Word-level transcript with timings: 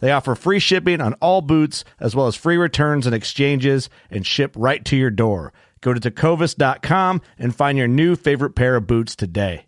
They 0.00 0.12
offer 0.12 0.34
free 0.34 0.58
shipping 0.60 1.00
on 1.00 1.14
all 1.14 1.40
boots, 1.40 1.84
as 1.98 2.14
well 2.14 2.26
as 2.26 2.36
free 2.36 2.56
returns 2.56 3.06
and 3.06 3.14
exchanges, 3.14 3.90
and 4.10 4.26
ship 4.26 4.54
right 4.56 4.84
to 4.86 4.96
your 4.96 5.10
door. 5.10 5.52
Go 5.80 5.92
to 5.92 6.00
tecovas.com 6.00 7.22
and 7.38 7.54
find 7.54 7.78
your 7.78 7.88
new 7.88 8.16
favorite 8.16 8.54
pair 8.54 8.76
of 8.76 8.86
boots 8.86 9.16
today. 9.16 9.66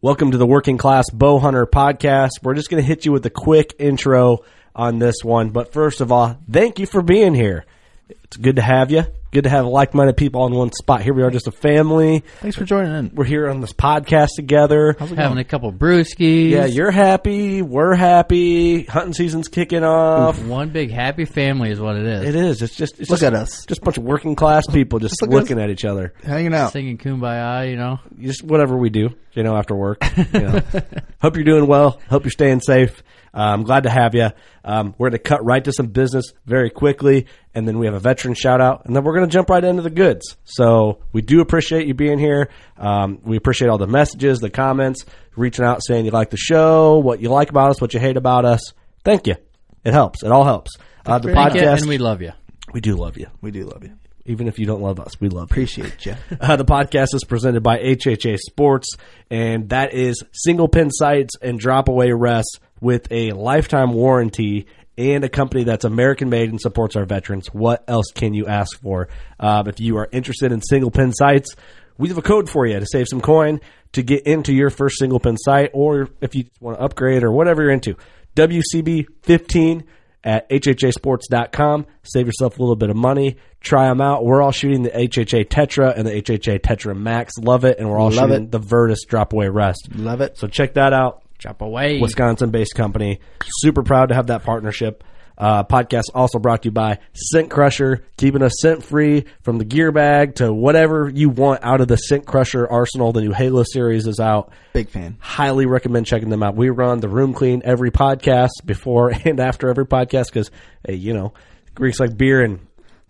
Welcome 0.00 0.30
to 0.30 0.38
the 0.38 0.46
Working 0.46 0.78
Class 0.78 1.10
Bow 1.10 1.38
Hunter 1.38 1.66
podcast. 1.66 2.42
We're 2.42 2.54
just 2.54 2.70
going 2.70 2.82
to 2.82 2.86
hit 2.86 3.04
you 3.04 3.12
with 3.12 3.26
a 3.26 3.30
quick 3.30 3.74
intro 3.78 4.44
on 4.74 5.00
this 5.00 5.24
one. 5.24 5.50
But 5.50 5.72
first 5.72 6.00
of 6.00 6.12
all, 6.12 6.38
thank 6.50 6.78
you 6.78 6.86
for 6.86 7.02
being 7.02 7.34
here. 7.34 7.64
It's 8.08 8.36
good 8.36 8.56
to 8.56 8.62
have 8.62 8.90
you. 8.92 9.04
Good 9.30 9.44
to 9.44 9.50
have 9.50 9.66
like 9.66 9.92
minded 9.92 10.16
people 10.16 10.40
on 10.40 10.54
one 10.54 10.72
spot. 10.72 11.02
Here 11.02 11.12
we 11.12 11.22
are, 11.22 11.30
just 11.30 11.46
a 11.46 11.52
family. 11.52 12.24
Thanks 12.40 12.56
for 12.56 12.64
joining 12.64 12.94
in. 12.94 13.10
We're 13.14 13.26
here 13.26 13.50
on 13.50 13.60
this 13.60 13.74
podcast 13.74 14.30
together. 14.36 14.96
How's 14.98 15.12
it 15.12 15.16
having 15.16 15.34
going? 15.34 15.38
a 15.40 15.44
couple 15.44 15.70
brewskis. 15.70 16.48
Yeah, 16.48 16.64
you're 16.64 16.90
happy. 16.90 17.60
We're 17.60 17.94
happy. 17.94 18.84
Hunting 18.84 19.12
season's 19.12 19.48
kicking 19.48 19.84
off. 19.84 20.42
one 20.44 20.70
big 20.70 20.90
happy 20.90 21.26
family 21.26 21.70
is 21.70 21.78
what 21.78 21.96
it 21.96 22.06
is. 22.06 22.28
It 22.28 22.34
is. 22.36 22.62
It's 22.62 22.74
just 22.74 22.98
it's 23.00 23.10
Look 23.10 23.20
just, 23.20 23.34
at 23.34 23.34
us. 23.34 23.66
Just 23.66 23.82
a 23.82 23.84
bunch 23.84 23.98
of 23.98 24.04
working 24.04 24.34
class 24.34 24.66
people 24.66 24.98
just 24.98 25.20
Look 25.20 25.30
at 25.30 25.34
looking 25.34 25.60
at 25.60 25.68
each 25.68 25.84
other. 25.84 26.14
Hanging 26.24 26.54
out. 26.54 26.72
Singing 26.72 26.96
kumbaya, 26.96 27.68
you 27.68 27.76
know. 27.76 28.00
just 28.18 28.42
whatever 28.42 28.78
we 28.78 28.88
do, 28.88 29.10
you 29.34 29.42
know, 29.42 29.58
after 29.58 29.74
work. 29.74 30.02
You 30.32 30.40
know. 30.40 30.62
Hope 31.20 31.36
you're 31.36 31.44
doing 31.44 31.66
well. 31.66 32.00
Hope 32.08 32.24
you're 32.24 32.30
staying 32.30 32.60
safe. 32.60 33.02
Uh, 33.34 33.38
I'm 33.40 33.62
glad 33.62 33.84
to 33.84 33.90
have 33.90 34.14
you. 34.14 34.30
Um, 34.64 34.94
we're 34.98 35.10
going 35.10 35.18
to 35.22 35.28
cut 35.28 35.44
right 35.44 35.62
to 35.64 35.72
some 35.72 35.88
business 35.88 36.32
very 36.46 36.70
quickly, 36.70 37.26
and 37.54 37.66
then 37.66 37.78
we 37.78 37.86
have 37.86 37.94
a 37.94 38.00
veteran 38.00 38.34
shout 38.34 38.60
out, 38.60 38.84
and 38.84 38.94
then 38.96 39.04
we're 39.04 39.14
going 39.14 39.28
to 39.28 39.32
jump 39.32 39.50
right 39.50 39.62
into 39.62 39.82
the 39.82 39.90
goods. 39.90 40.36
So 40.44 41.00
we 41.12 41.22
do 41.22 41.40
appreciate 41.40 41.86
you 41.86 41.94
being 41.94 42.18
here. 42.18 42.48
Um, 42.76 43.20
we 43.24 43.36
appreciate 43.36 43.68
all 43.68 43.78
the 43.78 43.86
messages, 43.86 44.38
the 44.40 44.50
comments, 44.50 45.04
reaching 45.36 45.64
out 45.64 45.80
saying 45.84 46.04
you 46.04 46.10
like 46.10 46.30
the 46.30 46.36
show, 46.36 46.98
what 46.98 47.20
you 47.20 47.28
like 47.28 47.50
about 47.50 47.70
us, 47.70 47.80
what 47.80 47.94
you 47.94 48.00
hate 48.00 48.16
about 48.16 48.44
us. 48.44 48.72
Thank 49.04 49.26
you. 49.26 49.36
It 49.84 49.92
helps. 49.92 50.22
It 50.22 50.32
all 50.32 50.44
helps. 50.44 50.72
Uh, 51.06 51.18
the 51.18 51.32
Thank 51.32 51.52
podcast, 51.54 51.80
and 51.80 51.88
we 51.88 51.98
love 51.98 52.20
you. 52.20 52.32
we 52.72 52.80
do 52.80 52.96
love 52.96 53.16
you, 53.16 53.28
We 53.40 53.50
do 53.50 53.64
love 53.64 53.82
you. 53.84 53.92
even 54.26 54.46
if 54.48 54.58
you 54.58 54.66
don't 54.66 54.82
love 54.82 55.00
us. 55.00 55.18
We 55.20 55.28
love 55.28 55.48
you. 55.50 55.54
Appreciate 55.54 56.04
you. 56.04 56.14
Uh, 56.40 56.56
the 56.56 56.64
podcast 56.64 57.14
is 57.14 57.24
presented 57.24 57.62
by 57.62 57.78
HHA 57.78 58.36
Sports, 58.38 58.88
and 59.30 59.70
that 59.70 59.94
is 59.94 60.22
single 60.32 60.68
pin 60.68 60.90
sights 60.90 61.34
and 61.40 61.58
drop 61.58 61.88
away 61.88 62.12
rests 62.12 62.58
with 62.80 63.06
a 63.10 63.32
lifetime 63.32 63.92
warranty 63.92 64.66
and 64.96 65.22
a 65.24 65.28
company 65.28 65.64
that's 65.64 65.84
American 65.84 66.28
made 66.28 66.50
and 66.50 66.60
supports 66.60 66.96
our 66.96 67.04
veterans. 67.04 67.48
What 67.52 67.84
else 67.86 68.06
can 68.14 68.34
you 68.34 68.46
ask 68.46 68.80
for? 68.80 69.08
Um, 69.38 69.68
if 69.68 69.78
you 69.80 69.96
are 69.98 70.08
interested 70.10 70.50
in 70.50 70.60
single 70.62 70.90
pin 70.90 71.12
sights, 71.12 71.54
we 71.96 72.08
have 72.08 72.18
a 72.18 72.22
code 72.22 72.48
for 72.50 72.66
you 72.66 72.78
to 72.78 72.86
save 72.86 73.06
some 73.08 73.20
coin 73.20 73.60
to 73.92 74.02
get 74.02 74.26
into 74.26 74.52
your 74.52 74.70
first 74.70 74.98
single 74.98 75.20
pin 75.20 75.36
sight, 75.36 75.70
or 75.72 76.08
if 76.20 76.34
you 76.34 76.44
want 76.60 76.78
to 76.78 76.84
upgrade 76.84 77.22
or 77.22 77.30
whatever 77.32 77.62
you're 77.62 77.70
into. 77.70 77.96
WCB 78.36 79.06
15 79.22 79.84
at 80.24 80.48
HHAsports.com. 80.50 81.86
Save 82.02 82.26
yourself 82.26 82.58
a 82.58 82.62
little 82.62 82.76
bit 82.76 82.90
of 82.90 82.96
money. 82.96 83.36
Try 83.60 83.88
them 83.88 84.00
out. 84.00 84.24
We're 84.24 84.42
all 84.42 84.52
shooting 84.52 84.82
the 84.82 84.90
HHA 84.90 85.46
Tetra 85.48 85.96
and 85.96 86.06
the 86.06 86.22
HHA 86.22 86.60
Tetra 86.60 86.96
Max. 86.96 87.32
Love 87.40 87.64
it. 87.64 87.78
And 87.78 87.88
we're 87.88 87.98
all 87.98 88.10
Love 88.10 88.30
shooting 88.30 88.44
it. 88.44 88.50
the 88.50 88.58
Virtus 88.58 89.04
drop 89.06 89.32
away 89.32 89.48
rest. 89.48 89.88
Love 89.94 90.20
it. 90.20 90.38
So 90.38 90.46
check 90.48 90.74
that 90.74 90.92
out. 90.92 91.22
Drop 91.38 91.62
away. 91.62 92.00
Wisconsin 92.00 92.50
based 92.50 92.74
company. 92.74 93.20
Super 93.60 93.82
proud 93.82 94.06
to 94.10 94.14
have 94.14 94.26
that 94.28 94.42
partnership. 94.42 95.04
Uh, 95.36 95.62
podcast 95.62 96.06
also 96.14 96.40
brought 96.40 96.62
to 96.62 96.66
you 96.66 96.72
by 96.72 96.98
Scent 97.12 97.48
Crusher, 97.48 98.04
keeping 98.16 98.42
us 98.42 98.54
scent 98.60 98.82
free 98.82 99.24
from 99.42 99.58
the 99.58 99.64
gear 99.64 99.92
bag 99.92 100.34
to 100.36 100.52
whatever 100.52 101.08
you 101.08 101.28
want 101.28 101.62
out 101.62 101.80
of 101.80 101.86
the 101.86 101.96
Scent 101.96 102.26
Crusher 102.26 102.66
arsenal. 102.68 103.12
The 103.12 103.20
new 103.20 103.32
Halo 103.32 103.62
series 103.62 104.08
is 104.08 104.18
out 104.18 104.50
Big 104.72 104.88
fan. 104.88 105.16
highly 105.20 105.64
recommend 105.66 106.06
checking 106.06 106.28
them 106.28 106.42
out. 106.42 106.56
We 106.56 106.70
run 106.70 106.98
the 106.98 107.08
room 107.08 107.34
clean 107.34 107.62
every 107.64 107.92
podcast 107.92 108.48
before 108.64 109.10
and 109.24 109.38
after 109.38 109.68
every 109.68 109.86
podcast 109.86 110.26
because, 110.26 110.50
hey, 110.84 110.94
you 110.94 111.14
know, 111.14 111.34
Greeks 111.72 112.00
like 112.00 112.16
beer 112.16 112.42
and, 112.42 112.58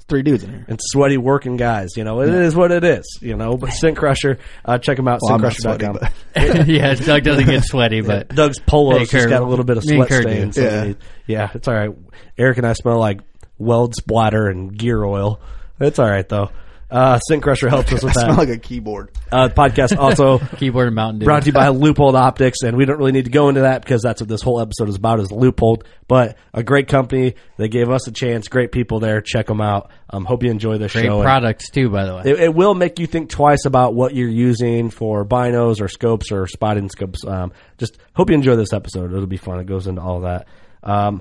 Three 0.08 0.22
dudes 0.22 0.42
in 0.42 0.50
here. 0.50 0.64
and 0.68 0.80
sweaty 0.82 1.18
working 1.18 1.56
guys. 1.58 1.90
You 1.96 2.04
know, 2.04 2.22
it 2.22 2.30
is 2.30 2.56
what 2.56 2.72
it 2.72 2.82
is. 2.82 3.18
You 3.20 3.36
know, 3.36 3.56
but 3.58 3.70
Scent 3.72 3.96
Crusher, 3.96 4.38
uh, 4.64 4.78
check 4.78 4.96
them 4.96 5.06
out. 5.06 5.20
Well, 5.22 5.34
I'm 5.34 5.42
not 5.42 5.52
ScentCrusher.com. 5.52 6.66
yeah, 6.66 6.94
Doug 6.94 7.24
doesn't 7.24 7.44
get 7.46 7.62
sweaty, 7.64 8.00
but 8.00 8.28
Doug's 8.30 8.58
polos 8.58 8.94
Hey, 8.94 9.04
just 9.04 9.12
Kurt, 9.12 9.28
got 9.30 9.42
a 9.42 9.46
little 9.46 9.66
bit 9.66 9.76
of 9.76 9.84
sweat 9.84 10.08
stains. 10.10 10.56
so 10.56 10.62
Yeah. 10.62 10.84
we 10.86 10.96
yeah, 11.26 11.50
it's 11.54 11.68
all 11.68 11.74
right. 11.74 11.90
Eric 12.38 12.56
and 12.56 12.66
I 12.66 12.72
smell 12.72 12.98
like 12.98 13.20
weld 13.58 13.94
splatter 13.94 14.48
and 14.48 14.76
gear 14.76 15.04
oil. 15.04 15.40
It's 15.78 15.98
all 15.98 16.08
right 16.10 16.26
though. 16.28 16.50
Uh, 16.90 17.18
Scent 17.18 17.42
Crusher 17.42 17.68
helps 17.68 17.92
us 17.92 18.02
I 18.02 18.06
with 18.06 18.14
smell 18.14 18.28
that. 18.28 18.38
like 18.38 18.48
a 18.48 18.56
keyboard. 18.56 19.10
Uh, 19.30 19.48
the 19.48 19.54
podcast 19.54 19.98
also 19.98 20.38
keyboard 20.56 20.86
and 20.86 20.96
Mountain 20.96 21.18
Dew. 21.18 21.24
brought 21.26 21.42
to 21.42 21.46
you 21.48 21.52
by 21.52 21.66
Leupold 21.68 22.14
Optics, 22.14 22.62
and 22.62 22.76
we 22.78 22.86
don't 22.86 22.96
really 22.96 23.12
need 23.12 23.26
to 23.26 23.30
go 23.30 23.50
into 23.50 23.60
that 23.62 23.82
because 23.82 24.00
that's 24.00 24.22
what 24.22 24.28
this 24.28 24.40
whole 24.40 24.60
episode 24.60 24.88
is 24.88 24.96
about 24.96 25.20
is 25.20 25.28
Leupold. 25.28 25.82
But 26.06 26.38
a 26.54 26.62
great 26.62 26.88
company, 26.88 27.34
they 27.58 27.68
gave 27.68 27.90
us 27.90 28.08
a 28.08 28.12
chance. 28.12 28.48
Great 28.48 28.72
people 28.72 29.00
there. 29.00 29.20
Check 29.20 29.46
them 29.48 29.60
out. 29.60 29.90
Um, 30.08 30.24
hope 30.24 30.42
you 30.42 30.50
enjoy 30.50 30.78
this 30.78 30.92
Great 30.94 31.04
show. 31.04 31.16
And 31.16 31.24
products 31.24 31.68
too, 31.70 31.90
by 31.90 32.06
the 32.06 32.14
way. 32.16 32.22
It, 32.24 32.40
it 32.40 32.54
will 32.54 32.74
make 32.74 32.98
you 32.98 33.06
think 33.06 33.28
twice 33.28 33.66
about 33.66 33.94
what 33.94 34.14
you're 34.14 34.26
using 34.26 34.88
for 34.88 35.26
binos 35.26 35.82
or 35.82 35.88
scopes 35.88 36.32
or 36.32 36.46
spotting 36.46 36.88
scopes. 36.88 37.22
Um, 37.26 37.52
just 37.76 37.98
hope 38.14 38.30
you 38.30 38.34
enjoy 38.34 38.56
this 38.56 38.72
episode. 38.72 39.12
It'll 39.12 39.26
be 39.26 39.36
fun. 39.36 39.60
It 39.60 39.66
goes 39.66 39.86
into 39.86 40.00
all 40.00 40.20
that. 40.22 40.46
Um, 40.82 41.20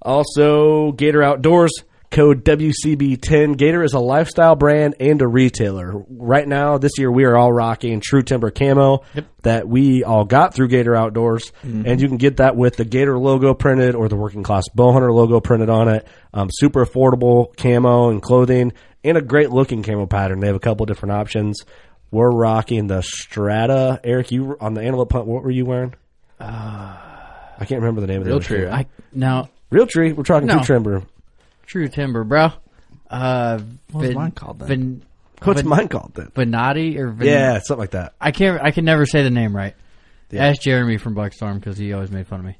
also, 0.00 0.92
Gator 0.92 1.22
Outdoors. 1.22 1.72
Code 2.12 2.44
WCB10. 2.44 3.56
Gator 3.56 3.82
is 3.82 3.94
a 3.94 3.98
lifestyle 3.98 4.54
brand 4.54 4.96
and 5.00 5.20
a 5.22 5.26
retailer. 5.26 6.04
Right 6.10 6.46
now, 6.46 6.76
this 6.76 6.92
year, 6.98 7.10
we 7.10 7.24
are 7.24 7.34
all 7.36 7.50
rocking 7.50 8.00
True 8.04 8.22
Timber 8.22 8.50
Camo 8.50 9.02
that 9.42 9.66
we 9.66 10.04
all 10.04 10.26
got 10.26 10.52
through 10.54 10.68
Gator 10.68 10.94
Outdoors. 10.94 11.52
And 11.62 12.00
you 12.00 12.08
can 12.08 12.18
get 12.18 12.36
that 12.36 12.54
with 12.54 12.76
the 12.76 12.84
Gator 12.84 13.18
logo 13.18 13.54
printed 13.54 13.94
or 13.94 14.08
the 14.10 14.16
Working 14.16 14.42
Class 14.42 14.64
Bowhunter 14.76 15.12
logo 15.12 15.40
printed 15.40 15.70
on 15.70 15.88
it. 15.88 16.06
Um, 16.34 16.48
super 16.52 16.84
affordable 16.84 17.56
camo 17.56 18.10
and 18.10 18.20
clothing 18.22 18.74
and 19.02 19.16
a 19.16 19.22
great 19.22 19.50
looking 19.50 19.82
camo 19.82 20.04
pattern. 20.06 20.40
They 20.40 20.48
have 20.48 20.56
a 20.56 20.60
couple 20.60 20.84
different 20.84 21.12
options. 21.14 21.64
We're 22.10 22.30
rocking 22.30 22.88
the 22.88 23.00
Strata. 23.02 24.00
Eric, 24.04 24.30
you 24.30 24.58
on 24.60 24.74
the 24.74 24.82
antelope 24.82 25.12
hunt. 25.12 25.26
What 25.26 25.42
were 25.44 25.50
you 25.50 25.64
wearing? 25.64 25.94
I 26.38 27.64
can't 27.64 27.80
remember 27.80 28.02
the 28.02 28.06
name 28.06 28.20
of 28.20 28.26
the 28.26 28.32
Realtree. 28.32 28.34
industry. 28.34 28.68
I 28.68 28.86
now 29.14 29.48
Real 29.70 29.86
tree. 29.86 30.12
We're 30.12 30.24
talking 30.24 30.46
No. 30.48 30.56
true 30.62 30.74
timber. 30.76 31.02
True 31.72 31.88
Timber, 31.88 32.22
bro. 32.22 32.50
Uh, 33.10 33.58
What 33.92 34.00
was 34.00 34.08
Vin- 34.10 34.18
mine 34.18 34.30
called 34.32 34.58
then? 34.58 34.68
Vin- 34.68 35.02
What's 35.42 35.60
Vin- 35.62 35.70
mine 35.70 35.88
called 35.88 36.12
then? 36.14 36.26
Venati 36.34 36.98
or 36.98 37.08
Vin- 37.08 37.26
Yeah, 37.28 37.60
something 37.60 37.80
like 37.80 37.92
that. 37.92 38.12
I 38.20 38.30
can't. 38.30 38.60
I 38.62 38.72
can 38.72 38.84
never 38.84 39.06
say 39.06 39.22
the 39.22 39.30
name 39.30 39.56
right. 39.56 39.74
Yeah. 40.30 40.48
Ask 40.48 40.60
Jeremy 40.60 40.98
from 40.98 41.14
Buckstorm 41.14 41.54
because 41.60 41.78
he 41.78 41.94
always 41.94 42.10
made 42.10 42.26
fun 42.26 42.40
of 42.40 42.44
me. 42.46 42.58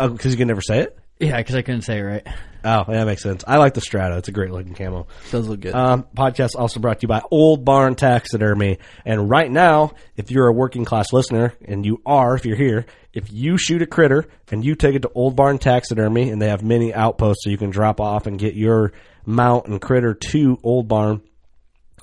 Oh, 0.00 0.08
because 0.08 0.32
you 0.32 0.36
can 0.36 0.48
never 0.48 0.60
say 0.62 0.80
it. 0.80 0.98
Yeah, 1.20 1.36
because 1.36 1.54
I 1.54 1.62
couldn't 1.62 1.82
say 1.82 1.98
it 1.98 2.02
right. 2.02 2.26
Oh, 2.64 2.84
yeah, 2.88 2.98
that 2.98 3.06
makes 3.06 3.22
sense. 3.22 3.44
I 3.46 3.58
like 3.58 3.74
the 3.74 3.80
Strata. 3.80 4.16
It's 4.16 4.26
a 4.26 4.32
great 4.32 4.50
looking 4.50 4.74
camo. 4.74 5.06
Does 5.30 5.46
look 5.46 5.60
good. 5.60 5.74
Um, 5.76 6.06
podcast 6.16 6.56
also 6.58 6.80
brought 6.80 6.98
to 7.00 7.04
you 7.04 7.08
by 7.08 7.22
Old 7.30 7.64
Barn 7.64 7.94
Taxidermy. 7.94 8.78
And 9.04 9.30
right 9.30 9.48
now, 9.50 9.92
if 10.16 10.32
you're 10.32 10.48
a 10.48 10.52
working 10.52 10.84
class 10.84 11.12
listener, 11.12 11.54
and 11.64 11.86
you 11.86 12.00
are 12.04 12.34
if 12.34 12.44
you're 12.44 12.56
here, 12.56 12.86
if 13.14 13.32
you 13.32 13.56
shoot 13.56 13.80
a 13.80 13.86
critter 13.86 14.26
and 14.50 14.64
you 14.64 14.74
take 14.74 14.94
it 14.94 15.02
to 15.02 15.10
Old 15.14 15.36
Barn 15.36 15.58
Taxidermy, 15.58 16.30
and 16.30 16.42
they 16.42 16.48
have 16.48 16.62
many 16.62 16.92
outposts 16.92 17.44
so 17.44 17.50
you 17.50 17.56
can 17.56 17.70
drop 17.70 18.00
off 18.00 18.26
and 18.26 18.38
get 18.38 18.54
your 18.54 18.92
mount 19.24 19.66
and 19.66 19.80
critter 19.80 20.14
to 20.14 20.58
Old 20.62 20.88
Barn, 20.88 21.22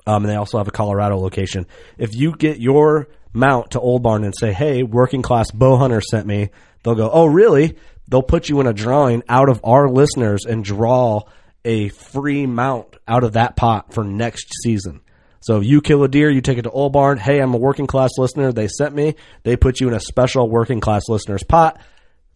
um, 0.06 0.24
and 0.24 0.28
they 0.30 0.36
also 0.36 0.58
have 0.58 0.68
a 0.68 0.72
Colorado 0.72 1.18
location. 1.18 1.66
If 1.98 2.16
you 2.16 2.34
get 2.34 2.58
your 2.58 3.08
mount 3.32 3.72
to 3.72 3.80
Old 3.80 4.02
Barn 4.02 4.24
and 4.24 4.34
say, 4.36 4.52
"Hey, 4.52 4.82
working 4.82 5.22
class 5.22 5.50
bow 5.50 5.76
hunter 5.76 6.00
sent 6.00 6.26
me," 6.26 6.50
they'll 6.82 6.94
go, 6.94 7.10
"Oh, 7.12 7.26
really?" 7.26 7.76
They'll 8.08 8.22
put 8.22 8.48
you 8.48 8.60
in 8.60 8.66
a 8.66 8.72
drawing 8.72 9.22
out 9.28 9.48
of 9.48 9.60
our 9.64 9.88
listeners 9.88 10.44
and 10.44 10.64
draw 10.64 11.22
a 11.64 11.88
free 11.90 12.46
mount 12.46 12.96
out 13.06 13.22
of 13.22 13.34
that 13.34 13.54
pot 13.56 13.94
for 13.94 14.02
next 14.02 14.52
season. 14.62 15.00
So 15.42 15.58
if 15.58 15.64
you 15.66 15.80
kill 15.80 16.02
a 16.04 16.08
deer, 16.08 16.30
you 16.30 16.40
take 16.40 16.58
it 16.58 16.62
to 16.62 16.70
Old 16.70 16.92
Barn. 16.92 17.18
Hey, 17.18 17.40
I'm 17.40 17.52
a 17.52 17.58
working 17.58 17.86
class 17.86 18.10
listener. 18.16 18.52
They 18.52 18.68
sent 18.68 18.94
me. 18.94 19.14
They 19.42 19.56
put 19.56 19.80
you 19.80 19.88
in 19.88 19.94
a 19.94 20.00
special 20.00 20.48
working 20.48 20.80
class 20.80 21.08
listeners 21.08 21.42
pot. 21.42 21.80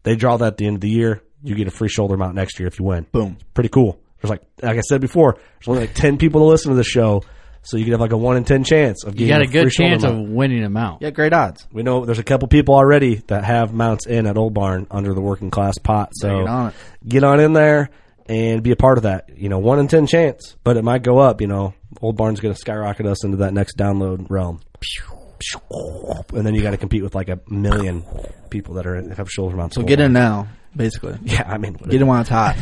They 0.02 0.16
draw 0.16 0.36
that 0.36 0.46
at 0.46 0.56
the 0.56 0.66
end 0.66 0.76
of 0.76 0.80
the 0.80 0.88
year. 0.90 1.22
You 1.42 1.54
get 1.54 1.68
a 1.68 1.70
free 1.70 1.88
shoulder 1.88 2.16
mount 2.16 2.34
next 2.34 2.58
year 2.58 2.66
if 2.68 2.78
you 2.78 2.84
win. 2.84 3.06
Boom. 3.12 3.38
Pretty 3.54 3.68
cool. 3.68 3.98
There's 4.20 4.30
like, 4.30 4.42
like 4.62 4.76
I 4.78 4.80
said 4.80 5.00
before, 5.00 5.34
there's 5.34 5.68
only 5.68 5.80
like 5.82 5.94
10 5.94 6.18
people 6.18 6.40
to 6.40 6.46
listen 6.46 6.70
to 6.70 6.76
the 6.76 6.84
show. 6.84 7.22
So 7.62 7.76
you 7.76 7.84
could 7.84 7.92
have 7.92 8.00
like 8.00 8.12
a 8.12 8.16
1 8.16 8.36
in 8.36 8.44
10 8.44 8.62
chance 8.64 9.02
of 9.04 9.14
You 9.18 9.26
getting 9.26 9.40
got 9.40 9.42
a 9.42 9.50
free 9.50 9.62
good 9.64 9.72
shoulder 9.72 9.90
chance 9.90 10.04
of 10.04 10.14
mount. 10.14 10.30
winning 10.30 10.62
them 10.62 10.76
out. 10.76 10.98
yeah, 11.02 11.10
great 11.10 11.32
odds. 11.32 11.66
We 11.72 11.82
know 11.82 12.04
there's 12.04 12.20
a 12.20 12.24
couple 12.24 12.46
people 12.48 12.74
already 12.76 13.16
that 13.26 13.42
have 13.44 13.72
mounts 13.72 14.06
in 14.06 14.26
at 14.26 14.36
Old 14.36 14.54
Barn 14.54 14.86
under 14.90 15.14
the 15.14 15.20
working 15.20 15.50
class 15.50 15.76
pot. 15.78 16.10
So 16.14 16.28
Get 16.44 16.48
on 16.48 16.66
it. 16.68 16.74
get 17.08 17.24
on 17.24 17.40
in 17.40 17.52
there 17.54 17.90
and 18.28 18.62
be 18.62 18.70
a 18.72 18.76
part 18.76 18.98
of 18.98 19.02
that. 19.04 19.30
You 19.36 19.48
know, 19.48 19.58
one 19.58 19.78
in 19.78 19.88
ten 19.88 20.06
chance, 20.06 20.56
but 20.64 20.76
it 20.76 20.84
might 20.84 21.02
go 21.02 21.18
up. 21.18 21.40
You 21.40 21.46
know, 21.46 21.74
Old 22.00 22.16
Barn's 22.16 22.40
going 22.40 22.54
to 22.54 22.60
skyrocket 22.60 23.06
us 23.06 23.24
into 23.24 23.38
that 23.38 23.52
next 23.54 23.76
download 23.76 24.26
realm. 24.30 24.60
And 26.32 26.46
then 26.46 26.54
you 26.54 26.62
got 26.62 26.70
to 26.70 26.76
compete 26.76 27.02
with 27.02 27.14
like 27.14 27.28
a 27.28 27.40
million 27.48 28.04
people 28.50 28.74
that 28.74 28.86
are 28.86 29.14
have 29.14 29.30
shoulder 29.30 29.56
mounts. 29.56 29.76
So 29.76 29.82
get 29.82 30.00
in 30.00 30.12
now, 30.12 30.48
basically. 30.74 31.18
Yeah, 31.22 31.44
I 31.46 31.58
mean, 31.58 31.74
what 31.74 31.90
Get 31.90 32.00
in 32.00 32.06
while 32.06 32.20
it's 32.20 32.30
hot. 32.30 32.56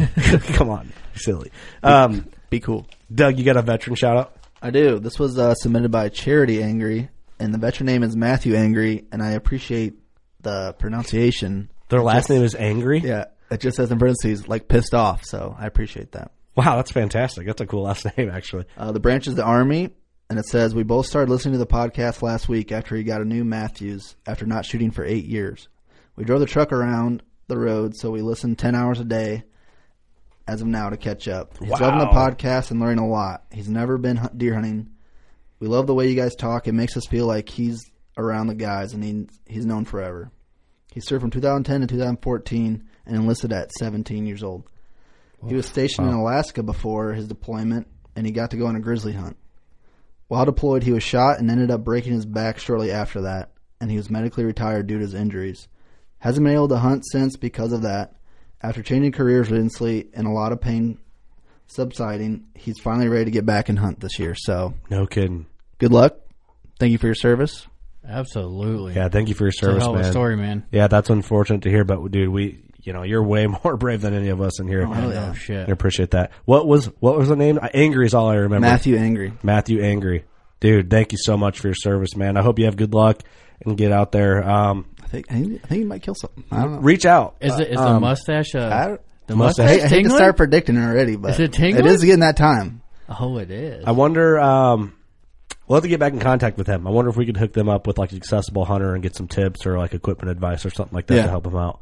come 0.54 0.70
on, 0.70 0.92
silly. 1.14 1.50
Um, 1.82 2.26
Be 2.50 2.60
cool. 2.60 2.86
Doug, 3.14 3.38
you 3.38 3.44
got 3.44 3.56
a 3.56 3.62
veteran 3.62 3.96
shout 3.96 4.16
out? 4.16 4.36
I 4.60 4.70
do. 4.70 4.98
This 4.98 5.18
was 5.18 5.38
uh, 5.38 5.54
submitted 5.54 5.90
by 5.90 6.08
Charity 6.08 6.62
Angry, 6.62 7.10
and 7.38 7.52
the 7.54 7.58
veteran 7.58 7.86
name 7.86 8.02
is 8.02 8.16
Matthew 8.16 8.54
Angry, 8.56 9.04
and 9.12 9.22
I 9.22 9.32
appreciate 9.32 9.94
the 10.40 10.74
pronunciation. 10.78 11.70
Their 11.90 12.02
last 12.02 12.16
just- 12.22 12.30
name 12.30 12.42
is 12.42 12.54
Angry. 12.54 13.00
Yeah, 13.00 13.26
it 13.54 13.60
just 13.60 13.76
says 13.76 13.90
in 13.90 13.98
parentheses, 13.98 14.48
like 14.48 14.68
pissed 14.68 14.94
off, 14.94 15.24
so 15.24 15.56
I 15.58 15.66
appreciate 15.66 16.12
that. 16.12 16.32
Wow, 16.56 16.76
that's 16.76 16.92
fantastic. 16.92 17.46
That's 17.46 17.60
a 17.60 17.66
cool 17.66 17.82
last 17.82 18.06
name, 18.16 18.30
actually. 18.30 18.66
Uh, 18.76 18.92
the 18.92 19.00
branch 19.00 19.26
is 19.26 19.34
the 19.34 19.44
Army, 19.44 19.90
and 20.28 20.38
it 20.38 20.46
says, 20.46 20.74
We 20.74 20.82
both 20.82 21.06
started 21.06 21.30
listening 21.30 21.52
to 21.52 21.58
the 21.58 21.66
podcast 21.66 22.22
last 22.22 22.48
week 22.48 22.72
after 22.72 22.96
he 22.96 23.02
got 23.02 23.20
a 23.20 23.24
new 23.24 23.44
Matthews 23.44 24.16
after 24.26 24.46
not 24.46 24.64
shooting 24.64 24.90
for 24.90 25.04
eight 25.04 25.24
years. 25.24 25.68
We 26.16 26.24
drove 26.24 26.40
the 26.40 26.46
truck 26.46 26.72
around 26.72 27.22
the 27.48 27.58
road, 27.58 27.96
so 27.96 28.10
we 28.10 28.22
listened 28.22 28.58
10 28.58 28.74
hours 28.74 29.00
a 29.00 29.04
day 29.04 29.44
as 30.46 30.60
of 30.60 30.66
now 30.66 30.90
to 30.90 30.96
catch 30.96 31.26
up. 31.26 31.58
He's 31.58 31.70
loving 31.70 31.98
the 31.98 32.06
podcast 32.06 32.70
and 32.70 32.80
learning 32.80 33.04
a 33.04 33.08
lot. 33.08 33.44
He's 33.52 33.68
never 33.68 33.98
been 33.98 34.20
deer 34.36 34.54
hunting. 34.54 34.90
We 35.58 35.68
love 35.68 35.86
the 35.86 35.94
way 35.94 36.08
you 36.08 36.16
guys 36.16 36.34
talk. 36.34 36.68
It 36.68 36.72
makes 36.72 36.96
us 36.96 37.06
feel 37.06 37.26
like 37.26 37.48
he's 37.48 37.80
around 38.16 38.46
the 38.48 38.54
guys, 38.54 38.92
and 38.92 39.02
he, 39.02 39.26
he's 39.46 39.66
known 39.66 39.84
forever. 39.84 40.30
He 40.92 41.00
served 41.00 41.22
from 41.22 41.30
2010 41.30 41.80
to 41.80 41.86
2014 41.86 42.84
and 43.06 43.16
enlisted 43.16 43.52
at 43.52 43.72
17 43.72 44.26
years 44.26 44.42
old. 44.42 44.64
He 45.46 45.54
was 45.54 45.66
stationed 45.66 46.08
in 46.08 46.14
Alaska 46.14 46.62
before 46.62 47.12
his 47.12 47.28
deployment, 47.28 47.86
and 48.16 48.24
he 48.24 48.32
got 48.32 48.50
to 48.52 48.56
go 48.56 48.66
on 48.66 48.76
a 48.76 48.80
grizzly 48.80 49.12
hunt. 49.12 49.36
While 50.28 50.46
deployed, 50.46 50.82
he 50.82 50.92
was 50.92 51.02
shot 51.02 51.38
and 51.38 51.50
ended 51.50 51.70
up 51.70 51.84
breaking 51.84 52.14
his 52.14 52.24
back 52.24 52.58
shortly 52.58 52.90
after 52.90 53.22
that, 53.22 53.50
and 53.80 53.90
he 53.90 53.98
was 53.98 54.08
medically 54.10 54.44
retired 54.44 54.86
due 54.86 54.96
to 54.98 55.04
his 55.04 55.12
injuries. 55.12 55.68
Hasn't 56.18 56.44
been 56.44 56.54
able 56.54 56.68
to 56.68 56.78
hunt 56.78 57.04
since 57.12 57.36
because 57.36 57.72
of 57.72 57.82
that. 57.82 58.14
After 58.62 58.82
changing 58.82 59.12
careers 59.12 59.50
recently 59.50 60.08
and 60.14 60.26
a 60.26 60.30
lot 60.30 60.52
of 60.52 60.62
pain 60.62 60.98
subsiding, 61.66 62.46
he's 62.54 62.78
finally 62.80 63.08
ready 63.08 63.26
to 63.26 63.30
get 63.30 63.44
back 63.44 63.68
and 63.68 63.78
hunt 63.78 64.00
this 64.00 64.18
year. 64.18 64.34
So, 64.34 64.72
No 64.88 65.06
kidding. 65.06 65.44
good 65.78 65.92
luck. 65.92 66.16
Thank 66.78 66.92
you 66.92 66.98
for 66.98 67.06
your 67.06 67.14
service. 67.14 67.66
Absolutely. 68.06 68.94
Yeah, 68.94 69.08
thank 69.08 69.28
you 69.28 69.34
for 69.34 69.44
your 69.44 69.52
service, 69.52 69.86
man. 69.86 70.10
story, 70.10 70.36
man. 70.36 70.64
Yeah, 70.70 70.88
that's 70.88 71.10
unfortunate 71.10 71.62
to 71.62 71.70
hear, 71.70 71.84
but 71.84 72.10
dude, 72.10 72.28
we, 72.28 72.62
you 72.84 72.92
know, 72.92 73.02
you're 73.02 73.22
way 73.22 73.46
more 73.64 73.76
brave 73.76 74.00
than 74.02 74.14
any 74.14 74.28
of 74.28 74.40
us 74.40 74.60
in 74.60 74.68
here. 74.68 74.86
hell 74.86 75.12
yeah. 75.12 75.30
Oh, 75.30 75.34
shit. 75.34 75.68
I 75.68 75.72
appreciate 75.72 76.12
that. 76.12 76.30
What 76.44 76.66
was 76.68 76.86
what 77.00 77.16
was 77.18 77.28
the 77.28 77.36
name? 77.36 77.58
Angry 77.74 78.06
is 78.06 78.14
all 78.14 78.28
I 78.28 78.34
remember. 78.36 78.66
Matthew 78.66 78.96
Angry. 78.96 79.32
Matthew 79.42 79.82
Angry, 79.82 80.24
dude. 80.60 80.90
Thank 80.90 81.12
you 81.12 81.18
so 81.20 81.36
much 81.36 81.58
for 81.60 81.68
your 81.68 81.74
service, 81.74 82.14
man. 82.16 82.36
I 82.36 82.42
hope 82.42 82.58
you 82.58 82.66
have 82.66 82.76
good 82.76 82.94
luck 82.94 83.22
and 83.64 83.76
get 83.76 83.90
out 83.92 84.12
there. 84.12 84.48
Um, 84.48 84.86
I 85.02 85.06
think 85.08 85.26
I 85.30 85.34
think, 85.34 85.60
I 85.70 85.74
he 85.74 85.84
might 85.84 86.02
kill 86.02 86.14
something. 86.14 86.44
I 86.50 86.62
don't 86.62 86.72
know. 86.74 86.78
reach 86.80 87.06
out. 87.06 87.36
Is 87.40 87.58
it 87.58 87.68
is 87.68 87.76
the 87.76 87.82
Um, 87.86 88.02
mustache? 88.02 88.54
Uh, 88.54 88.96
the 89.26 89.36
mustache- 89.36 89.36
I, 89.36 89.36
mustache 89.36 89.68
hate- 89.70 89.82
I 89.84 89.88
hate 89.88 90.02
to 90.04 90.10
start 90.10 90.36
predicting 90.36 90.76
already, 90.76 91.16
but 91.16 91.32
Is 91.32 91.40
it 91.40 91.44
it 91.44 91.52
tingling? 91.54 91.86
is 91.86 92.02
getting 92.04 92.20
that 92.20 92.36
time. 92.36 92.82
Oh, 93.08 93.38
it 93.38 93.50
is. 93.50 93.84
I 93.86 93.92
wonder. 93.92 94.38
Um, 94.40 94.94
we'll 95.66 95.76
have 95.76 95.82
to 95.84 95.88
get 95.88 96.00
back 96.00 96.12
in 96.12 96.18
contact 96.20 96.58
with 96.58 96.66
him. 96.66 96.86
I 96.86 96.90
wonder 96.90 97.10
if 97.10 97.16
we 97.16 97.24
could 97.26 97.36
hook 97.36 97.52
them 97.52 97.68
up 97.68 97.86
with 97.86 97.96
like 97.98 98.12
accessible 98.12 98.64
hunter 98.64 98.92
and 98.94 99.02
get 99.02 99.14
some 99.14 99.28
tips 99.28 99.66
or 99.66 99.78
like 99.78 99.94
equipment 99.94 100.30
advice 100.30 100.66
or 100.66 100.70
something 100.70 100.94
like 100.94 101.06
that 101.06 101.14
Yeah. 101.16 101.22
to 101.24 101.30
help 101.30 101.46
him 101.46 101.56
out. 101.56 101.80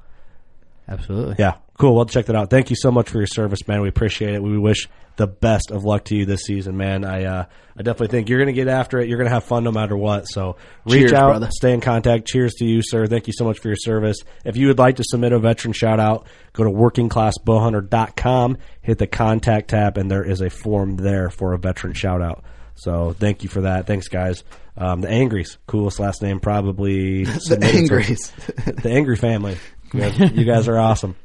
Absolutely. 0.88 1.36
Yeah, 1.38 1.54
cool. 1.78 1.94
Well, 1.96 2.04
check 2.06 2.26
that 2.26 2.36
out. 2.36 2.50
Thank 2.50 2.70
you 2.70 2.76
so 2.76 2.90
much 2.90 3.08
for 3.08 3.18
your 3.18 3.26
service, 3.26 3.66
man. 3.68 3.80
We 3.80 3.88
appreciate 3.88 4.34
it. 4.34 4.42
We 4.42 4.58
wish 4.58 4.88
the 5.16 5.26
best 5.26 5.70
of 5.70 5.84
luck 5.84 6.04
to 6.06 6.16
you 6.16 6.24
this 6.24 6.42
season, 6.44 6.76
man. 6.76 7.04
I 7.04 7.24
uh, 7.24 7.44
I 7.76 7.82
definitely 7.82 8.08
think 8.08 8.28
you're 8.28 8.38
going 8.38 8.54
to 8.54 8.60
get 8.60 8.66
after 8.68 8.98
it. 8.98 9.08
You're 9.08 9.18
going 9.18 9.28
to 9.28 9.34
have 9.34 9.44
fun 9.44 9.62
no 9.64 9.70
matter 9.72 9.96
what. 9.96 10.24
So 10.24 10.56
reach 10.84 11.00
Cheers, 11.00 11.12
out, 11.12 11.28
brother. 11.30 11.48
stay 11.52 11.72
in 11.72 11.80
contact. 11.80 12.26
Cheers 12.26 12.54
to 12.54 12.64
you, 12.64 12.80
sir. 12.82 13.06
Thank 13.06 13.26
you 13.26 13.32
so 13.36 13.44
much 13.44 13.58
for 13.60 13.68
your 13.68 13.76
service. 13.76 14.16
If 14.44 14.56
you 14.56 14.68
would 14.68 14.78
like 14.78 14.96
to 14.96 15.04
submit 15.04 15.32
a 15.32 15.38
veteran 15.38 15.72
shout 15.72 16.00
out, 16.00 16.26
go 16.54 16.64
to 16.64 16.70
workingclassbowhunter.com, 16.70 18.58
hit 18.80 18.98
the 18.98 19.06
contact 19.06 19.68
tab, 19.70 19.98
and 19.98 20.10
there 20.10 20.24
is 20.24 20.40
a 20.40 20.50
form 20.50 20.96
there 20.96 21.30
for 21.30 21.52
a 21.52 21.58
veteran 21.58 21.92
shout 21.94 22.22
out. 22.22 22.44
So 22.74 23.12
thank 23.12 23.42
you 23.42 23.48
for 23.48 23.62
that. 23.62 23.86
Thanks, 23.86 24.08
guys. 24.08 24.44
Um, 24.76 25.02
the 25.02 25.08
Angries, 25.10 25.58
coolest 25.66 26.00
last 26.00 26.22
name 26.22 26.40
probably. 26.40 27.24
The 27.48 27.58
Angries. 27.62 28.32
the 28.82 28.90
angry 28.90 29.16
family. 29.16 29.58
You 29.92 30.00
guys, 30.00 30.32
you 30.32 30.44
guys 30.44 30.68
are 30.68 30.78
awesome. 30.78 31.16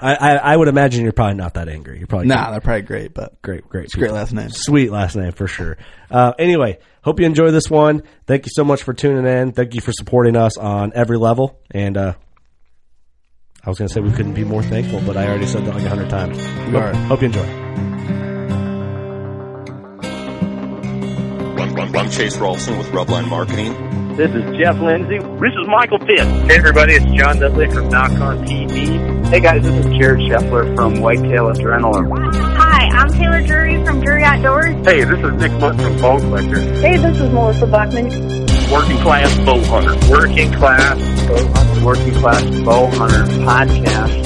I, 0.00 0.14
I, 0.14 0.36
I 0.36 0.56
would 0.56 0.68
imagine 0.68 1.04
you're 1.04 1.12
probably 1.12 1.36
not 1.36 1.54
that 1.54 1.68
angry. 1.68 1.98
You're 1.98 2.06
probably 2.06 2.26
nah, 2.26 2.50
they're 2.50 2.60
probably 2.60 2.82
great, 2.82 3.14
but 3.14 3.40
great, 3.40 3.66
great, 3.68 3.86
it's 3.86 3.94
a 3.94 3.98
great 3.98 4.12
last 4.12 4.32
name. 4.32 4.50
Sweet 4.50 4.90
last 4.90 5.16
name 5.16 5.32
for 5.32 5.46
sure. 5.46 5.78
Uh, 6.10 6.32
anyway, 6.38 6.78
hope 7.02 7.18
you 7.18 7.26
enjoy 7.26 7.50
this 7.50 7.70
one. 7.70 8.02
Thank 8.26 8.44
you 8.44 8.50
so 8.52 8.62
much 8.62 8.82
for 8.82 8.92
tuning 8.92 9.26
in. 9.26 9.52
Thank 9.52 9.74
you 9.74 9.80
for 9.80 9.92
supporting 9.92 10.36
us 10.36 10.58
on 10.58 10.92
every 10.94 11.16
level. 11.16 11.58
And 11.70 11.96
uh, 11.96 12.12
I 13.64 13.70
was 13.70 13.78
going 13.78 13.88
to 13.88 13.94
say 13.94 14.00
we 14.00 14.12
couldn't 14.12 14.34
be 14.34 14.44
more 14.44 14.62
thankful, 14.62 15.00
but 15.00 15.16
I 15.16 15.26
already 15.26 15.46
said 15.46 15.64
that 15.64 15.74
like 15.74 15.84
a 15.84 15.88
hundred 15.88 16.10
times. 16.10 16.38
Hope, 16.38 16.74
are. 16.74 16.94
hope 16.94 17.20
you 17.22 17.26
enjoy. 17.26 17.46
I'm, 21.58 21.96
I'm 21.96 22.10
Chase 22.10 22.36
Rolfson 22.36 22.76
with 22.78 22.88
Rubline 22.88 23.28
Marketing. 23.28 24.05
This 24.16 24.30
is 24.30 24.56
Jeff 24.56 24.78
Lindsay. 24.80 25.18
This 25.18 25.52
is 25.52 25.68
Michael 25.68 25.98
Pitt. 25.98 26.20
Hey 26.48 26.56
everybody, 26.56 26.94
it's 26.94 27.04
John 27.04 27.38
Dudley 27.38 27.68
from 27.70 27.90
Nock 27.90 28.10
On 28.12 28.46
TV. 28.46 29.26
Hey 29.28 29.40
guys, 29.40 29.62
this 29.62 29.84
is 29.84 29.94
Jared 29.98 30.20
Scheffler 30.20 30.74
from 30.74 31.00
Whitetail 31.02 31.52
Adrenaline. 31.52 32.34
Hi, 32.34 32.88
I'm 32.96 33.08
Taylor 33.10 33.42
Drury 33.42 33.84
from 33.84 34.00
Drury 34.00 34.22
Outdoors. 34.24 34.74
Hey, 34.86 35.04
this 35.04 35.18
is 35.18 35.32
Nick 35.34 35.52
Mundt 35.60 35.82
from 35.82 36.00
Bone 36.00 36.20
Collector. 36.20 36.60
Hey, 36.80 36.96
this 36.96 37.20
is 37.20 37.30
Melissa 37.30 37.66
Bachman. 37.66 38.06
Working 38.72 38.96
Class 39.02 39.38
Bow 39.44 39.62
Hunter. 39.64 40.10
Working 40.10 40.50
Class 40.52 40.98
Bow 41.28 41.46
Hunter. 41.52 41.84
Working 41.84 42.14
Class 42.14 42.44
Bow 42.64 42.86
Hunter 42.86 43.24
Podcast. 43.44 44.25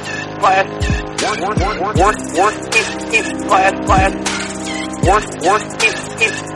Class. 0.41 0.65
Work, 1.21 1.37
work, 1.39 1.59
work, 1.59 1.79
work, 1.79 1.95
work, 1.97 2.15
class, 3.47 3.85
class. 3.85 4.13
Work, 5.05 5.25
work, 5.43 5.61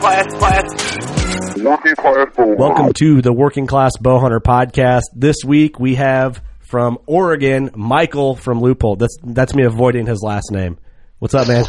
class, 0.00 0.26
class. 0.34 1.56
Working 1.62 1.94
class. 1.94 2.28
Welcome 2.36 2.92
to 2.94 3.22
the 3.22 3.32
Working 3.32 3.68
Class 3.68 3.92
Bowhunter 4.02 4.40
podcast. 4.40 5.02
This 5.14 5.36
week 5.46 5.78
we 5.78 5.94
have 5.94 6.42
from 6.58 6.98
Oregon, 7.06 7.70
Michael 7.76 8.34
from 8.34 8.60
Leupold. 8.60 8.98
That's 8.98 9.16
that's 9.22 9.54
me 9.54 9.62
avoiding 9.62 10.06
his 10.06 10.20
last 10.20 10.50
name. 10.50 10.78
What's 11.20 11.34
up, 11.34 11.46
man? 11.46 11.64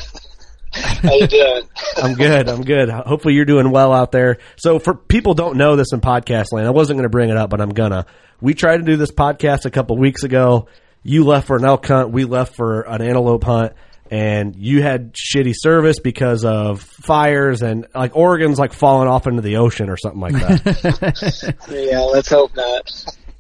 How 0.74 1.13
you 1.13 1.27
doing? 1.27 1.63
I'm 1.97 2.15
good. 2.15 2.50
I'm 2.50 2.63
good. 2.63 2.89
Hopefully 2.89 3.36
you're 3.36 3.45
doing 3.45 3.69
well 3.69 3.93
out 3.93 4.12
there. 4.12 4.39
So 4.55 4.79
for 4.79 4.95
people 4.95 5.36
don't 5.36 5.57
know 5.57 5.75
this 5.75 5.93
in 5.93 6.01
podcast 6.01 6.51
land, 6.51 6.65
I 6.65 6.71
wasn't 6.71 6.97
going 6.97 7.03
to 7.03 7.09
bring 7.09 7.29
it 7.29 7.38
up, 7.38 7.51
but 7.51 7.62
I'm 7.62 7.69
gonna. 7.69 8.07
We 8.41 8.55
tried 8.55 8.77
to 8.77 8.83
do 8.83 8.97
this 8.97 9.12
podcast 9.12 9.65
a 9.65 9.69
couple 9.69 9.97
weeks 9.97 10.24
ago. 10.24 10.67
You 11.04 11.24
left 11.24 11.48
for 11.48 11.56
an 11.58 11.66
elk 11.66 11.86
hunt. 11.88 12.12
We 12.12 12.25
left 12.25 12.56
for 12.56 12.82
an 12.82 13.01
antelope 13.01 13.44
hunt. 13.44 13.74
And 14.10 14.56
you 14.56 14.82
had 14.82 15.13
shitty 15.13 15.51
service 15.54 16.00
because 16.00 16.46
of 16.46 16.82
fires 16.82 17.62
and 17.62 17.88
like 17.94 18.16
Oregon's 18.16 18.58
like 18.58 18.72
falling 18.72 19.10
off 19.10 19.27
into 19.27 19.42
the 19.42 19.58
ocean 19.58 19.89
or 19.89 19.98
something 19.98 20.22
like 20.22 20.32
that. 20.34 21.56
Yeah, 21.70 22.00
let's 22.00 22.30
hope 22.30 22.56
not. 22.56 22.89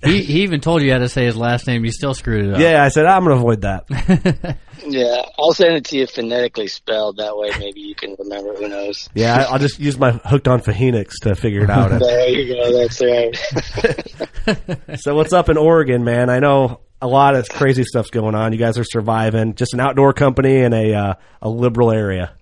he, 0.03 0.23
he 0.23 0.41
even 0.43 0.59
told 0.59 0.81
you 0.81 0.91
how 0.91 0.97
to 0.99 1.07
say 1.07 1.23
his 1.23 1.37
last 1.37 1.67
name. 1.67 1.85
You 1.85 1.91
still 1.93 2.13
screwed 2.13 2.47
it 2.47 2.53
up. 2.53 2.59
yeah, 2.59 2.83
I 2.83 2.89
said 2.89 3.05
I'm 3.05 3.23
going 3.23 3.35
to 3.35 3.39
avoid 3.39 3.61
that. 3.61 4.57
Yeah, 4.85 5.23
I'll 5.39 5.53
send 5.53 5.73
it 5.75 5.85
to 5.85 5.97
you 5.97 6.05
phonetically 6.07 6.67
spelled. 6.67 7.17
That 7.17 7.35
way, 7.35 7.49
maybe 7.59 7.81
you 7.81 7.95
can 7.95 8.15
remember. 8.19 8.53
Who 8.53 8.69
knows? 8.69 9.09
Yeah, 9.15 9.35
I- 9.35 9.51
I'll 9.51 9.59
just 9.59 9.79
use 9.79 9.97
my 9.97 10.11
hooked 10.11 10.47
on 10.47 10.61
Phonics 10.61 11.13
to 11.23 11.35
figure 11.35 11.63
it 11.63 11.69
out. 11.69 11.99
There 11.99 12.29
you 12.29 12.53
go. 12.55 12.77
That's 12.77 13.01
right. 13.01 14.99
so 14.99 15.15
what's 15.15 15.33
up 15.33 15.49
in 15.49 15.57
Oregon, 15.57 16.03
man? 16.05 16.29
I 16.29 16.39
know 16.39 16.81
a 17.01 17.07
lot 17.07 17.35
of 17.35 17.47
crazy 17.49 17.83
stuff's 17.83 18.09
going 18.09 18.35
on. 18.35 18.53
You 18.53 18.59
guys 18.59 18.77
are 18.77 18.83
surviving. 18.83 19.55
Just 19.55 19.73
an 19.73 19.79
outdoor 19.79 20.13
company 20.13 20.57
in 20.57 20.73
a 20.73 20.93
uh, 20.93 21.13
a 21.41 21.49
liberal 21.49 21.91
area. 21.91 22.33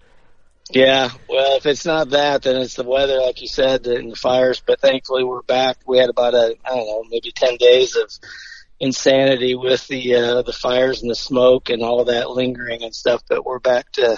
Yeah, 0.71 1.09
well, 1.29 1.57
if 1.57 1.65
it's 1.67 1.85
not 1.85 2.09
that, 2.09 2.41
then 2.41 2.55
it's 2.55 2.75
the 2.75 2.83
weather, 2.83 3.19
like 3.19 3.41
you 3.41 3.47
said, 3.47 3.85
and 3.85 4.11
the 4.11 4.15
fires. 4.15 4.63
But 4.65 4.81
thankfully, 4.81 5.23
we're 5.23 5.43
back. 5.43 5.77
We 5.85 5.99
had 5.99 6.09
about 6.09 6.33
a, 6.33 6.55
I 6.65 6.69
don't 6.69 6.87
know, 6.87 7.03
maybe 7.09 7.31
ten 7.31 7.57
days 7.57 7.95
of 7.95 8.11
insanity 8.79 9.55
with 9.55 9.87
the 9.87 10.15
uh, 10.15 10.41
the 10.41 10.53
fires 10.53 11.01
and 11.01 11.11
the 11.11 11.15
smoke 11.15 11.69
and 11.69 11.83
all 11.83 12.03
that 12.05 12.31
lingering 12.31 12.83
and 12.83 12.95
stuff. 12.95 13.21
But 13.29 13.45
we're 13.45 13.59
back 13.59 13.91
to 13.93 14.17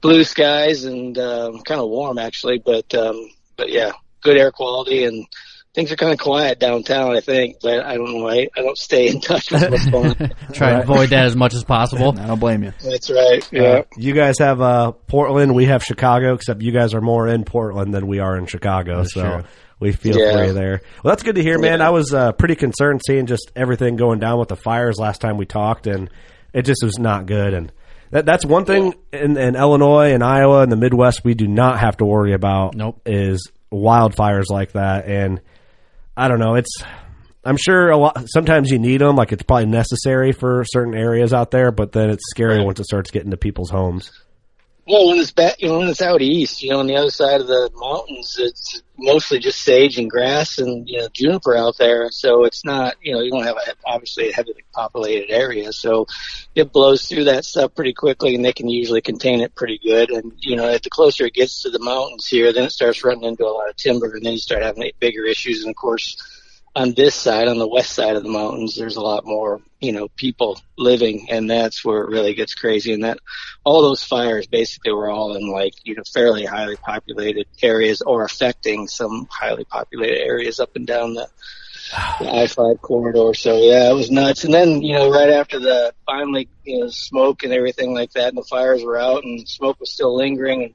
blue 0.00 0.24
skies 0.24 0.84
and 0.84 1.18
um, 1.18 1.60
kind 1.60 1.80
of 1.80 1.88
warm 1.88 2.18
actually. 2.18 2.58
But 2.58 2.94
um, 2.94 3.28
but 3.56 3.70
yeah, 3.70 3.92
good 4.22 4.38
air 4.38 4.52
quality 4.52 5.04
and 5.04 5.26
things 5.76 5.92
are 5.92 5.96
kind 5.96 6.12
of 6.12 6.18
quiet 6.18 6.58
downtown. 6.58 7.14
I 7.16 7.20
think, 7.20 7.58
but 7.62 7.84
I 7.86 7.94
don't 7.96 8.12
know. 8.18 8.28
I, 8.28 8.48
I 8.56 8.62
don't 8.62 8.76
stay 8.76 9.06
in 9.08 9.20
touch 9.20 9.52
with 9.52 9.70
what's 9.70 9.86
going 9.86 10.06
on. 10.20 10.32
Try 10.52 10.72
to 10.72 10.80
avoid 10.82 11.10
that 11.10 11.26
as 11.26 11.36
much 11.36 11.54
as 11.54 11.62
possible. 11.62 12.18
I 12.18 12.26
don't 12.26 12.40
blame 12.40 12.64
you. 12.64 12.72
That's 12.82 13.08
right. 13.10 13.48
Yeah. 13.52 13.62
Uh, 13.62 13.82
you 13.96 14.12
guys 14.14 14.40
have 14.40 14.60
uh, 14.60 14.90
Portland. 14.92 15.54
We 15.54 15.66
have 15.66 15.84
Chicago, 15.84 16.34
except 16.34 16.62
you 16.62 16.72
guys 16.72 16.94
are 16.94 17.00
more 17.00 17.28
in 17.28 17.44
Portland 17.44 17.94
than 17.94 18.08
we 18.08 18.18
are 18.18 18.36
in 18.36 18.46
Chicago. 18.46 19.04
so 19.04 19.20
true. 19.22 19.44
we 19.78 19.92
feel 19.92 20.18
Yeah. 20.18 20.32
for 20.32 20.44
you 20.46 20.52
there. 20.54 20.80
Well, 21.04 21.12
that's 21.12 21.22
good 21.22 21.36
to 21.36 21.42
hear, 21.42 21.58
man. 21.58 21.78
Yeah. 21.78 21.86
I 21.88 21.90
was 21.90 22.12
uh, 22.12 22.32
pretty 22.32 22.56
concerned 22.56 23.02
seeing 23.06 23.26
just 23.26 23.52
everything 23.54 23.94
going 23.96 24.18
down 24.18 24.40
with 24.40 24.48
the 24.48 24.56
fires 24.56 24.96
last 24.98 25.20
time 25.20 25.36
we 25.36 25.46
talked, 25.46 25.86
and 25.86 26.10
it 26.52 26.62
just 26.62 26.82
was 26.82 26.98
not 26.98 27.26
good. 27.26 27.52
And 27.54 27.70
that, 28.12 28.24
that's 28.24 28.46
one 28.46 28.64
thing 28.64 28.94
in, 29.12 29.36
in 29.36 29.54
Illinois 29.56 30.14
and 30.14 30.24
Iowa 30.24 30.62
and 30.62 30.72
the 30.72 30.76
Midwest 30.76 31.22
we 31.22 31.34
do 31.34 31.46
not 31.46 31.78
have 31.80 31.98
to 31.98 32.06
worry 32.06 32.32
about. 32.32 32.74
Nope. 32.74 33.02
Is 33.04 33.50
wildfires 33.70 34.44
like 34.48 34.72
that, 34.72 35.06
and 35.06 35.40
I 36.16 36.28
don't 36.28 36.38
know. 36.38 36.54
It's 36.54 36.82
I'm 37.44 37.56
sure 37.56 37.90
a 37.90 37.96
lot. 37.96 38.24
Sometimes 38.26 38.70
you 38.70 38.78
need 38.78 39.00
them, 39.00 39.14
like 39.16 39.32
it's 39.32 39.42
probably 39.42 39.66
necessary 39.66 40.32
for 40.32 40.64
certain 40.64 40.94
areas 40.94 41.32
out 41.32 41.50
there, 41.50 41.70
but 41.70 41.92
then 41.92 42.10
it's 42.10 42.24
scary 42.30 42.64
once 42.64 42.80
it 42.80 42.86
starts 42.86 43.10
getting 43.10 43.30
to 43.30 43.36
people's 43.36 43.70
homes. 43.70 44.10
Well, 44.88 45.08
when 45.08 45.18
it's 45.18 45.32
back, 45.32 45.60
you 45.60 45.66
know, 45.66 45.80
when 45.80 45.88
it's 45.88 46.00
out 46.00 46.22
east, 46.22 46.62
you 46.62 46.70
know, 46.70 46.78
on 46.78 46.86
the 46.86 46.94
other 46.94 47.10
side 47.10 47.40
of 47.40 47.48
the 47.48 47.70
mountains, 47.74 48.36
it's 48.38 48.82
mostly 48.96 49.40
just 49.40 49.60
sage 49.62 49.98
and 49.98 50.08
grass 50.08 50.58
and 50.58 50.88
you 50.88 50.98
know 50.98 51.08
juniper 51.12 51.56
out 51.56 51.76
there. 51.76 52.08
So 52.12 52.44
it's 52.44 52.64
not, 52.64 52.94
you 53.02 53.12
know, 53.12 53.20
you 53.20 53.32
don't 53.32 53.42
have 53.42 53.56
a, 53.56 53.74
obviously 53.84 54.30
a 54.30 54.32
heavily 54.32 54.64
populated 54.72 55.32
area, 55.32 55.72
so 55.72 56.06
it 56.54 56.72
blows 56.72 57.08
through 57.08 57.24
that 57.24 57.44
stuff 57.44 57.74
pretty 57.74 57.94
quickly, 57.94 58.36
and 58.36 58.44
they 58.44 58.52
can 58.52 58.68
usually 58.68 59.00
contain 59.00 59.40
it 59.40 59.56
pretty 59.56 59.80
good. 59.82 60.10
And 60.10 60.32
you 60.38 60.54
know, 60.54 60.68
at 60.68 60.84
the 60.84 60.90
closer 60.90 61.26
it 61.26 61.34
gets 61.34 61.62
to 61.62 61.70
the 61.70 61.80
mountains 61.80 62.28
here, 62.28 62.52
then 62.52 62.62
it 62.62 62.70
starts 62.70 63.02
running 63.02 63.24
into 63.24 63.44
a 63.44 63.50
lot 63.50 63.68
of 63.68 63.74
timber, 63.74 64.14
and 64.14 64.24
then 64.24 64.34
you 64.34 64.38
start 64.38 64.62
having 64.62 64.88
bigger 65.00 65.24
issues. 65.24 65.62
And 65.62 65.70
of 65.70 65.76
course, 65.76 66.16
on 66.76 66.92
this 66.92 67.14
side, 67.14 67.48
on 67.48 67.58
the 67.58 67.66
west 67.66 67.94
side 67.94 68.16
of 68.16 68.22
the 68.22 68.28
mountains, 68.28 68.76
there's 68.76 68.96
a 68.96 69.00
lot 69.00 69.24
more, 69.24 69.62
you 69.80 69.92
know, 69.92 70.08
people 70.14 70.60
living, 70.76 71.28
and 71.30 71.50
that's 71.50 71.82
where 71.82 72.02
it 72.02 72.10
really 72.10 72.34
gets 72.34 72.54
crazy. 72.54 72.92
And 72.92 73.02
that 73.02 73.18
all 73.64 73.80
those 73.80 74.04
fires 74.04 74.46
basically 74.46 74.92
were 74.92 75.10
all 75.10 75.34
in 75.36 75.50
like, 75.50 75.72
you 75.84 75.94
know, 75.94 76.02
fairly 76.12 76.44
highly 76.44 76.76
populated 76.76 77.46
areas 77.62 78.02
or 78.02 78.24
affecting 78.24 78.88
some 78.88 79.26
highly 79.30 79.64
populated 79.64 80.20
areas 80.20 80.60
up 80.60 80.76
and 80.76 80.86
down 80.86 81.14
the, 81.14 81.26
the 82.20 82.28
I-5 82.42 82.82
corridor. 82.82 83.32
So 83.32 83.56
yeah, 83.56 83.90
it 83.90 83.94
was 83.94 84.10
nuts. 84.10 84.44
And 84.44 84.52
then, 84.52 84.82
you 84.82 84.96
know, 84.96 85.10
right 85.10 85.30
after 85.30 85.58
the 85.58 85.94
finally, 86.04 86.46
you 86.62 86.80
know, 86.80 86.88
smoke 86.90 87.42
and 87.42 87.54
everything 87.54 87.94
like 87.94 88.12
that 88.12 88.28
and 88.28 88.36
the 88.36 88.44
fires 88.44 88.84
were 88.84 88.98
out 88.98 89.24
and 89.24 89.48
smoke 89.48 89.80
was 89.80 89.90
still 89.90 90.14
lingering 90.14 90.64
and 90.64 90.74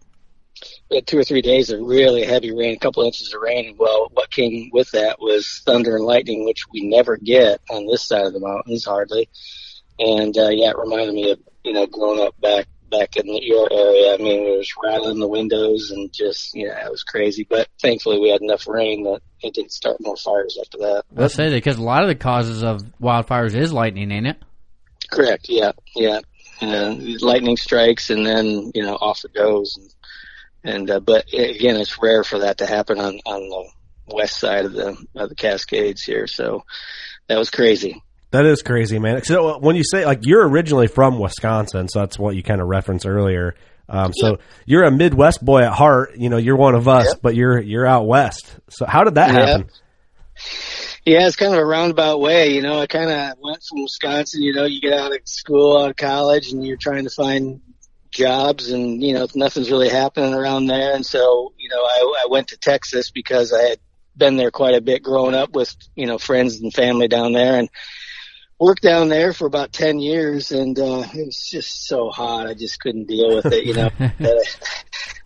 we 0.91 0.98
had 0.98 1.07
two 1.07 1.17
or 1.17 1.24
three 1.24 1.41
days 1.41 1.69
of 1.69 1.79
really 1.79 2.24
heavy 2.24 2.53
rain, 2.53 2.75
a 2.75 2.79
couple 2.79 3.03
inches 3.03 3.33
of 3.33 3.41
rain. 3.41 3.75
Well, 3.79 4.10
what 4.12 4.29
came 4.29 4.69
with 4.74 4.91
that 4.91 5.21
was 5.21 5.62
thunder 5.65 5.95
and 5.95 6.05
lightning, 6.05 6.45
which 6.45 6.65
we 6.71 6.81
never 6.81 7.15
get 7.15 7.62
on 7.69 7.88
this 7.88 8.03
side 8.03 8.25
of 8.25 8.33
the 8.33 8.41
mountains 8.41 8.83
hardly. 8.83 9.29
And 9.98 10.38
uh, 10.38 10.50
yeah, 10.50 10.71
it 10.71 10.77
reminded 10.77 11.15
me 11.15 11.31
of 11.31 11.39
you 11.63 11.71
know 11.71 11.88
growing 11.88 12.19
up 12.19 12.39
back 12.41 12.67
back 12.89 13.15
in 13.15 13.25
your 13.25 13.71
area. 13.71 14.13
I 14.13 14.17
mean, 14.17 14.45
it 14.45 14.57
was 14.57 14.69
rattling 14.83 15.19
the 15.19 15.29
windows 15.29 15.91
and 15.91 16.12
just 16.12 16.53
yeah, 16.53 16.86
it 16.86 16.91
was 16.91 17.03
crazy. 17.03 17.48
But 17.50 17.69
thankfully, 17.81 18.19
we 18.19 18.29
had 18.29 18.41
enough 18.41 18.67
rain 18.67 19.03
that 19.05 19.21
it 19.41 19.53
didn't 19.53 19.71
start 19.71 19.95
more 20.01 20.17
fires 20.17 20.60
after 20.62 20.77
that. 20.79 21.03
I'll 21.15 21.29
say 21.29 21.48
that 21.48 21.55
because 21.55 21.77
a 21.77 21.83
lot 21.83 22.03
of 22.03 22.10
the 22.10 22.15
causes 22.15 22.63
of 22.63 22.83
wildfires 23.01 23.55
is 23.55 23.71
lightning, 23.71 24.12
ain't 24.12 24.27
it? 24.27 24.38
Correct. 25.10 25.48
Yeah. 25.48 25.71
Yeah. 25.95 26.19
And 26.60 27.21
lightning 27.24 27.57
strikes, 27.57 28.12
and 28.12 28.24
then 28.25 28.71
you 28.75 28.83
know 28.83 28.95
off 28.95 29.24
it 29.25 29.33
goes. 29.33 29.77
And, 29.77 29.89
and 30.63 30.89
uh, 30.89 31.00
but 31.00 31.25
again, 31.34 31.77
it's 31.77 32.01
rare 32.01 32.24
for 32.24 32.39
that 32.39 32.60
to 32.60 32.65
happen 32.65 33.00
on 33.00 33.20
on 33.25 33.50
the 33.50 34.15
west 34.15 34.39
side 34.39 34.65
of 34.65 34.74
the 34.74 34.98
of 35.15 35.30
the 35.30 35.36
Cascades 35.36 36.03
here. 36.03 36.27
So 36.27 36.63
that 37.27 37.38
was 37.38 37.50
crazy. 37.50 38.01
That 38.32 38.46
is 38.46 38.62
crazy, 38.62 38.98
man. 38.98 39.24
So 39.24 39.60
when 39.60 39.75
you 39.75 39.84
say 39.84 40.06
like 40.06 40.20
you're 40.24 40.48
originally 40.48 40.88
from 40.88 41.20
Wisconsin, 41.20 41.88
so 41.89 42.00
that's 42.00 42.18
what 42.18 42.36
you 42.36 42.44
kind 42.44 42.62
of 42.62 42.68
referenced 42.68 43.06
earlier. 43.06 43.56
Um, 43.89 44.13
so 44.13 44.38
you're 44.65 44.84
a 44.84 44.91
Midwest 44.91 45.44
boy 45.44 45.63
at 45.63 45.74
heart. 45.74 46.12
You 46.15 46.30
know, 46.30 46.38
you're 46.38 46.56
one 46.56 46.75
of 46.75 46.88
us, 46.88 47.13
but 47.15 47.36
you're 47.36 47.60
you're 47.60 47.86
out 47.86 48.08
west. 48.08 48.56
So 48.70 48.86
how 48.86 49.03
did 49.03 49.15
that 49.15 49.34
Yeah. 49.34 49.46
happen? 49.46 49.70
Yeah, 51.06 51.27
it's 51.27 51.36
kind 51.36 51.53
of 51.53 51.60
a 51.60 51.65
roundabout 51.65 52.20
way. 52.22 52.53
You 52.53 52.62
know, 52.62 52.80
I 52.80 52.88
kind 52.88 53.10
of 53.10 53.38
went 53.41 53.62
from 53.68 53.82
Wisconsin. 53.84 54.44
You 54.44 54.53
know, 54.53 54.65
you 54.65 54.80
get 54.80 54.94
out 54.94 55.12
of 55.12 55.20
school, 55.25 55.82
out 55.82 55.89
of 55.89 55.96
college, 55.96 56.51
and 56.51 56.65
you're 56.65 56.77
trying 56.77 57.03
to 57.06 57.10
find 57.10 57.60
jobs, 58.12 58.72
and 58.72 59.01
you 59.01 59.13
know, 59.13 59.27
nothing's 59.36 59.72
really 59.72 59.89
happening 59.89 60.34
around 60.34 60.68
there. 60.68 60.94
And 60.94 61.06
so, 61.06 61.53
you 61.58 61.70
know, 61.70 61.82
I, 61.82 62.24
I 62.24 62.27
went 62.30 62.50
to 62.50 62.58
Texas 62.58 63.12
because 63.12 63.53
I 63.53 63.62
had 63.62 63.80
been 64.15 64.38
there 64.38 64.51
quite 64.51 64.75
a 64.75 64.82
bit 64.82 65.03
growing 65.03 65.36
up 65.36 65.53
with 65.53 65.75
you 65.96 66.06
know 66.06 66.18
friends 66.18 66.60
and 66.60 66.74
family 66.74 67.08
down 67.08 67.34
there, 67.34 67.58
and 67.58 67.70
worked 68.62 68.84
down 68.84 69.10
there 69.10 69.34
for 69.34 69.48
about 69.48 69.74
10 69.74 70.00
years. 70.00 70.51
And 70.51 70.77
uh 70.80 71.03
it 71.13 71.25
was 71.25 71.50
just 71.50 71.88
so 71.88 72.10
hot. 72.10 72.48
I 72.48 72.53
just 72.53 72.80
couldn't 72.80 73.08
deal 73.08 73.36
with 73.36 73.48
it 73.48 73.65
you 73.65 73.74
know. 73.74 73.89
That 74.20 74.46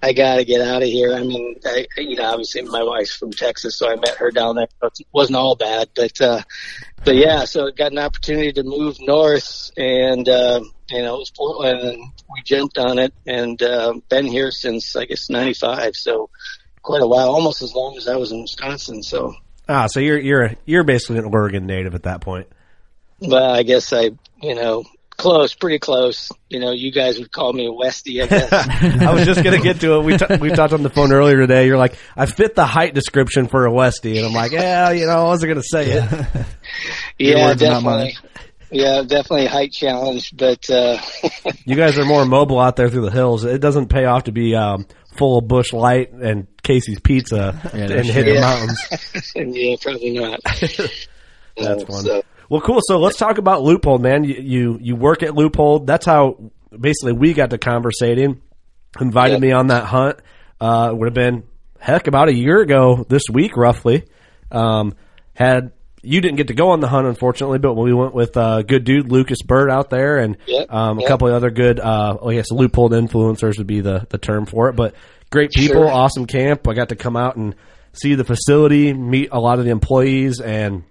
I, 0.01 0.09
I 0.09 0.13
got 0.13 0.35
to 0.35 0.45
get 0.45 0.61
out 0.61 0.83
of 0.83 0.87
here. 0.87 1.13
I 1.13 1.21
mean 1.21 1.55
I 1.65 1.85
you 1.97 2.15
know 2.15 2.23
obviously 2.23 2.61
my 2.61 2.83
wife's 2.83 3.15
from 3.15 3.31
Texas 3.31 3.77
so 3.77 3.91
I 3.91 3.95
met 3.97 4.15
her 4.17 4.31
down 4.31 4.55
there. 4.55 4.67
It 4.81 5.07
wasn't 5.11 5.35
all 5.35 5.55
bad 5.55 5.89
but 5.93 6.19
uh 6.21 6.41
but 7.03 7.15
yeah 7.15 7.43
so 7.43 7.67
I 7.67 7.71
got 7.71 7.91
an 7.91 7.99
opportunity 7.99 8.53
to 8.53 8.63
move 8.63 8.97
north 9.01 9.69
and 9.75 10.27
uh 10.29 10.61
you 10.89 11.01
know 11.01 11.15
it 11.15 11.19
was 11.19 11.31
Portland 11.31 11.79
and 11.79 11.97
we 12.33 12.41
jumped 12.43 12.77
on 12.77 12.99
it 12.99 13.13
and 13.25 13.61
uh 13.63 13.93
been 14.09 14.25
here 14.25 14.51
since 14.51 14.95
I 14.95 15.05
guess 15.05 15.29
95 15.29 15.95
so 15.95 16.29
quite 16.81 17.01
a 17.01 17.07
while 17.07 17.29
almost 17.29 17.61
as 17.61 17.73
long 17.73 17.97
as 17.97 18.07
I 18.07 18.15
was 18.17 18.31
in 18.31 18.41
Wisconsin 18.41 19.01
so 19.03 19.33
Ah, 19.67 19.87
so 19.87 19.99
you're 19.99 20.19
you're 20.19 20.51
you're 20.65 20.83
basically 20.83 21.17
an 21.17 21.25
Oregon 21.25 21.65
native 21.65 21.95
at 21.95 22.03
that 22.03 22.21
point. 22.21 22.47
Well, 23.19 23.49
I 23.51 23.63
guess 23.63 23.91
I, 23.93 24.11
you 24.43 24.53
know, 24.53 24.83
close, 25.17 25.55
pretty 25.55 25.79
close. 25.79 26.31
You 26.51 26.59
know, 26.59 26.71
you 26.71 26.91
guys 26.91 27.17
would 27.17 27.31
call 27.31 27.51
me 27.51 27.65
a 27.65 27.71
Westie, 27.71 28.21
I 28.21 28.27
guess. 28.27 28.51
I 29.01 29.11
was 29.11 29.25
just 29.25 29.43
gonna 29.43 29.57
get 29.59 29.79
to 29.79 29.95
it. 29.95 30.03
We 30.03 30.17
t- 30.17 30.35
we 30.39 30.49
talked 30.51 30.73
on 30.73 30.83
the 30.83 30.91
phone 30.91 31.11
earlier 31.11 31.37
today. 31.37 31.65
You're 31.65 31.79
like, 31.79 31.95
I 32.15 32.27
fit 32.27 32.53
the 32.53 32.65
height 32.67 32.93
description 32.93 33.47
for 33.47 33.65
a 33.65 33.71
Westie, 33.71 34.17
and 34.17 34.27
I'm 34.27 34.33
like, 34.33 34.51
yeah, 34.51 34.91
you 34.91 35.07
know, 35.07 35.13
I 35.13 35.23
wasn't 35.23 35.49
gonna 35.49 35.63
say 35.63 35.93
it. 35.93 36.27
Yeah, 37.17 37.45
words 37.47 37.63
are 37.63 37.67
not 37.67 37.83
mine. 37.83 38.07
definitely. 38.07 38.29
Yeah, 38.71 39.03
definitely 39.03 39.45
a 39.45 39.49
height 39.49 39.71
challenge, 39.71 40.35
but 40.35 40.69
uh 40.69 40.97
You 41.65 41.75
guys 41.75 41.97
are 41.97 42.05
more 42.05 42.25
mobile 42.25 42.59
out 42.59 42.75
there 42.75 42.89
through 42.89 43.05
the 43.05 43.11
hills. 43.11 43.43
It 43.45 43.59
doesn't 43.61 43.87
pay 43.87 44.05
off 44.05 44.23
to 44.25 44.31
be 44.31 44.55
um, 44.55 44.85
full 45.17 45.37
of 45.39 45.47
Busch 45.47 45.71
Light 45.73 46.11
and 46.11 46.47
Casey's 46.63 46.99
Pizza 46.99 47.59
Yeah, 47.73 47.79
and 47.81 48.07
no 48.07 48.13
hit 48.13 48.25
the 48.25 48.39
mountains. 48.39 49.33
yeah, 49.35 49.75
probably 49.81 50.11
not. 50.11 50.39
That's 51.57 51.83
Uh, 51.83 51.85
fun. 51.85 52.03
so- 52.03 52.23
Well, 52.49 52.61
cool. 52.61 52.79
So 52.83 52.97
let's 52.99 53.17
talk 53.17 53.37
about 53.37 53.61
Leupold, 53.63 54.01
man. 54.01 54.23
You 54.23 54.35
you, 54.35 54.79
you 54.81 54.95
work 54.95 55.23
at 55.23 55.31
Leupold. 55.31 55.85
That's 55.85 56.05
how 56.05 56.51
basically 56.77 57.13
we 57.13 57.33
got 57.33 57.51
to 57.51 57.57
conversating. 57.57 58.41
Invited 58.99 59.35
Yeah. 59.35 59.39
me 59.39 59.51
on 59.51 59.67
that 59.67 59.85
hunt. 59.85 60.19
Uh, 60.59 60.91
would 60.93 61.07
have 61.07 61.13
been 61.13 61.43
heck 61.79 62.07
about 62.07 62.29
a 62.29 62.33
year 62.33 62.61
ago 62.61 63.05
this 63.09 63.23
week, 63.31 63.57
roughly. 63.57 64.05
Um, 64.51 64.93
had 65.33 65.71
you 66.05 66.21
didn't 66.21 66.37
get 66.37 66.47
to 66.47 66.53
go 66.53 66.69
on 66.69 66.79
the 66.79 66.87
hunt, 66.87 67.07
unfortunately, 67.07 67.59
but 67.59 67.73
we 67.73 67.93
went 67.93 68.13
with 68.13 68.37
uh, 68.37 68.61
good 68.61 68.83
dude 68.83 69.11
Lucas 69.11 69.41
Bird 69.41 69.69
out 69.69 69.89
there, 69.89 70.17
and 70.17 70.37
Yep, 70.45 70.71
um, 70.71 70.99
a 70.99 71.07
couple 71.07 71.27
of 71.27 71.33
other 71.33 71.49
good. 71.51 71.79
Uh, 71.79 72.17
I 72.25 72.33
guess 72.35 72.51
Leupold 72.51 72.91
influencers 72.91 73.57
would 73.57 73.67
be 73.67 73.81
the 73.81 74.05
the 74.09 74.17
term 74.17 74.45
for 74.45 74.69
it, 74.69 74.75
but 74.75 74.95
great 75.31 75.51
people, 75.51 75.81
Sure. 75.83 75.91
awesome 75.91 76.25
camp. 76.27 76.67
I 76.67 76.73
got 76.73 76.89
to 76.89 76.95
come 76.95 77.15
out 77.17 77.35
and 77.35 77.55
see 77.93 78.15
the 78.15 78.23
facility, 78.23 78.93
meet 78.93 79.29
a 79.31 79.39
lot 79.39 79.59
of 79.59 79.65
the 79.65 79.71
employees, 79.71 80.39
and 80.39 80.83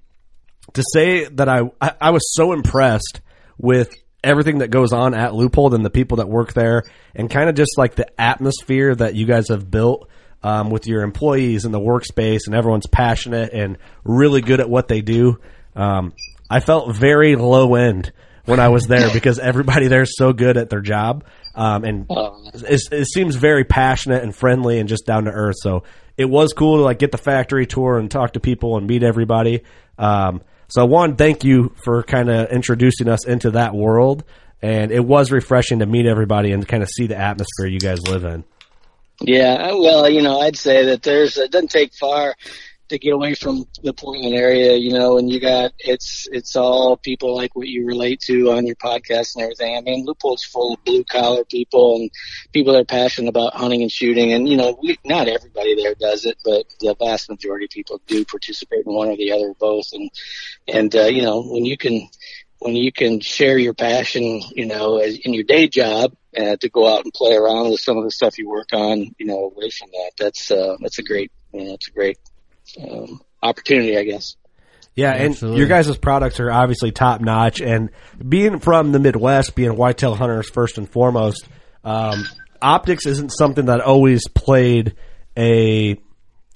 to 0.72 0.82
say 0.92 1.24
that 1.26 1.48
I, 1.48 1.70
I 1.80 1.92
I 2.00 2.10
was 2.10 2.34
so 2.34 2.52
impressed 2.52 3.20
with 3.58 3.90
everything 4.22 4.58
that 4.58 4.68
goes 4.68 4.92
on 4.92 5.12
at 5.14 5.32
Leupold 5.32 5.74
and 5.74 5.84
the 5.84 5.90
people 5.90 6.16
that 6.16 6.28
work 6.28 6.54
there, 6.54 6.82
and 7.14 7.30
kind 7.30 7.48
of 7.48 7.54
just 7.54 7.76
like 7.76 7.94
the 7.94 8.06
atmosphere 8.20 8.94
that 8.94 9.14
you 9.14 9.26
guys 9.26 9.48
have 9.48 9.70
built 9.70 10.08
um, 10.44 10.68
with 10.68 10.86
your 10.86 11.02
employees 11.02 11.64
in 11.64 11.72
the 11.72 11.80
workspace, 11.80 12.40
and 12.46 12.54
everyone's 12.54 12.86
passionate 12.86 13.52
and 13.52 13.78
really 14.04 14.42
good 14.42 14.60
at 14.60 14.68
what 14.68 14.86
they 14.86 15.00
do. 15.00 15.40
Um, 15.74 16.12
I 16.48 16.60
felt 16.60 16.94
very 16.94 17.34
low 17.34 17.74
end 17.74 18.12
when 18.44 18.60
I 18.60 18.68
was 18.68 18.86
there 18.86 19.10
because 19.12 19.38
everybody 19.38 19.88
there 19.88 20.02
is 20.02 20.14
so 20.16 20.34
good 20.34 20.58
at 20.58 20.68
their 20.68 20.82
job, 20.82 21.24
um, 21.54 21.84
and 21.84 22.06
it, 22.10 22.80
it 22.92 23.06
seems 23.06 23.36
very 23.36 23.64
passionate 23.64 24.22
and 24.22 24.36
friendly 24.36 24.78
and 24.78 24.88
just 24.88 25.06
down 25.06 25.24
to 25.24 25.30
earth. 25.30 25.56
So 25.60 25.84
it 26.18 26.26
was 26.26 26.52
cool 26.52 26.76
to 26.76 26.82
like 26.82 26.98
get 26.98 27.10
the 27.10 27.18
factory 27.18 27.66
tour 27.66 27.98
and 27.98 28.10
talk 28.10 28.34
to 28.34 28.40
people 28.40 28.76
and 28.76 28.86
meet 28.86 29.02
everybody. 29.02 29.62
Um, 29.98 30.42
so 30.68 30.84
one, 30.84 31.16
thank 31.16 31.44
you 31.44 31.74
for 31.84 32.02
kind 32.02 32.28
of 32.28 32.50
introducing 32.50 33.08
us 33.08 33.26
into 33.26 33.52
that 33.52 33.74
world, 33.74 34.24
and 34.60 34.92
it 34.92 35.04
was 35.04 35.32
refreshing 35.32 35.78
to 35.78 35.86
meet 35.86 36.04
everybody 36.04 36.52
and 36.52 36.68
kind 36.68 36.82
of 36.82 36.90
see 36.90 37.06
the 37.06 37.16
atmosphere 37.16 37.66
you 37.66 37.80
guys 37.80 38.06
live 38.06 38.24
in. 38.24 38.44
Yeah, 39.20 39.72
well, 39.72 40.08
you 40.08 40.22
know, 40.22 40.40
I'd 40.40 40.56
say 40.56 40.86
that 40.86 41.02
there's 41.02 41.36
it 41.36 41.50
doesn't 41.50 41.70
take 41.70 41.94
far 41.94 42.34
to 42.88 42.98
get 42.98 43.14
away 43.14 43.34
from 43.34 43.64
the 43.82 43.94
Portland 43.94 44.34
area, 44.34 44.76
you 44.76 44.92
know, 44.92 45.16
and 45.16 45.30
you 45.30 45.40
got 45.40 45.72
it's 45.78 46.28
it's 46.30 46.54
all 46.56 46.96
people 46.96 47.34
like 47.34 47.56
what 47.56 47.66
you 47.66 47.86
relate 47.86 48.20
to 48.20 48.50
on 48.52 48.66
your 48.66 48.76
podcast 48.76 49.34
and 49.34 49.44
everything. 49.44 49.76
I 49.76 49.80
mean, 49.80 50.04
Leupold's 50.04 50.44
full 50.44 50.74
of 50.74 50.84
blue 50.84 51.04
collar 51.04 51.44
people 51.44 51.96
and 51.96 52.10
people 52.52 52.72
that 52.74 52.80
are 52.80 52.84
passionate 52.84 53.28
about 53.28 53.54
hunting 53.54 53.82
and 53.82 53.90
shooting, 53.90 54.32
and 54.32 54.48
you 54.48 54.56
know, 54.56 54.78
we, 54.82 54.98
not 55.04 55.28
everybody 55.28 55.74
there 55.76 55.94
does 55.94 56.26
it, 56.26 56.36
but 56.44 56.66
the 56.80 56.94
vast 56.98 57.30
majority 57.30 57.66
of 57.66 57.70
people 57.70 58.00
do 58.06 58.24
participate 58.24 58.84
in 58.86 58.92
one 58.92 59.08
or 59.08 59.16
the 59.16 59.32
other, 59.32 59.54
both, 59.58 59.92
and 59.92 60.10
and 60.68 60.94
uh, 60.94 61.06
you 61.06 61.22
know, 61.22 61.42
when 61.42 61.64
you 61.64 61.76
can 61.76 62.08
when 62.58 62.74
you 62.74 62.92
can 62.92 63.20
share 63.20 63.58
your 63.58 63.74
passion, 63.74 64.42
you 64.54 64.66
know, 64.66 64.98
as, 64.98 65.18
in 65.18 65.34
your 65.34 65.44
day 65.44 65.68
job, 65.68 66.14
uh, 66.36 66.56
to 66.56 66.68
go 66.68 66.86
out 66.88 67.04
and 67.04 67.12
play 67.12 67.34
around 67.34 67.70
with 67.70 67.80
some 67.80 67.96
of 67.96 68.04
the 68.04 68.10
stuff 68.10 68.38
you 68.38 68.48
work 68.48 68.68
on, 68.72 69.14
you 69.18 69.26
know, 69.26 69.50
away 69.54 69.70
from 69.70 69.88
that, 69.92 70.12
that's 70.18 70.50
uh, 70.50 70.76
that's 70.80 70.98
a 70.98 71.02
great, 71.02 71.30
you 71.52 71.64
know, 71.64 71.74
it's 71.74 71.88
a 71.88 71.92
great 71.92 72.18
um, 72.82 73.20
opportunity, 73.42 73.96
I 73.96 74.04
guess. 74.04 74.36
Yeah, 74.94 75.12
and 75.12 75.32
Absolutely. 75.32 75.58
your 75.58 75.68
guys' 75.68 75.96
products 75.96 76.38
are 76.38 76.50
obviously 76.50 76.92
top 76.92 77.20
notch. 77.20 77.60
And 77.60 77.90
being 78.26 78.60
from 78.60 78.92
the 78.92 79.00
Midwest, 79.00 79.56
being 79.56 79.76
whitetail 79.76 80.14
hunters 80.14 80.48
first 80.48 80.78
and 80.78 80.88
foremost, 80.88 81.48
um, 81.82 82.24
optics 82.62 83.04
isn't 83.06 83.30
something 83.30 83.66
that 83.66 83.80
always 83.80 84.28
played 84.28 84.94
a. 85.36 86.00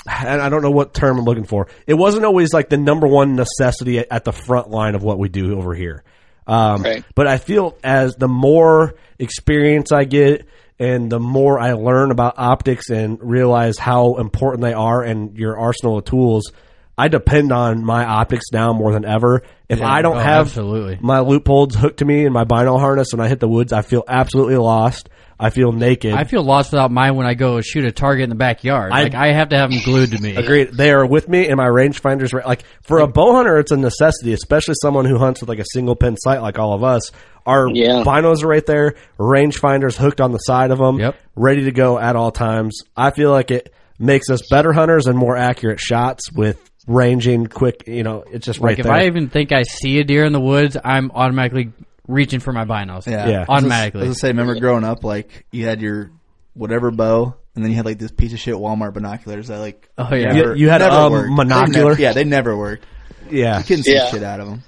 And 0.08 0.40
I 0.40 0.48
don't 0.48 0.62
know 0.62 0.70
what 0.70 0.94
term 0.94 1.18
I'm 1.18 1.24
looking 1.24 1.44
for. 1.44 1.66
It 1.86 1.94
wasn't 1.94 2.24
always 2.24 2.54
like 2.54 2.70
the 2.70 2.78
number 2.78 3.06
one 3.06 3.34
necessity 3.34 3.98
at, 3.98 4.06
at 4.10 4.24
the 4.24 4.32
front 4.32 4.70
line 4.70 4.94
of 4.94 5.02
what 5.02 5.18
we 5.18 5.28
do 5.28 5.58
over 5.58 5.74
here. 5.74 6.04
Um, 6.48 6.82
Right. 6.82 7.04
But 7.14 7.26
I 7.28 7.36
feel 7.38 7.76
as 7.84 8.14
the 8.16 8.26
more 8.28 8.94
experience 9.18 9.92
I 9.92 10.04
get 10.04 10.46
and 10.78 11.10
the 11.12 11.20
more 11.20 11.58
I 11.60 11.72
learn 11.72 12.10
about 12.10 12.34
optics 12.38 12.88
and 12.90 13.18
realize 13.20 13.78
how 13.78 14.14
important 14.16 14.62
they 14.62 14.72
are 14.72 15.02
and 15.02 15.36
your 15.36 15.58
arsenal 15.58 15.98
of 15.98 16.04
tools, 16.04 16.52
I 16.96 17.08
depend 17.08 17.52
on 17.52 17.84
my 17.84 18.04
optics 18.04 18.46
now 18.52 18.72
more 18.72 18.92
than 18.92 19.04
ever. 19.04 19.42
If 19.68 19.82
I 19.82 20.02
don't 20.02 20.16
Oh, 20.16 20.20
have 20.20 20.46
absolutely. 20.46 20.98
my 21.00 21.18
Leupolds 21.20 21.74
hooked 21.76 21.98
to 21.98 22.04
me 22.04 22.24
and 22.24 22.32
my 22.32 22.44
bino 22.44 22.78
harness 22.78 23.08
when 23.12 23.20
I 23.20 23.28
hit 23.28 23.38
the 23.40 23.48
woods, 23.48 23.72
I 23.72 23.82
feel 23.82 24.02
absolutely 24.08 24.56
lost. 24.56 25.08
I 25.40 25.50
feel 25.50 25.70
naked. 25.72 26.14
I 26.14 26.24
feel 26.24 26.42
lost 26.42 26.72
without 26.72 26.90
mine 26.90 27.14
when 27.14 27.26
I 27.26 27.34
go 27.34 27.60
shoot 27.60 27.84
a 27.84 27.92
target 27.92 28.24
in 28.24 28.28
the 28.30 28.34
backyard. 28.34 28.90
I- 28.92 29.04
like 29.04 29.14
I 29.14 29.32
have 29.32 29.50
to 29.50 29.56
have 29.56 29.70
them 29.70 29.80
glued 29.84 30.10
to 30.10 30.18
me. 30.20 30.34
Agreed. 30.34 30.72
They 30.72 30.90
are 30.90 31.06
with 31.06 31.28
me, 31.28 31.46
and 31.46 31.56
my 31.56 31.66
rangefinders. 31.68 32.34
are- 32.34 32.46
Like 32.46 32.64
for 32.82 32.98
a 32.98 33.06
bow 33.06 33.34
hunter, 33.34 33.58
it's 33.58 33.70
a 33.70 33.76
necessity, 33.76 34.32
especially 34.32 34.74
someone 34.82 35.04
who 35.04 35.16
hunts 35.18 35.40
with 35.40 35.48
like 35.48 35.60
a 35.60 35.64
single 35.72 35.94
pin 35.94 36.16
sight, 36.16 36.42
like 36.42 36.58
all 36.58 36.72
of 36.74 36.82
us. 36.82 37.10
Our 37.46 37.68
Yeah. 37.72 38.02
binos 38.04 38.42
are 38.42 38.48
right 38.48 38.66
there, 38.66 38.94
rangefinders 39.18 39.96
hooked 39.96 40.20
on 40.20 40.32
the 40.32 40.38
side 40.38 40.70
of 40.70 40.78
them, 40.78 40.98
Yep. 40.98 41.14
ready 41.36 41.64
to 41.64 41.72
go 41.72 41.98
at 41.98 42.16
all 42.16 42.30
times. 42.30 42.80
I 42.96 43.10
feel 43.10 43.30
like 43.30 43.50
it 43.50 43.72
makes 43.98 44.30
us 44.30 44.42
better 44.50 44.72
hunters 44.72 45.06
and 45.06 45.16
more 45.16 45.36
accurate 45.36 45.80
shots 45.80 46.30
with 46.32 46.58
ranging 46.86 47.46
quick. 47.46 47.84
You 47.86 48.02
know, 48.02 48.24
it's 48.32 48.46
just 48.46 48.60
right 48.60 48.70
Like 48.72 48.78
if 48.80 48.84
there. 48.86 48.92
I 48.94 49.06
even 49.06 49.28
think 49.28 49.52
I 49.52 49.62
see 49.62 49.98
a 49.98 50.04
deer 50.04 50.24
in 50.24 50.32
the 50.32 50.40
woods, 50.40 50.76
I'm 50.84 51.10
automatically 51.14 51.70
reaching 52.08 52.40
for 52.40 52.52
my 52.52 52.64
binos. 52.64 53.06
Yeah. 53.06 53.28
Yeah. 53.28 53.36
I 53.36 53.40
was 53.40 53.48
Automatically. 53.62 54.00
gonna 54.02 54.14
say, 54.14 54.28
remember 54.28 54.58
growing 54.58 54.82
up, 54.82 55.04
like 55.04 55.46
you 55.52 55.66
had 55.66 55.80
your 55.80 56.10
whatever 56.54 56.90
bow, 56.90 57.36
and 57.54 57.62
then 57.64 57.70
you 57.70 57.76
had 57.76 57.84
like 57.84 57.98
this 57.98 58.10
piece 58.10 58.32
of 58.32 58.40
shit 58.40 58.54
Walmart 58.54 58.94
binoculars 58.94 59.46
that 59.48 59.58
like. 59.60 59.88
Oh, 59.96 60.12
yeah. 60.14 60.32
You- 60.34 60.54
you 60.54 60.68
had, 60.68 60.78
never 60.80 60.94
um, 60.96 61.12
worked. 61.12 61.28
They 61.28 61.44
monocular? 61.44 61.72
never- 61.90 62.02
yeah, 62.02 62.12
they 62.12 62.24
never 62.24 62.56
worked. 62.56 62.84
yeah, 63.30 63.58
You 63.58 63.64
couldn't 63.64 63.84
see 63.84 63.94
Yeah. 63.94 64.10
shit 64.10 64.22
out 64.24 64.40
of 64.40 64.48
them. 64.48 64.62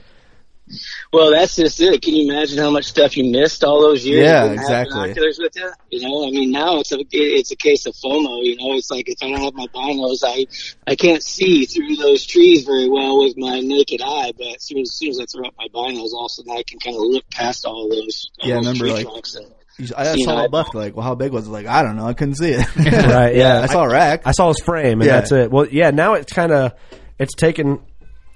Well, 1.13 1.33
that's 1.33 1.57
just 1.57 1.81
it. 1.81 2.03
Can 2.03 2.15
you 2.15 2.31
imagine 2.31 2.59
how 2.59 2.71
much 2.71 2.85
stuff 2.85 3.17
you 3.17 3.25
missed 3.33 3.65
all 3.65 3.81
those 3.81 4.07
years? 4.07 4.25
Yeah, 4.27 4.45
you 4.45 4.49
didn't 4.51 4.69
have 4.69 4.87
exactly. 4.87 5.35
with 5.41 5.57
you. 5.57 5.71
You 5.91 6.09
know, 6.09 6.29
I 6.29 6.31
mean, 6.31 6.53
now 6.53 6.79
it's 6.79 6.93
a 6.93 6.99
it's 7.11 7.51
a 7.51 7.57
case 7.57 7.85
of 7.87 7.95
FOMO. 7.95 8.45
You 8.45 8.57
know, 8.57 8.77
it's 8.77 8.93
like 8.93 9.09
if 9.09 9.19
I 9.21 9.29
don't 9.31 9.41
have 9.41 9.55
my 9.55 9.67
binos, 9.75 10.19
I 10.25 10.47
I 10.87 10.95
can't 10.95 11.21
see 11.23 11.67
through 11.67 11.97
those 11.97 12.25
trees 12.25 12.65
very 12.65 12.89
well 12.89 13.25
with 13.25 13.37
my 13.37 13.59
naked 13.59 14.01
eye. 14.05 14.33
But 14.39 14.55
as 14.57 14.63
soon 14.65 14.79
as, 14.79 14.91
as, 14.91 14.97
soon 14.99 15.11
as 15.11 15.19
I 15.19 15.25
throw 15.27 15.49
up 15.49 15.55
my 15.59 15.67
binos, 15.75 16.13
all 16.13 16.27
of 16.27 16.31
a 16.31 16.35
sudden 16.35 16.53
I 16.53 16.63
can 16.63 16.79
kind 16.79 16.95
of 16.95 17.03
look 17.03 17.29
past 17.31 17.65
all 17.67 17.89
those. 17.89 18.31
All 18.43 18.49
Yeah, 18.49 18.55
those 18.57 18.67
remember, 18.81 18.85
tree 18.85 19.05
like- 19.13 19.25
and, 19.37 19.95
I 19.97 20.15
Seen 20.15 20.27
saw 20.27 20.33
a 20.33 20.45
eyeball. 20.45 20.65
buck. 20.65 20.75
Like, 20.75 20.95
well, 20.95 21.05
how 21.07 21.15
big 21.15 21.33
was 21.33 21.47
it? 21.49 21.51
Like, 21.51 21.67
I 21.67 21.83
don't 21.83 21.97
know. 21.97 22.07
I 22.07 22.13
couldn't 22.13 22.35
see 22.37 22.51
it. 22.51 22.77
right. 22.77 23.35
Yeah, 23.35 23.63
I 23.63 23.67
saw 23.67 23.85
a 23.85 23.89
rack. 23.89 24.27
I 24.27 24.33
saw 24.33 24.49
his 24.49 24.61
frame, 24.61 25.01
and 25.01 25.09
Yeah. 25.09 25.17
that's 25.21 25.33
it. 25.33 25.51
Well, 25.51 25.67
yeah. 25.67 25.91
Now 25.91 26.15
it's 26.15 26.33
kind 26.33 26.53
of 26.53 26.73
it's 27.19 27.35
taken 27.35 27.81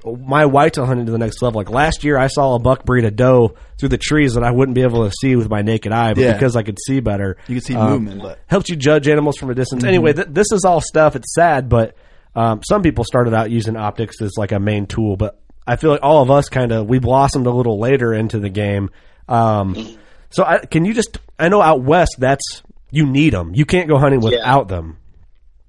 my 0.04 0.44
whitetail 0.46 0.86
hunting 0.86 1.06
to 1.06 1.12
the 1.12 1.18
next 1.18 1.40
level. 1.42 1.58
Like 1.60 1.70
last 1.70 2.04
year, 2.04 2.18
I 2.18 2.26
saw 2.26 2.54
a 2.54 2.58
buck 2.58 2.84
breed 2.84 3.04
a 3.04 3.10
doe 3.10 3.54
through 3.78 3.88
the 3.90 3.98
trees 3.98 4.34
that 4.34 4.42
I 4.44 4.50
wouldn't 4.50 4.74
be 4.74 4.82
able 4.82 5.08
to 5.08 5.12
see 5.20 5.34
with 5.36 5.48
my 5.48 5.62
naked 5.62 5.92
eye, 5.92 6.14
but 6.14 6.22
Yeah. 6.22 6.32
because 6.34 6.56
I 6.56 6.62
could 6.62 6.78
see 6.86 7.00
better, 7.00 7.36
You 7.48 7.56
could 7.56 7.64
see 7.64 7.74
um, 7.74 7.90
movement, 8.04 8.22
but 8.22 8.38
helps 8.46 8.68
you 8.68 8.76
judge 8.76 9.08
animals 9.08 9.36
from 9.38 9.50
a 9.50 9.54
distance. 9.54 9.82
Anyway, 9.84 10.12
th- 10.12 10.28
this 10.30 10.52
is 10.52 10.64
all 10.64 10.80
stuff. 10.80 11.16
It's 11.16 11.32
sad, 11.34 11.68
but 11.68 11.96
um, 12.34 12.62
some 12.62 12.82
people 12.82 13.04
started 13.04 13.32
out 13.34 13.50
using 13.50 13.76
optics 13.76 14.20
as 14.20 14.32
like 14.36 14.52
a 14.52 14.58
main 14.60 14.86
tool, 14.86 15.16
but 15.16 15.40
I 15.66 15.76
feel 15.76 15.90
like 15.90 16.00
all 16.02 16.22
of 16.22 16.30
us 16.30 16.48
kind 16.48 16.72
of 16.72 16.86
we 16.88 16.98
blossomed 16.98 17.46
a 17.46 17.50
little 17.50 17.78
later 17.80 18.12
into 18.12 18.38
the 18.38 18.50
game. 18.50 18.90
Um, 19.28 19.96
so 20.30 20.44
I, 20.44 20.58
can 20.58 20.84
you 20.84 20.92
just? 20.92 21.18
I 21.38 21.48
know 21.48 21.62
out 21.62 21.82
west 21.82 22.16
that's 22.18 22.62
you 22.90 23.06
need 23.06 23.32
them. 23.32 23.52
You 23.54 23.64
can't 23.64 23.88
go 23.88 23.98
hunting 23.98 24.20
without 24.20 24.68
them. 24.68 24.98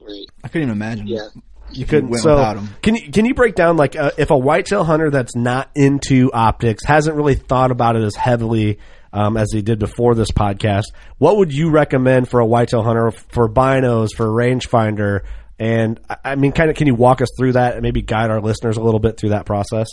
right. 0.01 0.25
I 0.43 0.47
couldn't 0.49 0.63
even 0.67 0.75
imagine. 0.75 1.07
Yeah. 1.07 1.27
You 1.75 1.85
couldn't. 1.85 2.09
went 2.09 2.23
so 2.23 2.35
without 2.35 2.57
'em. 2.57 2.69
can 2.81 2.95
you 2.95 3.11
can 3.11 3.25
you 3.25 3.33
break 3.33 3.55
down 3.55 3.77
like 3.77 3.95
uh, 3.95 4.11
if 4.17 4.31
a 4.31 4.37
whitetail 4.37 4.83
hunter 4.83 5.09
that's 5.09 5.35
not 5.35 5.69
into 5.75 6.31
optics 6.33 6.83
hasn't 6.85 7.15
really 7.15 7.35
thought 7.35 7.71
about 7.71 7.95
it 7.95 8.03
as 8.03 8.15
heavily 8.15 8.79
um, 9.13 9.37
as 9.37 9.51
he 9.53 9.61
did 9.61 9.79
before 9.79 10.13
this 10.15 10.31
podcast, 10.31 10.85
what 11.19 11.37
would 11.37 11.53
you 11.53 11.69
recommend 11.71 12.27
for 12.29 12.39
a 12.39 12.45
whitetail 12.45 12.83
hunter 12.83 13.11
for 13.11 13.47
binos 13.49 14.09
for 14.15 14.25
a 14.25 14.29
rangefinder? 14.29 15.21
And 15.57 15.99
I- 16.09 16.17
I 16.25 16.35
mean, 16.35 16.51
kind 16.51 16.69
of, 16.69 16.75
can 16.75 16.85
you 16.87 16.95
walk 16.95 17.21
us 17.21 17.29
through 17.37 17.53
that 17.53 17.73
and 17.75 17.81
maybe 17.81 18.01
guide 18.01 18.29
our 18.29 18.41
listeners 18.41 18.75
a 18.75 18.81
little 18.81 18.99
bit 18.99 19.17
through 19.17 19.29
that 19.29 19.45
process? 19.45 19.87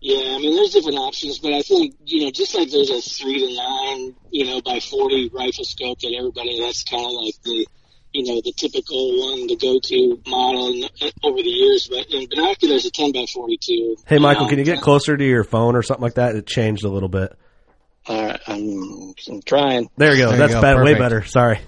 Yeah, 0.00 0.16
I 0.34 0.38
mean, 0.38 0.54
there's 0.56 0.70
different 0.70 0.96
options, 0.96 1.38
but 1.38 1.52
I 1.52 1.60
think, 1.60 1.94
you 2.06 2.24
know, 2.24 2.30
just 2.30 2.54
like 2.54 2.70
there's 2.70 2.88
a 2.88 3.02
three 3.02 3.40
to 3.46 3.54
nine, 3.54 4.14
you 4.30 4.46
know, 4.46 4.62
by 4.62 4.80
40 4.80 5.28
rifle 5.34 5.64
scope 5.64 5.98
that 6.00 6.14
everybody, 6.16 6.58
that's 6.62 6.82
kind 6.84 7.04
of 7.04 7.10
like 7.22 7.34
the, 7.44 7.66
you 8.12 8.24
know, 8.24 8.40
the 8.44 8.52
typical 8.52 9.18
one 9.20 9.48
to 9.48 9.56
go 9.56 9.78
to 9.78 10.20
model 10.26 10.68
in, 10.68 10.82
over 11.22 11.36
the 11.36 11.48
years. 11.48 11.88
But 11.88 12.06
in 12.10 12.28
binoculars, 12.28 12.84
a 12.86 12.90
10 12.90 13.12
by 13.12 13.26
42. 13.32 13.96
Hey, 14.06 14.18
Michael, 14.18 14.44
Um, 14.44 14.50
can 14.50 14.58
you 14.58 14.64
get 14.64 14.80
closer 14.80 15.16
to 15.16 15.24
your 15.24 15.44
phone 15.44 15.76
or 15.76 15.82
something 15.82 16.02
like 16.02 16.14
that? 16.14 16.34
It 16.36 16.46
changed 16.46 16.84
a 16.84 16.88
little 16.88 17.08
bit. 17.08 17.32
All 18.06 18.22
right, 18.26 18.40
I'm, 18.46 19.14
I'm 19.28 19.42
trying. 19.42 19.88
There 19.96 20.12
you 20.12 20.18
go. 20.18 20.30
There 20.30 20.32
you 20.32 20.38
That's 20.38 20.54
go. 20.54 20.60
better, 20.62 20.82
way 20.84 20.94
better. 20.94 21.22
Sorry. 21.24 21.60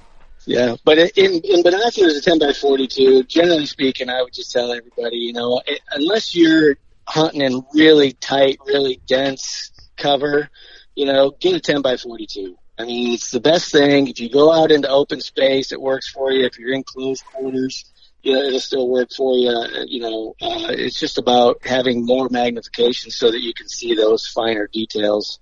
Yeah, 0.45 0.75
but 0.85 0.99
in, 0.99 1.41
in 1.45 1.63
binoculars, 1.63 2.17
a 2.17 2.21
10 2.21 2.39
by 2.41 2.53
42, 2.53 3.25
generally 3.25 3.67
speaking, 3.67 4.09
I 4.09 4.23
would 4.23 4.33
just 4.33 4.51
tell 4.51 4.73
everybody, 4.73 5.19
you 5.19 5.33
know, 5.33 5.61
it, 5.65 5.81
unless 5.93 6.35
you're 6.35 6.77
hunting 7.07 7.43
in 7.43 7.63
really 7.75 8.13
tight, 8.13 8.59
really 8.67 9.01
dense 9.07 9.71
cover, 9.97 10.49
you 10.97 11.07
know, 11.07 11.31
get 11.39 11.55
a 11.55 11.61
10 11.61 11.83
by 11.83 11.97
42. 11.97 12.57
I 12.79 12.85
mean, 12.85 13.15
it's 13.15 13.31
the 13.31 13.41
best 13.41 13.71
thing. 13.71 14.09
If 14.09 14.19
you 14.21 14.31
go 14.31 14.53
out 14.53 14.71
into 14.71 14.89
open 14.89 15.21
space, 15.21 15.73
it 15.73 15.81
works 15.81 16.11
for 16.11 16.33
you. 16.33 16.47
If 16.47 16.59
you're 16.59 16.73
in 16.73 16.83
closed 16.83 17.25
quarters, 17.27 17.85
you 18.23 18.35
know, 18.35 18.43
it'll 18.43 18.61
still 18.61 18.89
work 18.89 19.11
for 19.15 19.37
you. 19.37 19.85
You 19.87 20.01
know, 20.01 20.37
uh, 20.41 20.69
it's 20.71 20.99
just 20.99 21.19
about 21.19 21.59
having 21.67 22.07
more 22.07 22.29
magnification 22.31 23.11
so 23.11 23.31
that 23.31 23.41
you 23.41 23.53
can 23.53 23.69
see 23.69 23.95
those 23.95 24.27
finer 24.27 24.69
details. 24.73 25.39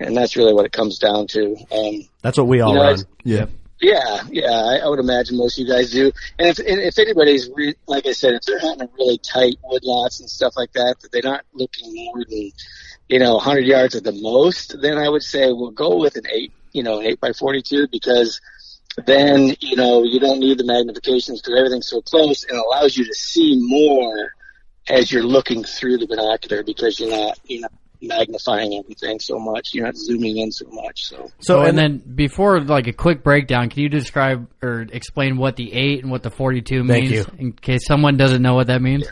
And 0.00 0.16
that's 0.16 0.36
really 0.36 0.54
what 0.54 0.64
it 0.64 0.72
comes 0.72 0.98
down 0.98 1.26
to. 1.28 1.56
Um, 1.70 2.08
That's 2.22 2.38
what 2.38 2.48
we 2.48 2.60
all 2.60 2.70
You 2.70 2.76
know, 2.76 2.82
run. 2.82 2.98
Yeah. 3.22 3.46
Yeah, 3.82 4.22
yeah, 4.30 4.52
I, 4.52 4.76
I 4.84 4.88
would 4.88 5.00
imagine 5.00 5.36
most 5.36 5.58
of 5.58 5.66
you 5.66 5.72
guys 5.72 5.90
do. 5.90 6.12
And 6.38 6.48
if 6.48 6.58
and 6.60 6.80
if 6.80 7.00
anybody's 7.00 7.50
re- 7.52 7.74
like 7.88 8.06
I 8.06 8.12
said, 8.12 8.34
if 8.34 8.42
they're 8.42 8.60
hunting 8.60 8.88
really 8.96 9.18
tight 9.18 9.56
wood 9.64 9.82
lots 9.82 10.20
and 10.20 10.30
stuff 10.30 10.56
like 10.56 10.72
that, 10.74 11.00
that 11.00 11.10
they're 11.10 11.20
not 11.24 11.44
looking 11.52 11.92
more 11.92 12.24
than 12.24 12.52
you 13.08 13.18
know 13.18 13.34
100 13.34 13.66
yards 13.66 13.96
at 13.96 14.04
the 14.04 14.12
most, 14.12 14.80
then 14.80 14.98
I 14.98 15.08
would 15.08 15.24
say 15.24 15.50
we'll 15.50 15.72
go 15.72 15.96
with 15.96 16.14
an 16.14 16.26
eight, 16.32 16.52
you 16.72 16.82
know, 16.82 17.00
an 17.00 17.06
eight 17.06 17.20
by 17.20 17.32
42 17.32 17.88
because 17.88 18.40
then 19.06 19.54
you 19.60 19.76
know 19.76 20.02
you 20.02 20.20
don't 20.20 20.38
need 20.38 20.58
the 20.58 20.64
magnifications 20.64 21.36
because 21.36 21.54
everything's 21.56 21.88
so 21.88 22.02
close 22.02 22.44
and 22.44 22.58
allows 22.58 22.96
you 22.96 23.04
to 23.04 23.14
see 23.14 23.56
more 23.58 24.34
as 24.88 25.10
you're 25.10 25.22
looking 25.22 25.64
through 25.64 25.96
the 25.96 26.06
binocular 26.06 26.62
because 26.62 27.00
you're 27.00 27.10
not 27.10 27.38
you 27.44 27.60
know, 27.60 27.68
magnifying 28.02 28.74
everything 28.74 29.20
so 29.20 29.38
much. 29.38 29.70
You're 29.72 29.86
not 29.86 29.96
zooming 29.96 30.38
in 30.38 30.50
so 30.50 30.66
much. 30.70 31.04
So 31.04 31.30
So, 31.40 31.62
and, 31.62 31.78
then 31.78 31.98
before 31.98 32.60
like 32.60 32.86
a 32.86 32.92
quick 32.92 33.22
breakdown, 33.22 33.70
can 33.70 33.82
you 33.82 33.88
describe 33.88 34.48
or 34.62 34.82
explain 34.92 35.36
what 35.36 35.56
the 35.56 35.72
eight 35.72 36.02
and 36.02 36.10
what 36.10 36.22
the 36.22 36.30
forty-two 36.30 36.86
Thank 36.86 37.10
means, 37.10 37.12
you. 37.12 37.26
in 37.38 37.52
case 37.52 37.86
someone 37.86 38.16
doesn't 38.16 38.42
know 38.42 38.54
what 38.54 38.66
that 38.66 38.82
means? 38.82 39.04
Yeah, 39.04 39.10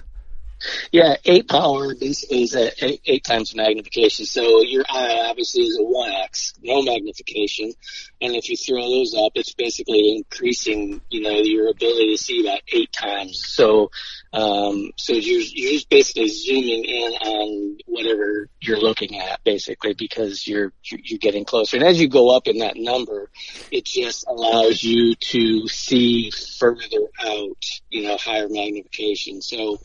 eight 1.25 1.49
power 1.49 1.95
basically 1.95 2.43
is 2.43 2.55
a 2.55 2.85
eight, 2.85 3.01
eight 3.07 3.25
times 3.25 3.55
magnification. 3.55 4.27
So 4.27 4.63
your 4.63 4.85
eye 4.89 5.27
obviously 5.29 5.63
is 5.63 5.79
a 5.79 5.85
one 5.85 6.11
x, 6.11 6.55
no 6.63 6.83
magnification, 6.83 7.73
and 8.21 8.35
if 8.35 8.49
you 8.51 8.57
throw 8.57 8.83
those 8.83 9.15
up, 9.15 9.33
it's 9.35 9.55
basically 9.55 10.17
increasing, 10.17 11.01
you 11.09 11.23
know, 11.23 11.31
your 11.31 11.71
ability 11.71 12.17
to 12.17 12.23
see 12.23 12.41
about 12.41 12.61
eight 12.73 12.93
times. 12.93 13.43
So, 13.47 13.91
um, 14.33 14.91
so 14.97 15.15
you're 15.15 15.41
you're 15.41 15.73
just 15.73 15.89
basically 15.89 16.29
zooming 16.29 16.85
in 16.85 17.13
on 17.13 17.79
whatever 17.87 18.49
you're 18.61 18.81
looking 18.81 19.19
at, 19.19 19.43
basically, 19.45 19.95
because 19.95 20.47
you're 20.47 20.73
you're 20.85 21.19
getting 21.19 21.45
closer. 21.45 21.77
And 21.77 21.87
as 21.87 22.01
you 22.01 22.09
go 22.09 22.37
up 22.37 22.47
in 22.47 22.59
that 22.59 22.77
number, 22.77 23.31
it 23.71 23.85
just 23.85 24.27
allows 24.29 24.83
you 24.83 25.15
to 25.15 25.67
see 25.69 26.31
further 26.31 27.09
out, 27.25 27.65
you 27.89 28.03
know, 28.03 28.17
higher 28.19 28.49
magnification. 28.49 29.41
So, 29.41 29.79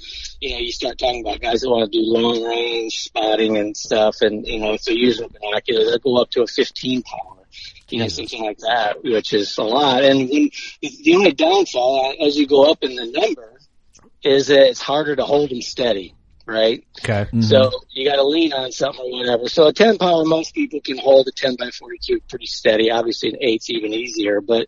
you 0.45 0.53
know, 0.53 0.59
you 0.59 0.71
start 0.71 0.99
talking 0.99 1.21
about 1.21 1.41
guys 1.41 1.61
that 1.61 1.69
want 1.69 1.91
to 1.91 1.97
do 1.97 2.05
long 2.05 2.43
range 2.43 2.93
spotting 2.93 3.57
and 3.57 3.75
stuff, 3.75 4.21
and 4.21 4.45
you 4.45 4.59
know, 4.59 4.73
if 4.73 4.83
they're 4.83 4.95
using 4.95 5.25
a 5.25 5.29
binocular, 5.29 5.85
they'll 5.85 5.97
go 5.97 6.17
up 6.17 6.29
to 6.31 6.43
a 6.43 6.47
15 6.47 7.01
power, 7.01 7.37
you 7.89 7.97
know, 7.97 8.07
something 8.07 8.43
like 8.43 8.59
that, 8.59 9.03
which 9.03 9.33
is 9.33 9.57
a 9.57 9.63
lot. 9.63 10.03
And 10.03 10.29
when, 10.29 10.51
the 10.81 11.15
only 11.15 11.31
downfall 11.31 12.15
uh, 12.19 12.25
as 12.25 12.37
you 12.37 12.45
go 12.45 12.69
up 12.71 12.83
in 12.83 12.95
the 12.95 13.07
number 13.07 13.59
is 14.23 14.47
that 14.47 14.69
it's 14.69 14.81
harder 14.81 15.15
to 15.15 15.25
hold 15.25 15.49
them 15.49 15.63
steady, 15.63 16.13
right? 16.45 16.85
Okay. 16.99 17.27
So 17.41 17.71
you 17.91 18.07
got 18.07 18.17
to 18.17 18.23
lean 18.23 18.53
on 18.53 18.71
something 18.71 19.03
or 19.03 19.17
whatever. 19.17 19.49
So 19.49 19.65
a 19.65 19.73
10 19.73 19.97
power, 19.97 20.25
most 20.25 20.53
people 20.53 20.79
can 20.79 20.99
hold 20.99 21.27
a 21.27 21.31
10 21.31 21.55
by 21.57 21.71
42 21.71 22.19
pretty 22.29 22.45
steady. 22.45 22.91
Obviously, 22.91 23.29
an 23.29 23.37
eight's 23.41 23.71
even 23.71 23.93
easier, 23.93 24.41
but 24.41 24.67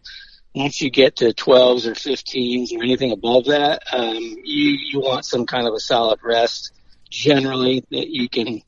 once 0.57 0.81
you 0.81 0.89
get 0.89 1.17
to 1.17 1.33
12s 1.33 1.85
or 1.85 1.91
15s 1.91 2.73
or 2.73 2.83
anything 2.83 3.11
above 3.11 3.45
that, 3.45 3.81
um, 3.91 4.17
you 4.17 4.77
you 4.91 4.99
want 4.99 5.25
some 5.25 5.45
kind 5.45 5.67
of 5.67 5.73
a 5.73 5.79
solid 5.79 6.19
rest. 6.23 6.73
Generally, 7.09 7.85
that 7.91 8.09
you 8.09 8.27
can, 8.27 8.61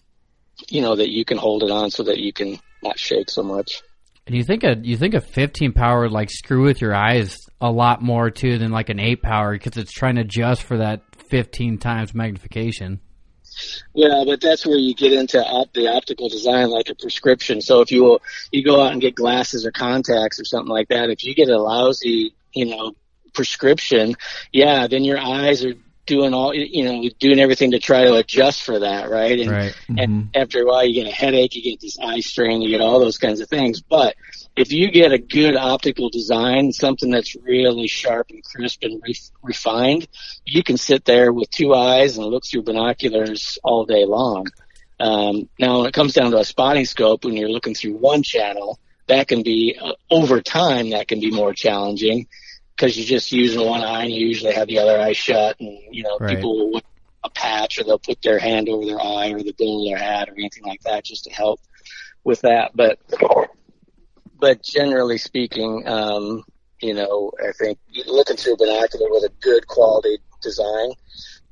you 0.70 0.82
know, 0.82 0.96
that 0.96 1.10
you 1.10 1.26
can 1.26 1.38
hold 1.38 1.64
it 1.64 1.72
on 1.72 1.92
so 1.92 2.04
that 2.04 2.20
you 2.20 2.32
can 2.32 2.58
not 2.82 2.98
shake 2.98 3.30
so 3.30 3.44
much. 3.44 3.82
And 4.26 4.36
you 4.36 4.44
think 4.44 4.64
a 4.64 4.78
you 4.82 4.96
think 4.96 5.16
a 5.16 5.22
15 5.22 5.74
power 5.74 6.02
would 6.04 6.12
like 6.12 6.30
screw 6.30 6.64
with 6.64 6.82
your 6.82 6.96
eyes 6.96 7.36
a 7.60 7.72
lot 7.72 8.02
more 8.02 8.30
too 8.30 8.58
than 8.58 8.72
like 8.72 8.90
an 8.90 9.00
8 9.00 9.22
power 9.22 9.54
because 9.54 9.76
it's 9.76 9.92
trying 9.92 10.16
to 10.16 10.22
adjust 10.22 10.64
for 10.64 10.78
that 10.78 11.02
15 11.30 11.80
times 11.80 12.14
magnification. 12.14 13.02
Yeah, 13.94 14.24
but 14.26 14.42
that's 14.42 14.66
where 14.66 14.78
you 14.78 14.94
get 14.94 15.14
into 15.14 15.44
op- 15.44 15.74
the 15.74 15.88
optical 15.88 16.30
design, 16.30 16.70
like 16.70 16.90
a 16.90 16.96
prescription. 16.96 17.62
So 17.62 17.82
if 17.82 17.92
you 17.92 18.04
will, 18.04 18.22
you 18.52 18.64
go 18.64 18.82
out 18.82 18.92
and 18.92 19.02
get 19.02 19.16
glasses 19.16 19.66
or 19.66 19.72
contacts 19.72 20.40
or 20.40 20.46
something 20.46 20.72
like 20.72 20.90
that, 20.90 21.10
if 21.10 21.24
you 21.24 21.34
get 21.36 21.50
a 21.50 21.58
lousy, 21.58 22.34
you 22.54 22.66
know, 22.66 22.94
prescription, 23.34 24.16
yeah, 24.52 24.88
then 24.88 25.04
your 25.04 25.20
eyes 25.20 25.64
are 25.64 25.76
doing 26.10 26.34
all, 26.34 26.54
you 26.54 26.84
know, 26.84 27.08
doing 27.20 27.40
everything 27.40 27.72
to 27.72 27.80
try 27.80 28.04
to 28.04 28.16
adjust 28.16 28.64
for 28.64 28.80
that, 28.80 29.10
right? 29.12 29.40
And, 29.40 29.52
Right. 29.52 29.76
and 29.96 30.30
after 30.36 30.64
a 30.64 30.66
while, 30.66 30.84
you 30.84 30.96
get 30.96 31.08
a 31.08 31.16
headache, 31.16 31.56
you 31.56 31.62
get 31.62 31.80
this 31.80 32.00
eye 32.00 32.20
strain, 32.22 32.62
you 32.62 32.70
get 32.70 32.82
all 32.82 33.00
those 33.00 33.20
kinds 33.20 33.40
of 33.40 33.48
things. 33.48 33.82
But 33.82 34.16
if 34.58 34.72
you 34.72 34.90
get 34.92 35.12
a 35.12 35.20
good 35.20 35.56
optical 35.56 36.10
design, 36.10 36.72
something 36.72 37.12
that's 37.12 37.36
really 37.36 37.88
sharp 37.88 38.32
and 38.32 38.44
crisp 38.44 38.80
and 38.82 39.00
re- 39.06 39.16
refined, 39.44 40.08
you 40.46 40.64
can 40.64 40.78
sit 40.78 41.06
there 41.06 41.32
with 41.32 41.52
two 41.52 41.76
eyes 41.76 42.18
and 42.18 42.26
look 42.26 42.44
through 42.44 42.64
binoculars 42.64 43.60
all 43.64 43.86
day 43.86 44.06
long. 44.06 44.48
Um, 45.00 45.48
now, 45.60 45.78
when 45.78 45.88
it 45.88 45.94
comes 45.94 46.14
down 46.14 46.32
to 46.32 46.40
a 46.40 46.44
spotting 46.44 46.86
scope, 46.86 47.24
when 47.24 47.38
you're 47.38 47.50
looking 47.50 47.76
through 47.76 47.98
one 47.98 48.24
channel, 48.24 48.80
that 49.08 49.28
can 49.28 49.44
be 49.44 49.78
uh, 49.80 49.94
over 50.10 50.42
time 50.42 50.90
that 50.90 51.08
can 51.08 51.20
be 51.20 51.32
more 51.32 51.54
challenging 51.54 52.28
because 52.80 52.98
you're 52.98 53.06
just 53.06 53.32
using 53.32 53.66
one 53.66 53.82
eye 53.82 54.04
and 54.04 54.14
you 54.14 54.26
usually 54.26 54.54
have 54.54 54.68
the 54.68 54.80
other 54.80 55.00
eye 55.00 55.12
shut, 55.14 55.58
and 55.60 55.78
you 55.92 56.04
know 56.04 56.18
Right. 56.20 56.30
people 56.30 56.58
will 56.58 56.72
wear 56.74 56.82
a 57.26 57.30
patch 57.30 57.78
or 57.78 57.84
they'll 57.84 58.00
put 58.00 58.22
their 58.22 58.40
hand 58.40 58.70
over 58.70 58.86
their 58.86 59.02
eye 59.02 59.32
or 59.32 59.44
the 59.44 59.54
bill 59.58 59.82
of 59.82 59.90
their 59.90 59.98
hat 59.98 60.30
or 60.30 60.34
anything 60.34 60.64
like 60.64 60.82
that 60.84 61.04
just 61.04 61.26
to 61.26 61.32
help 61.32 61.60
with 62.24 62.42
that. 62.42 62.72
But 62.74 63.00
but 64.40 64.64
generally 64.64 65.18
speaking, 65.18 65.86
um, 65.86 66.44
you 66.82 66.94
know, 66.94 67.32
I 67.38 67.52
think 67.52 67.80
looking 68.06 68.38
through 68.38 68.54
a 68.54 68.58
binocular 68.58 69.08
with 69.10 69.24
a 69.24 69.34
good 69.42 69.68
quality 69.68 70.20
design 70.42 70.92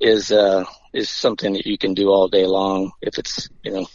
is 0.00 0.32
uh, 0.32 0.64
is 0.94 1.10
something 1.10 1.52
that 1.52 1.66
you 1.66 1.76
can 1.76 1.92
do 1.92 2.08
all 2.08 2.28
day 2.28 2.46
long 2.46 2.92
if 3.02 3.18
it's 3.18 3.50
you 3.62 3.72
know. 3.72 3.86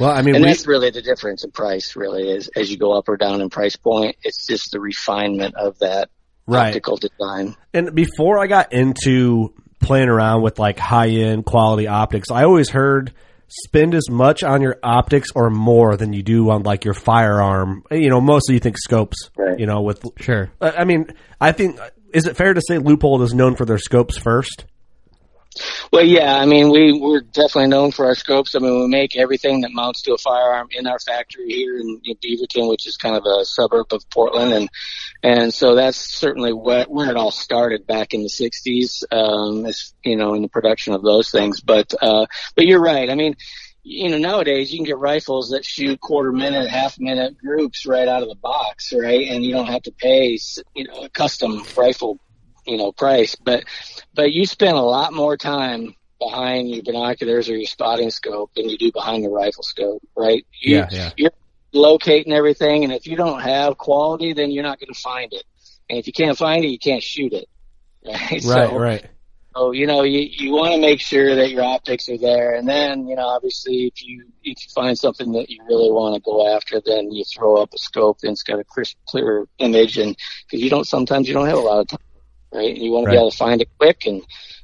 Well, 0.00 0.10
I 0.10 0.22
mean, 0.22 0.34
and 0.34 0.42
we, 0.42 0.50
that's 0.50 0.66
really 0.66 0.90
the 0.90 1.02
difference 1.02 1.44
in 1.44 1.52
price. 1.52 1.94
Really, 1.94 2.28
is 2.28 2.48
as 2.56 2.68
you 2.68 2.78
go 2.78 2.92
up 2.92 3.08
or 3.08 3.16
down 3.16 3.40
in 3.40 3.48
price 3.48 3.76
point, 3.76 4.16
it's 4.24 4.44
just 4.46 4.72
the 4.72 4.80
refinement 4.80 5.54
of 5.54 5.78
that. 5.78 6.10
Optical 6.58 6.96
design. 6.96 7.56
And 7.72 7.94
before 7.94 8.38
I 8.38 8.46
got 8.46 8.72
into 8.72 9.54
playing 9.80 10.08
around 10.08 10.42
with 10.42 10.58
like 10.58 10.78
high 10.78 11.08
end 11.08 11.44
quality 11.44 11.86
optics, 11.86 12.30
I 12.30 12.44
always 12.44 12.70
heard 12.70 13.12
spend 13.48 13.94
as 13.94 14.08
much 14.08 14.44
on 14.44 14.62
your 14.62 14.78
optics 14.82 15.30
or 15.34 15.50
more 15.50 15.96
than 15.96 16.12
you 16.12 16.22
do 16.22 16.50
on 16.50 16.62
like 16.62 16.84
your 16.84 16.94
firearm. 16.94 17.82
You 17.90 18.08
know, 18.08 18.20
mostly 18.20 18.54
you 18.54 18.60
think 18.60 18.78
scopes. 18.78 19.30
Right. 19.36 19.58
You 19.58 19.66
know, 19.66 19.82
with 19.82 20.04
Sure. 20.18 20.50
I 20.60 20.70
I 20.70 20.84
mean, 20.84 21.06
I 21.40 21.52
think 21.52 21.78
is 22.12 22.26
it 22.26 22.36
fair 22.36 22.54
to 22.54 22.60
say 22.66 22.78
Leupold 22.78 23.22
is 23.22 23.34
known 23.34 23.56
for 23.56 23.64
their 23.64 23.78
scopes 23.78 24.18
first? 24.18 24.64
Well, 25.92 26.04
yeah, 26.04 26.36
I 26.36 26.46
mean, 26.46 26.70
we 26.70 26.96
we're 26.96 27.22
definitely 27.22 27.66
known 27.66 27.90
for 27.90 28.06
our 28.06 28.14
scopes. 28.14 28.54
I 28.54 28.60
mean, 28.60 28.82
we 28.82 28.86
make 28.86 29.16
everything 29.16 29.62
that 29.62 29.72
mounts 29.72 30.02
to 30.02 30.14
a 30.14 30.18
firearm 30.18 30.68
in 30.70 30.86
our 30.86 31.00
factory 31.00 31.48
here 31.48 31.76
in, 31.76 32.00
in 32.04 32.16
Beaverton, 32.16 32.68
which 32.68 32.86
is 32.86 32.96
kind 32.96 33.16
of 33.16 33.24
a 33.26 33.44
suburb 33.44 33.92
of 33.92 34.08
Portland, 34.10 34.52
and 34.52 34.68
and 35.22 35.52
so 35.52 35.74
that's 35.74 35.98
certainly 35.98 36.52
where, 36.52 36.84
where 36.84 37.10
it 37.10 37.16
all 37.16 37.30
started 37.30 37.86
back 37.86 38.14
in 38.14 38.22
the 38.22 38.28
'60s, 38.28 39.04
um, 39.12 39.66
as 39.66 39.92
you 40.04 40.16
know, 40.16 40.34
in 40.34 40.42
the 40.42 40.48
production 40.48 40.94
of 40.94 41.02
those 41.02 41.30
things. 41.30 41.60
But 41.60 41.94
uh, 42.00 42.26
but 42.54 42.66
you're 42.66 42.80
right. 42.80 43.10
I 43.10 43.14
mean, 43.14 43.36
you 43.82 44.10
know, 44.10 44.18
nowadays 44.18 44.72
you 44.72 44.78
can 44.78 44.86
get 44.86 44.98
rifles 44.98 45.50
that 45.50 45.64
shoot 45.64 46.00
quarter 46.00 46.32
minute, 46.32 46.68
half 46.68 46.98
minute 46.98 47.38
groups 47.38 47.86
right 47.86 48.08
out 48.08 48.22
of 48.22 48.28
the 48.28 48.34
box, 48.34 48.92
right? 48.92 49.28
And 49.28 49.44
you 49.44 49.52
don't 49.52 49.66
have 49.66 49.82
to 49.82 49.92
pay, 49.92 50.38
you 50.74 50.84
know, 50.84 51.04
a 51.04 51.08
custom 51.08 51.64
rifle, 51.76 52.18
you 52.66 52.76
know, 52.76 52.92
price. 52.92 53.36
But, 53.36 53.64
but 54.14 54.32
you 54.32 54.44
spend 54.44 54.76
a 54.76 54.82
lot 54.82 55.12
more 55.12 55.36
time 55.36 55.94
behind 56.18 56.68
your 56.68 56.82
binoculars 56.82 57.48
or 57.48 57.56
your 57.56 57.66
spotting 57.66 58.10
scope 58.10 58.52
than 58.54 58.68
you 58.68 58.76
do 58.76 58.92
behind 58.92 59.24
the 59.24 59.30
rifle 59.30 59.62
scope, 59.62 60.02
right? 60.14 60.46
You, 60.60 60.76
Yeah, 60.76 60.88
yeah. 60.90 61.10
You're 61.16 61.32
locating 61.72 62.32
everything, 62.32 62.84
and 62.84 62.92
if 62.92 63.06
you 63.06 63.16
don't 63.16 63.40
have 63.40 63.78
quality, 63.78 64.32
then 64.32 64.50
you're 64.50 64.62
not 64.62 64.80
going 64.80 64.92
to 64.92 65.00
find 65.00 65.32
it. 65.32 65.44
And 65.88 65.98
if 65.98 66.06
you 66.06 66.12
can't 66.12 66.36
find 66.36 66.64
it, 66.64 66.68
you 66.68 66.78
can't 66.78 67.02
shoot 67.02 67.32
it. 67.32 67.48
Right. 68.04 68.30
Right, 68.30 68.42
so, 68.42 68.78
right. 68.78 69.06
so 69.54 69.72
you 69.72 69.86
know, 69.86 70.02
you 70.02 70.20
you 70.20 70.52
want 70.52 70.74
to 70.74 70.80
make 70.80 71.00
sure 71.00 71.36
that 71.36 71.50
your 71.50 71.62
optics 71.62 72.08
are 72.08 72.16
there, 72.16 72.54
and 72.54 72.66
then 72.66 73.06
you 73.06 73.16
know, 73.16 73.26
obviously, 73.26 73.86
if 73.86 74.02
you 74.02 74.24
if 74.42 74.64
you 74.64 74.70
find 74.74 74.98
something 74.98 75.32
that 75.32 75.50
you 75.50 75.62
really 75.68 75.90
want 75.90 76.14
to 76.14 76.20
go 76.22 76.56
after, 76.56 76.80
then 76.84 77.12
you 77.12 77.24
throw 77.24 77.56
up 77.56 77.74
a 77.74 77.78
scope 77.78 78.18
that's 78.22 78.42
got 78.42 78.58
a 78.58 78.64
crisp, 78.64 78.96
clear 79.06 79.46
image, 79.58 79.98
and 79.98 80.16
because 80.46 80.62
you 80.62 80.70
don't 80.70 80.86
sometimes 80.86 81.28
you 81.28 81.34
don't 81.34 81.46
have 81.46 81.58
a 81.58 81.60
lot 81.60 81.80
of 81.80 81.88
time, 81.88 82.00
right? 82.52 82.70
And 82.70 82.78
you 82.78 82.90
want 82.92 83.04
to 83.04 83.08
Right. 83.08 83.14
be 83.14 83.18
able 83.18 83.30
to 83.30 83.36
find 83.36 83.60
it 83.60 83.68
quick 83.78 84.06
and 84.06 84.22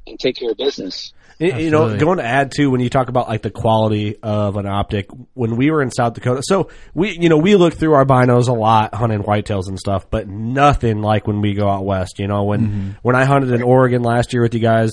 and 0.09 0.20
take 0.20 0.37
care 0.37 0.51
of 0.53 0.57
business. 0.57 1.12
You- 1.38 1.55
You 1.57 1.70
know, 1.70 1.99
going 1.99 2.18
to 2.18 2.25
add 2.25 2.53
to 2.53 2.68
when 2.70 2.81
you 2.81 2.88
talk 2.88 3.09
about 3.09 3.29
like 3.29 3.42
the 3.42 3.51
quality 3.51 4.16
of 4.22 4.57
an 4.57 4.66
optic. 4.66 5.09
When 5.35 5.57
we 5.57 5.70
were 5.70 5.83
in 5.83 5.90
South 5.90 6.14
Dakota, 6.14 6.42
so 6.44 6.68
we, 6.94 7.11
you 7.18 7.29
know, 7.29 7.37
we 7.38 7.57
look 7.57 7.75
through 7.75 7.92
our 7.94 8.05
binos 8.07 8.49
a 8.49 8.53
lot, 8.53 8.94
hunting 8.94 9.22
whitetails 9.22 9.68
and 9.68 9.79
stuff, 9.79 10.09
but 10.09 10.29
nothing 10.29 11.03
like 11.03 11.27
when 11.27 11.40
we 11.40 11.55
go 11.55 11.68
out 11.68 11.85
west. 11.85 12.18
You 12.20 12.29
know, 12.29 12.44
when 12.44 12.61
mm-hmm. 12.61 12.90
when 13.03 13.16
I 13.16 13.25
hunted 13.25 13.51
in 13.53 13.62
Oregon 13.62 14.03
last 14.03 14.33
year 14.33 14.42
with 14.42 14.55
you 14.55 14.61
guys, 14.61 14.92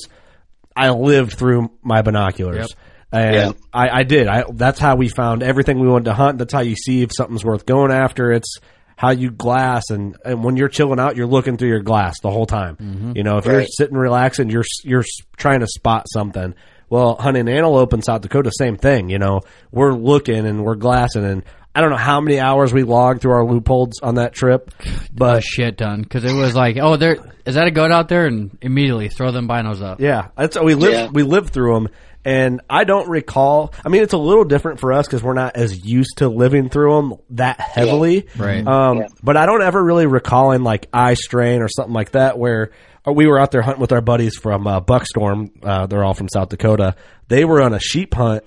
I 0.75 0.89
lived 0.89 1.33
through 1.33 1.69
my 1.83 2.01
binoculars. 2.01 2.75
And 3.11 3.35
Yeah. 3.35 3.51
I, 3.71 3.99
I 3.99 4.03
did. 4.03 4.27
I 4.27 4.43
that's 4.51 4.79
how 4.79 4.95
we 4.95 5.07
found 5.09 5.43
everything 5.43 5.79
we 5.79 5.87
wanted 5.87 6.05
to 6.05 6.13
hunt. 6.15 6.39
That's 6.39 6.51
how 6.51 6.61
you 6.61 6.75
see 6.75 7.03
if 7.03 7.11
something's 7.15 7.45
worth 7.45 7.65
going 7.67 7.91
after. 7.91 8.31
It's 8.31 8.57
how 8.95 9.11
you 9.11 9.31
glass 9.31 9.89
and, 9.89 10.15
and 10.23 10.43
when 10.43 10.55
you're 10.57 10.69
chilling 10.69 10.99
out, 10.99 11.15
you're 11.17 11.27
looking 11.27 11.57
through 11.57 11.69
your 11.69 11.81
glass 11.81 12.19
the 12.21 12.29
whole 12.31 12.45
time. 12.45 12.75
Mm-hmm. 12.77 13.11
You 13.15 13.23
know, 13.23 13.37
if 13.37 13.45
you're 13.45 13.65
sitting 13.65 13.97
relaxing, 13.97 14.49
you're 14.49 14.63
you're 14.83 15.03
trying 15.37 15.61
to 15.61 15.67
spot 15.67 16.05
something. 16.11 16.53
Well, 16.89 17.15
hunting 17.15 17.47
antelope 17.47 17.93
in 17.93 18.01
South 18.03 18.21
Dakota, 18.21 18.51
same 18.55 18.77
thing. 18.77 19.09
You 19.09 19.17
know, 19.19 19.41
we're 19.71 19.93
looking 19.93 20.45
and 20.45 20.63
we're 20.63 20.75
glassing, 20.75 21.25
and 21.25 21.43
I 21.73 21.81
don't 21.81 21.89
know 21.89 21.97
how 21.97 22.21
many 22.21 22.39
hours 22.39 22.71
we 22.71 22.83
logged 22.83 23.21
through 23.21 23.31
our 23.31 23.43
Leupolds 23.43 23.93
on 24.03 24.15
that 24.15 24.33
trip, 24.33 24.69
a 24.85 24.89
but 25.11 25.43
shit 25.43 25.75
done 25.75 26.03
because 26.03 26.23
it 26.23 26.33
was 26.33 26.55
like, 26.55 26.77
oh, 26.79 26.95
there 26.97 27.17
is 27.45 27.55
that 27.55 27.65
a 27.67 27.71
goat 27.71 27.91
out 27.91 28.09
there, 28.09 28.27
and 28.27 28.55
immediately 28.61 29.09
throw 29.09 29.31
them 29.31 29.47
binos 29.47 29.81
up. 29.81 29.99
yeah, 29.99 30.27
that's 30.37 30.59
we 30.59 30.75
lived 30.75 30.93
Yeah. 30.93 31.07
we 31.11 31.23
lived 31.23 31.49
through 31.51 31.73
them, 31.73 31.87
and 32.25 32.61
I 32.69 32.83
don't 32.83 33.09
recall. 33.09 33.73
I 33.85 33.89
mean, 33.89 34.03
it's 34.03 34.13
a 34.13 34.17
little 34.17 34.43
different 34.45 34.79
for 34.79 34.93
us 34.93 35.05
because 35.07 35.21
we're 35.23 35.33
not 35.33 35.55
as 35.55 35.85
used 35.85 36.17
to 36.17 36.29
living 36.29 36.69
through 36.69 36.95
them 36.95 37.13
that 37.31 37.59
heavily, 37.59 38.27
Right. 38.37 38.65
Um, 38.65 38.97
Yeah. 38.99 39.07
But 39.21 39.37
I 39.37 39.45
don't 39.45 39.61
ever 39.61 39.83
really 39.83 40.05
recall 40.05 40.51
in 40.51 40.63
like 40.63 40.87
eye 40.93 41.15
strain 41.15 41.61
or 41.61 41.67
something 41.67 41.93
like 41.93 42.11
that 42.11 42.37
where. 42.37 42.71
uh, 43.07 43.11
We 43.11 43.27
were 43.27 43.39
out 43.39 43.51
there 43.51 43.61
hunting 43.61 43.81
with 43.81 43.91
our 43.91 44.01
buddies 44.01 44.37
from 44.37 44.65
uh, 44.67 44.79
Buckstorm. 44.79 45.51
Uh, 45.61 45.87
they're 45.87 46.03
all 46.03 46.13
from 46.13 46.29
South 46.29 46.49
Dakota. 46.49 46.95
They 47.27 47.43
were 47.45 47.61
on 47.61 47.73
a 47.73 47.79
sheep 47.79 48.13
hunt 48.13 48.43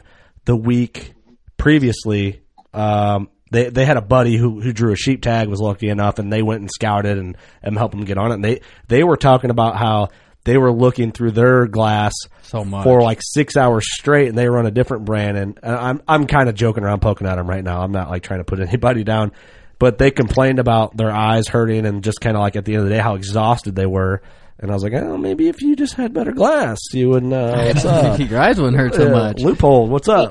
the 0.46 0.56
week 0.56 1.12
previously. 1.56 2.40
Um, 2.72 3.28
they 3.50 3.68
they 3.70 3.84
had 3.84 3.96
a 3.96 4.02
buddy 4.02 4.36
who 4.36 4.60
who 4.60 4.72
drew 4.72 4.92
a 4.92 4.96
sheep 4.96 5.22
tag 5.22 5.48
was 5.48 5.60
lucky 5.60 5.88
enough, 5.88 6.18
and 6.18 6.32
they 6.32 6.42
went 6.42 6.60
and 6.60 6.70
scouted 6.70 7.16
and 7.18 7.36
and 7.62 7.76
helped 7.78 7.94
them 7.94 8.04
get 8.04 8.18
on 8.18 8.30
it. 8.30 8.34
And 8.34 8.44
they 8.44 8.60
they 8.88 9.04
were 9.04 9.16
talking 9.16 9.50
about 9.50 9.76
how 9.76 10.08
they 10.46 10.56
were 10.56 10.72
looking 10.72 11.12
through 11.12 11.32
their 11.32 11.66
glass 11.66 12.14
So 12.42 12.64
much. 12.64 12.84
for 12.84 13.02
like 13.02 13.20
six 13.22 13.56
hours 13.56 13.84
straight, 13.86 14.28
and 14.28 14.38
they 14.38 14.48
were 14.48 14.58
on 14.58 14.64
a 14.66 14.70
different 14.70 15.04
brand. 15.04 15.36
And 15.36 15.58
I'm 15.62 16.00
I'm 16.08 16.26
kind 16.26 16.48
of 16.48 16.54
joking 16.54 16.82
around, 16.84 17.00
poking 17.00 17.26
at 17.26 17.36
them 17.36 17.46
right 17.48 17.62
now. 17.62 17.82
I'm 17.82 17.92
not 17.92 18.08
like 18.08 18.22
trying 18.22 18.40
to 18.40 18.44
put 18.44 18.60
anybody 18.66 19.04
down, 19.04 19.32
but 19.78 19.98
they 19.98 20.10
complained 20.10 20.58
about 20.58 20.96
their 20.96 21.10
eyes 21.12 21.48
hurting 21.48 21.84
and 21.84 22.02
just 22.02 22.20
kind 22.22 22.36
of 22.36 22.40
like 22.40 22.56
at 22.56 22.64
the 22.64 22.72
end 22.74 22.84
of 22.84 22.88
the 22.88 22.94
day 22.94 23.00
how 23.02 23.16
exhausted 23.16 23.76
they 23.76 23.86
were. 23.86 24.22
And 24.58 24.70
I 24.70 24.74
was 24.74 24.82
like, 24.82 24.94
oh, 24.94 25.18
maybe 25.18 25.48
if 25.48 25.60
you 25.60 25.76
just 25.76 25.92
had 25.94 26.14
better 26.14 26.32
glass, 26.32 26.78
you 26.94 27.10
would. 27.10 27.30
Uh, 27.30 27.64
what's 27.74 27.84
up? 27.84 28.18
Your 28.18 28.40
eyes 28.40 28.58
wouldn't 28.58 28.78
hurt 28.78 28.94
so 28.94 29.04
Yeah, 29.04 29.10
much. 29.10 29.36
Leupold. 29.36 29.88
What's 29.88 30.08
up? 30.08 30.30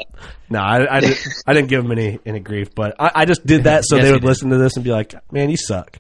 No, 0.50 0.58
I, 0.60 0.98
I, 0.98 1.00
didn't, 1.00 1.20
I 1.46 1.54
didn't 1.54 1.68
give 1.70 1.84
them 1.84 1.92
any 1.92 2.18
any 2.26 2.40
grief, 2.40 2.74
but 2.74 2.96
I, 3.00 3.12
I 3.14 3.26
just 3.26 3.46
did 3.46 3.66
that 3.66 3.84
so 3.86 3.98
Yes, 3.98 4.06
they 4.06 4.12
would 4.12 4.24
listen 4.24 4.50
to 4.50 4.58
this 4.58 4.78
and 4.78 4.84
be 4.84 4.90
like, 4.92 5.14
"Man, 5.32 5.52
you 5.52 5.58
suck." 5.58 6.00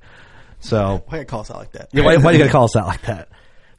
So 0.60 1.04
Why 1.08 1.20
you 1.20 1.26
call 1.26 1.42
us 1.42 1.52
out 1.52 1.58
like 1.58 1.72
that? 1.74 1.90
yeah, 1.94 2.04
why, 2.04 2.18
why 2.18 2.32
you 2.32 2.40
gotta 2.40 2.50
call 2.50 2.64
us 2.66 2.76
out 2.76 2.88
like 2.88 3.02
that? 3.04 3.30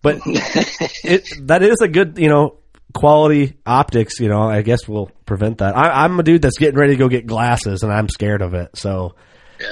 But 0.03 0.21
it 0.27 1.29
that 1.47 1.63
is 1.63 1.81
a 1.83 1.89
good, 1.89 2.19
you 2.19 2.29
know, 2.29 2.59
quality 2.95 3.57
optics. 3.67 4.21
You 4.21 4.29
know, 4.29 4.43
I 4.43 4.63
guess 4.63 4.87
will 4.89 5.11
prevent 5.25 5.59
that. 5.59 5.77
I, 5.77 6.05
I'm 6.05 6.19
a 6.19 6.23
dude 6.23 6.43
that's 6.43 6.59
getting 6.59 6.79
ready 6.79 6.95
to 6.95 6.99
go 6.99 7.09
get 7.09 7.27
glasses, 7.27 7.83
and 7.83 7.93
I'm 7.93 8.09
scared 8.09 8.43
of 8.43 8.55
it. 8.55 8.77
So 8.77 9.15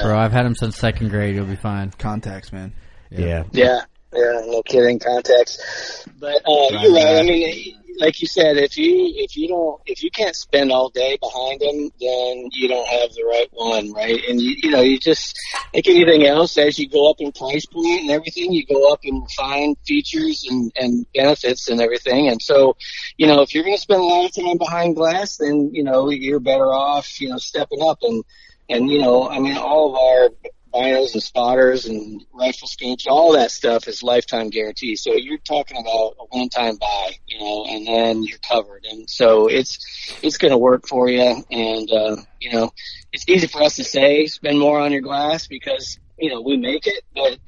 Bro, 0.02 0.18
I've 0.18 0.32
had 0.32 0.44
them 0.46 0.54
since 0.54 0.76
second 0.76 1.10
grade. 1.10 1.34
You'll 1.34 1.46
be 1.46 1.56
fine. 1.56 1.90
Contacts, 1.90 2.52
man. 2.52 2.72
yeah, 3.10 3.18
Yeah, 3.20 3.44
yeah, 3.52 3.80
no 4.14 4.62
kidding. 4.62 4.98
Contacts, 4.98 6.06
but 6.18 6.36
uh, 6.46 6.78
you're 6.80 6.94
right. 6.94 7.18
I 7.18 7.22
mean, 7.22 7.74
like 7.98 8.20
you 8.20 8.26
said, 8.26 8.56
if 8.56 8.76
you 8.76 9.12
if 9.16 9.36
you 9.36 9.48
don't 9.48 9.80
if 9.86 10.02
you 10.02 10.10
can't 10.10 10.34
spend 10.34 10.72
all 10.72 10.88
day 10.88 11.16
behind 11.20 11.60
them, 11.60 11.90
then 12.00 12.48
you 12.52 12.68
don't 12.68 12.88
have 12.88 13.12
the 13.14 13.24
right 13.24 13.48
one, 13.52 13.92
right? 13.92 14.20
And 14.28 14.40
you 14.40 14.56
you 14.62 14.70
know 14.70 14.80
you 14.80 14.98
just 14.98 15.38
like 15.72 15.86
anything 15.86 16.26
else, 16.26 16.56
as 16.58 16.78
you 16.78 16.88
go 16.88 17.10
up 17.10 17.16
in 17.20 17.32
price 17.32 17.66
point 17.66 18.02
and 18.02 18.10
everything, 18.10 18.52
you 18.52 18.66
go 18.66 18.92
up 18.92 19.00
in 19.02 19.20
refined 19.20 19.76
features 19.86 20.46
and 20.48 20.72
and 20.76 21.06
benefits 21.14 21.68
and 21.68 21.80
everything. 21.80 22.28
And 22.28 22.42
so, 22.42 22.76
you 23.16 23.26
know, 23.26 23.42
if 23.42 23.54
you're 23.54 23.64
going 23.64 23.76
to 23.76 23.80
spend 23.80 24.00
a 24.00 24.04
lot 24.04 24.26
of 24.26 24.34
time 24.34 24.58
behind 24.58 24.96
glass, 24.96 25.36
then 25.36 25.70
you 25.72 25.84
know 25.84 26.10
you're 26.10 26.40
better 26.40 26.72
off, 26.72 27.20
you 27.20 27.28
know, 27.28 27.38
stepping 27.38 27.82
up 27.82 27.98
and 28.02 28.24
and 28.68 28.90
you 28.90 29.00
know, 29.00 29.28
I 29.28 29.38
mean, 29.38 29.56
all 29.56 29.90
of 29.90 29.96
our 29.96 30.52
binos 30.74 31.14
and 31.14 31.22
spotters 31.22 31.86
and 31.86 32.24
rifle 32.32 32.66
scopes, 32.66 33.06
all 33.06 33.32
that 33.32 33.50
stuff 33.50 33.86
is 33.86 34.02
lifetime 34.02 34.50
guarantee. 34.50 34.96
So 34.96 35.12
you're 35.14 35.38
talking 35.38 35.78
about 35.78 36.14
a 36.18 36.24
one-time 36.36 36.76
buy, 36.76 37.12
you 37.26 37.38
know, 37.38 37.64
and 37.68 37.86
then 37.86 38.22
you're 38.24 38.38
covered. 38.38 38.84
And 38.90 39.08
so 39.08 39.46
it's 39.46 39.78
it's 40.22 40.38
going 40.38 40.50
to 40.50 40.58
work 40.58 40.88
for 40.88 41.08
you. 41.08 41.44
And 41.50 41.90
uh, 41.90 42.16
you 42.40 42.52
know, 42.52 42.72
it's 43.12 43.28
easy 43.28 43.46
for 43.46 43.62
us 43.62 43.76
to 43.76 43.84
say 43.84 44.26
spend 44.26 44.58
more 44.58 44.80
on 44.80 44.92
your 44.92 45.02
glass 45.02 45.46
because 45.46 45.98
you 46.18 46.30
know 46.30 46.40
we 46.40 46.56
make 46.56 46.86
it, 46.86 47.04
but 47.14 47.38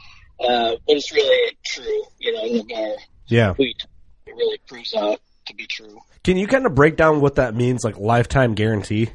uh, 0.40 0.76
but 0.86 0.96
it's 0.96 1.12
really 1.12 1.56
true. 1.64 2.04
You 2.18 2.32
know, 2.32 2.44
in 2.44 2.76
our 2.76 2.96
yeah. 3.26 3.52
tweet, 3.54 3.84
it 4.26 4.32
really 4.32 4.58
proves 4.66 4.94
out 4.94 5.20
to 5.46 5.54
be 5.54 5.66
true. 5.66 5.98
Can 6.24 6.36
you 6.36 6.46
kind 6.46 6.66
of 6.66 6.74
break 6.74 6.96
down 6.96 7.20
what 7.20 7.36
that 7.36 7.54
means, 7.54 7.84
like 7.84 7.98
lifetime 7.98 8.54
guarantee? 8.54 9.10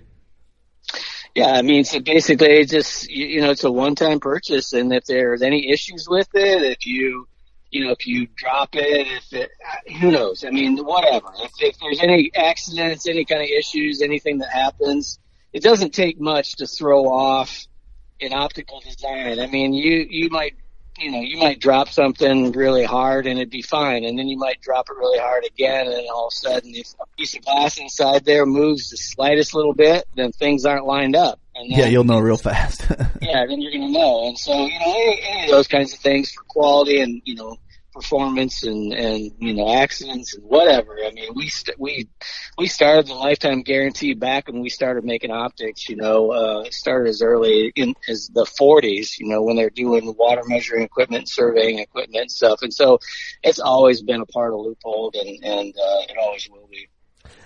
Yeah, 1.35 1.51
I 1.51 1.61
mean, 1.61 1.85
so 1.85 1.99
basically, 1.99 2.65
just 2.65 3.09
you, 3.09 3.41
know, 3.41 3.51
it's 3.51 3.63
a 3.63 3.71
one-time 3.71 4.19
purchase, 4.19 4.73
and 4.73 4.91
if 4.91 5.05
there's 5.05 5.41
any 5.41 5.71
issues 5.71 6.07
with 6.09 6.27
it, 6.33 6.63
if 6.63 6.85
you, 6.85 7.27
you 7.69 7.85
know, 7.85 7.91
if 7.91 8.05
you 8.05 8.27
drop 8.35 8.75
it, 8.75 9.07
if 9.07 9.31
it, 9.31 9.49
uh, 9.65 9.93
who 9.99 10.11
knows? 10.11 10.43
I 10.43 10.49
mean, 10.49 10.77
whatever. 10.77 11.27
If, 11.39 11.51
if 11.59 11.79
there's 11.79 12.01
any 12.01 12.31
accidents, 12.35 13.07
any 13.07 13.23
kind 13.23 13.41
of 13.41 13.47
issues, 13.47 14.01
anything 14.01 14.39
that 14.39 14.51
happens, 14.51 15.19
it 15.53 15.63
doesn't 15.63 15.93
take 15.93 16.19
much 16.19 16.57
to 16.57 16.67
throw 16.67 17.05
off 17.07 17.65
an 18.19 18.33
optical 18.33 18.81
design. 18.81 19.39
I 19.39 19.47
mean, 19.47 19.73
you 19.73 20.05
you 20.09 20.29
might 20.29 20.55
you 20.99 21.11
know, 21.11 21.19
you 21.19 21.37
might 21.37 21.59
drop 21.59 21.89
something 21.89 22.51
really 22.51 22.83
hard 22.83 23.25
and 23.25 23.39
it'd 23.39 23.49
be 23.49 23.61
fine, 23.61 24.03
and 24.03 24.17
then 24.17 24.27
you 24.27 24.37
might 24.37 24.61
drop 24.61 24.87
it 24.89 24.97
really 24.97 25.19
hard 25.19 25.45
again, 25.45 25.87
and 25.87 26.07
all 26.13 26.27
of 26.27 26.33
a 26.33 26.35
sudden, 26.35 26.75
if 26.75 26.93
a 26.99 27.05
piece 27.17 27.35
of 27.35 27.43
glass 27.43 27.77
inside 27.77 28.25
there 28.25 28.45
moves 28.45 28.89
the 28.89 28.97
slightest 28.97 29.53
little 29.53 29.73
bit, 29.73 30.05
then 30.15 30.31
things 30.31 30.65
aren't 30.65 30.85
lined 30.85 31.15
up. 31.15 31.39
And 31.55 31.71
then, 31.71 31.79
Yeah, 31.79 31.85
you'll 31.87 32.03
know 32.03 32.19
real 32.19 32.37
fast. 32.37 32.81
yeah, 33.21 33.45
then 33.47 33.61
you're 33.61 33.71
going 33.71 33.87
to 33.87 33.99
know. 33.99 34.27
And 34.27 34.37
so, 34.37 34.53
you 34.53 34.79
know, 34.79 34.85
any, 34.85 35.21
any 35.23 35.43
of 35.45 35.49
those 35.51 35.67
kinds 35.67 35.93
of 35.93 35.99
things 35.99 36.31
for 36.31 36.43
quality 36.43 37.01
and, 37.01 37.21
you 37.25 37.35
know, 37.35 37.57
performance 37.91 38.63
and, 38.63 38.93
and, 38.93 39.31
you 39.39 39.53
know, 39.53 39.73
accidents 39.73 40.35
and 40.35 40.43
whatever. 40.43 40.97
I 41.05 41.11
mean, 41.11 41.31
we, 41.35 41.47
st- 41.47 41.79
we, 41.79 42.07
we 42.57 42.67
started 42.67 43.07
the 43.07 43.13
lifetime 43.13 43.61
guarantee 43.61 44.13
back 44.13 44.47
when 44.47 44.61
we 44.61 44.69
started 44.69 45.03
making 45.03 45.31
optics, 45.31 45.89
you 45.89 45.95
know, 45.95 46.31
uh, 46.31 46.69
started 46.69 47.09
as 47.09 47.21
early 47.21 47.71
in, 47.75 47.93
as 48.07 48.29
the 48.33 48.45
forties, 48.45 49.17
you 49.19 49.27
know, 49.27 49.41
when 49.41 49.55
they're 49.55 49.69
doing 49.69 50.15
water 50.17 50.43
measuring 50.45 50.83
equipment, 50.83 51.29
surveying 51.29 51.79
equipment 51.79 52.21
and 52.21 52.31
stuff. 52.31 52.61
And 52.61 52.73
so 52.73 52.99
it's 53.43 53.59
always 53.59 54.01
been 54.01 54.21
a 54.21 54.25
part 54.25 54.53
of 54.53 54.59
Leupold 54.59 55.19
and, 55.19 55.43
and, 55.43 55.75
uh, 55.75 56.01
it 56.09 56.17
always 56.17 56.49
will 56.49 56.67
be. 56.71 56.87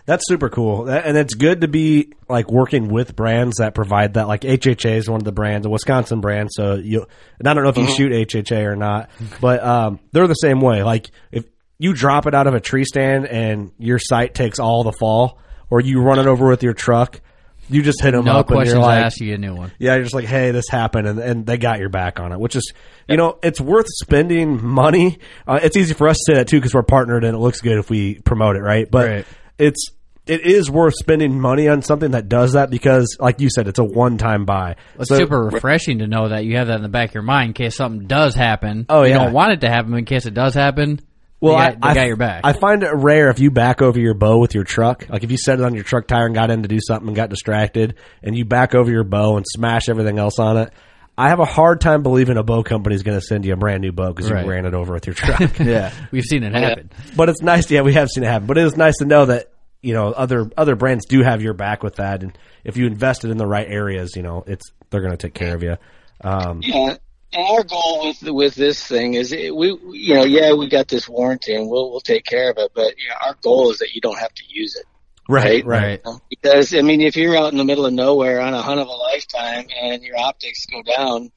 That's 0.06 0.24
super 0.28 0.50
cool, 0.50 0.88
and 0.88 1.18
it's 1.18 1.34
good 1.34 1.62
to 1.62 1.68
be 1.68 2.14
like 2.30 2.52
working 2.52 2.90
with 2.90 3.16
brands 3.16 3.58
that 3.58 3.74
provide 3.74 4.14
that. 4.14 4.28
Like 4.28 4.42
HHA 4.42 4.98
is 4.98 5.10
one 5.10 5.20
of 5.20 5.24
the 5.26 5.32
brands, 5.32 5.66
a 5.66 5.70
Wisconsin 5.70 6.22
brand. 6.22 6.50
So 6.52 6.76
you, 6.76 7.08
and 7.40 7.48
I 7.48 7.54
don't 7.56 7.64
know 7.64 7.70
if 7.70 7.78
you 7.78 7.88
shoot 7.88 8.12
HHA 8.12 8.66
or 8.66 8.76
not, 8.76 9.10
but 9.42 9.64
um, 9.64 10.00
they're 10.12 10.28
the 10.28 10.36
same 10.36 10.62
way. 10.62 10.84
Like 10.84 11.10
if 11.32 11.46
you 11.80 11.94
drop 11.94 12.28
it 12.28 12.36
out 12.36 12.46
of 12.46 12.54
a 12.54 12.60
tree 12.60 12.86
stand 12.86 13.26
and 13.26 13.72
your 13.80 13.98
sight 14.00 14.36
takes 14.36 14.60
all 14.60 14.84
the 14.84 14.92
fall, 14.92 15.40
or 15.72 15.82
you 15.82 16.02
run 16.02 16.20
it 16.20 16.28
over 16.28 16.48
with 16.48 16.62
your 16.62 16.74
truck, 16.74 17.20
you 17.68 17.82
just 17.82 18.00
hit 18.00 18.12
them 18.12 18.26
No 18.26 18.34
up 18.38 18.52
and 18.52 18.64
you're 18.68 18.78
like, 18.78 19.06
asked. 19.06 19.20
You 19.20 19.28
get 19.32 19.40
a 19.40 19.42
new 19.42 19.56
one. 19.56 19.72
yeah, 19.80 19.96
you're 19.96 20.04
just 20.04 20.14
like, 20.14 20.26
hey, 20.26 20.52
this 20.52 20.70
happened, 20.70 21.08
and, 21.08 21.18
and 21.18 21.46
they 21.48 21.58
got 21.58 21.80
your 21.80 21.90
back 21.90 22.20
on 22.20 22.32
it, 22.32 22.40
which 22.40 22.56
is, 22.56 22.74
you 23.10 23.18
know, 23.18 23.40
it's 23.42 23.60
worth 23.60 23.88
spending 23.90 24.64
money. 24.64 25.18
Uh, 25.48 25.60
it's 25.64 25.76
easy 25.76 25.96
for 25.96 26.08
us 26.08 26.18
to 26.18 26.24
say 26.32 26.36
that 26.36 26.48
too 26.48 26.58
because 26.58 26.76
we're 26.76 26.84
partnered, 26.84 27.24
and 27.24 27.36
it 27.36 27.40
looks 27.40 27.62
good 27.62 27.80
if 27.80 27.90
we 27.90 28.20
promote 28.20 28.56
it, 28.56 28.62
right? 28.62 28.90
But 28.90 29.10
Right. 29.10 29.26
It's 29.58 29.90
it 30.28 30.42
is 30.42 30.72
worth 30.72 30.96
spending 30.96 31.40
money 31.40 31.68
on 31.68 31.82
something 31.84 32.12
that 32.12 32.28
does 32.28 32.54
that 32.54 32.72
because, 32.72 33.16
like 33.20 33.40
you 33.40 33.50
said, 33.54 33.68
it's 33.68 33.78
a 33.80 33.84
one 33.84 34.18
time 34.18 34.46
buy. 34.46 34.76
It's 35.00 35.10
So- 35.10 35.18
super 35.18 35.44
refreshing 35.44 36.00
to 36.00 36.08
know 36.08 36.30
that 36.30 36.46
you 36.46 36.58
have 36.58 36.68
that 36.68 36.78
in 36.78 36.82
the 36.82 36.90
back 36.90 37.10
of 37.10 37.14
your 37.16 37.24
mind 37.24 37.50
in 37.50 37.54
case 37.54 37.76
something 37.76 38.08
does 38.08 38.34
happen. 38.34 38.86
Oh, 38.90 39.04
you 39.04 39.10
yeah. 39.10 39.20
don't 39.24 39.34
want 39.34 39.54
it 39.54 39.62
to 39.62 39.70
happen, 39.70 39.92
but 39.92 39.98
in 39.98 40.06
case 40.06 40.26
it 40.26 40.34
does 40.34 40.54
happen. 40.56 41.00
Well, 41.42 41.58
they 41.58 41.62
I, 41.62 41.72
got, 41.72 41.82
they 41.82 41.88
I, 41.90 41.94
got 41.94 42.08
your 42.08 42.16
back. 42.16 42.42
I 42.44 42.54
find 42.54 42.82
it 42.82 42.92
rare 42.96 43.30
if 43.30 43.40
you 43.40 43.52
back 43.52 43.82
over 43.82 44.00
your 44.00 44.16
bow 44.16 44.40
with 44.40 44.56
your 44.56 44.64
truck. 44.64 45.08
Like 45.10 45.24
if 45.24 45.30
you 45.30 45.38
set 45.38 45.60
it 45.60 45.66
on 45.66 45.76
your 45.76 45.84
truck 45.84 46.08
tire 46.08 46.26
and 46.26 46.34
got 46.34 46.50
in 46.50 46.64
to 46.64 46.68
do 46.68 46.80
something 46.82 47.08
and 47.10 47.16
got 47.16 47.30
distracted, 47.30 47.96
and 48.24 48.36
you 48.36 48.46
back 48.46 48.74
over 48.74 48.90
your 48.90 49.04
bow 49.04 49.38
and 49.38 49.46
smash 49.48 49.90
everything 49.90 50.18
else 50.18 50.40
on 50.40 50.58
it. 50.58 50.74
I 51.18 51.30
have 51.30 51.40
a 51.40 51.46
hard 51.46 51.80
time 51.82 52.04
believing 52.04 52.38
a 52.38 52.44
bow 52.44 52.64
company 52.64 52.96
is 52.96 53.04
going 53.04 53.18
to 53.18 53.26
send 53.26 53.46
you 53.46 53.54
a 53.54 53.56
brand 53.56 53.82
new 53.82 53.92
bow 53.92 54.12
because 54.12 54.30
Right. 54.30 54.44
you 54.44 54.52
ran 54.52 54.66
it 54.66 54.74
over 54.74 54.94
with 54.94 55.08
your 55.08 55.14
truck. 55.14 55.60
yeah. 55.60 55.94
We've 56.12 56.24
seen 56.26 56.44
it 56.44 56.54
happen. 56.54 56.90
but 57.16 57.30
it's 57.30 57.42
nice. 57.42 57.70
Yeah, 57.72 57.82
we 57.82 57.94
have 57.94 58.10
seen 58.10 58.24
it 58.24 58.28
happen. 58.28 58.48
But 58.48 58.58
it 58.58 58.66
is 58.66 58.76
nice 58.76 58.98
to 58.98 59.06
know 59.06 59.26
that 59.28 59.52
you 59.82 59.94
know 59.94 60.08
other 60.08 60.50
other 60.58 60.76
brands 60.76 61.06
do 61.06 61.22
have 61.24 61.42
your 61.42 61.54
back 61.54 61.84
with 61.84 61.96
that, 61.96 62.24
and 62.24 62.38
if 62.64 62.76
you 62.76 62.86
invested 62.88 63.30
in 63.32 63.38
the 63.38 63.46
right 63.48 63.68
areas, 63.70 64.16
you 64.16 64.24
know 64.24 64.44
it's 64.48 64.72
they're 64.90 65.02
going 65.02 65.12
to 65.16 65.18
take 65.18 65.34
care 65.36 65.56
of 65.56 65.64
you. 65.64 65.78
Um, 66.22 66.62
Yeah, 66.64 66.96
and 67.34 67.48
our 67.48 67.64
goal 67.64 68.06
with 68.08 68.22
with 68.34 68.56
this 68.56 68.86
thing 68.86 69.14
is 69.14 69.32
it, 69.32 69.56
we, 69.56 69.68
you 69.92 70.16
know, 70.16 70.24
yeah, 70.26 70.54
we 70.54 70.68
got 70.70 70.88
this 70.88 71.08
warranty 71.08 71.54
and 71.56 71.70
we'll 71.70 71.92
we'll 71.92 72.00
take 72.02 72.26
care 72.26 72.50
of 72.50 72.58
it, 72.58 72.72
but 72.74 72.98
you 72.98 73.08
know, 73.10 73.16
our 73.28 73.36
goal 73.42 73.70
is 73.72 73.78
that 73.78 73.94
you 73.94 74.02
don't 74.02 74.18
have 74.20 74.34
to 74.34 74.44
use 74.50 74.76
it. 74.76 74.86
Right, 75.28 75.66
Right. 75.66 76.02
right, 76.06 76.20
Because 76.30 76.74
I 76.74 76.82
mean, 76.82 77.02
if 77.02 77.16
you're 77.16 77.38
out 77.38 77.52
in 77.52 77.58
the 77.58 77.66
middle 77.66 77.86
of 77.86 77.94
nowhere 77.94 78.42
on 78.42 78.54
a 78.54 78.62
hunt 78.62 78.80
of 78.80 78.88
a 78.88 78.92
lifetime 78.92 79.68
and 79.76 80.04
your 80.04 80.18
optics 80.18 80.66
go 80.66 80.84
down, 80.84 81.32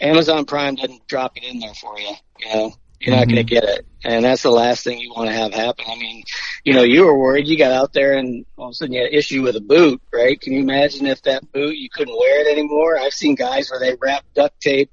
Amazon 0.00 0.44
Prime 0.44 0.74
doesn't 0.74 1.06
drop 1.06 1.36
it 1.36 1.44
in 1.44 1.60
there 1.60 1.74
for 1.74 1.98
you. 1.98 2.12
You 2.40 2.54
know, 2.54 2.74
you're 3.00 3.14
not 3.14 3.28
going 3.28 3.44
to 3.46 3.54
mm-hmm. 3.54 3.66
get 3.66 3.78
it, 3.78 3.86
and 4.02 4.24
that's 4.24 4.42
the 4.42 4.50
last 4.50 4.82
thing 4.82 4.98
you 4.98 5.12
want 5.14 5.28
to 5.28 5.34
have 5.34 5.52
happen. 5.52 5.84
I 5.88 5.96
mean, 5.96 6.24
you 6.64 6.72
know, 6.74 6.82
you 6.82 7.04
were 7.04 7.16
worried. 7.16 7.46
You 7.46 7.56
got 7.56 7.72
out 7.72 7.92
there, 7.92 8.14
and 8.14 8.44
all 8.56 8.66
of 8.66 8.70
a 8.72 8.74
sudden 8.74 8.94
you 8.94 9.02
had 9.02 9.10
an 9.10 9.18
issue 9.18 9.42
with 9.42 9.56
a 9.56 9.60
boot, 9.60 10.00
right? 10.12 10.40
Can 10.40 10.52
you 10.52 10.60
imagine 10.60 11.06
if 11.06 11.22
that 11.22 11.50
boot 11.52 11.76
you 11.76 11.88
couldn't 11.90 12.16
wear 12.18 12.40
it 12.40 12.50
anymore? 12.50 12.98
I've 12.98 13.12
seen 13.12 13.34
guys 13.34 13.70
where 13.70 13.80
they 13.80 13.96
wrap 14.00 14.24
duct 14.34 14.60
tape 14.60 14.90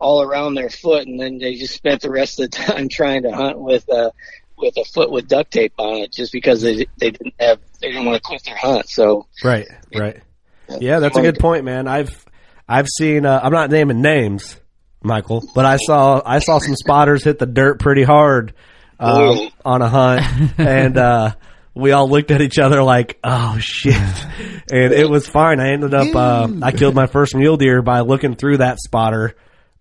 all 0.00 0.22
around 0.22 0.54
their 0.54 0.70
foot, 0.70 1.06
and 1.06 1.20
then 1.20 1.38
they 1.38 1.56
just 1.56 1.74
spent 1.74 2.02
the 2.02 2.10
rest 2.10 2.40
of 2.40 2.50
the 2.50 2.56
time 2.56 2.88
trying 2.88 3.22
to 3.24 3.32
hunt 3.32 3.58
with 3.58 3.88
a 3.88 4.12
with 4.58 4.76
a 4.76 4.84
foot 4.84 5.10
with 5.10 5.28
duct 5.28 5.50
tape 5.52 5.72
on 5.78 5.98
it, 6.02 6.12
just 6.12 6.32
because 6.32 6.60
they 6.62 6.86
they 6.98 7.10
didn't 7.10 7.34
have 7.40 7.58
they 7.80 7.88
didn't 7.88 8.04
want 8.06 8.16
to 8.16 8.22
quit 8.22 8.42
their 8.44 8.56
hunt. 8.56 8.88
So 8.88 9.26
right, 9.44 9.66
right. 9.94 10.20
Yeah, 10.80 10.98
that's 11.00 11.16
a 11.16 11.22
good 11.22 11.38
point, 11.38 11.64
man. 11.64 11.88
I've 11.88 12.24
I've 12.68 12.86
seen. 12.88 13.24
Uh, 13.24 13.40
I'm 13.42 13.52
not 13.52 13.70
naming 13.70 14.02
names, 14.02 14.60
Michael, 15.02 15.42
but 15.54 15.64
I 15.64 15.76
saw 15.78 16.20
I 16.24 16.40
saw 16.40 16.58
some 16.58 16.74
spotters 16.76 17.24
hit 17.24 17.38
the 17.38 17.46
dirt 17.46 17.80
pretty 17.80 18.02
hard 18.02 18.52
um, 19.00 19.48
on 19.64 19.80
a 19.80 19.88
hunt, 19.88 20.52
and 20.58 20.98
uh, 20.98 21.32
we 21.74 21.92
all 21.92 22.10
looked 22.10 22.30
at 22.30 22.42
each 22.42 22.58
other 22.58 22.82
like, 22.82 23.18
"Oh 23.24 23.56
shit!" 23.58 23.94
And 24.70 24.92
it 24.92 25.08
was 25.08 25.26
fine. 25.26 25.60
I 25.60 25.70
ended 25.72 25.94
up 25.94 26.14
uh, 26.14 26.48
I 26.62 26.72
killed 26.72 26.94
my 26.94 27.06
first 27.06 27.34
mule 27.34 27.56
deer 27.56 27.80
by 27.80 28.00
looking 28.00 28.34
through 28.34 28.58
that 28.58 28.78
spotter. 28.78 29.34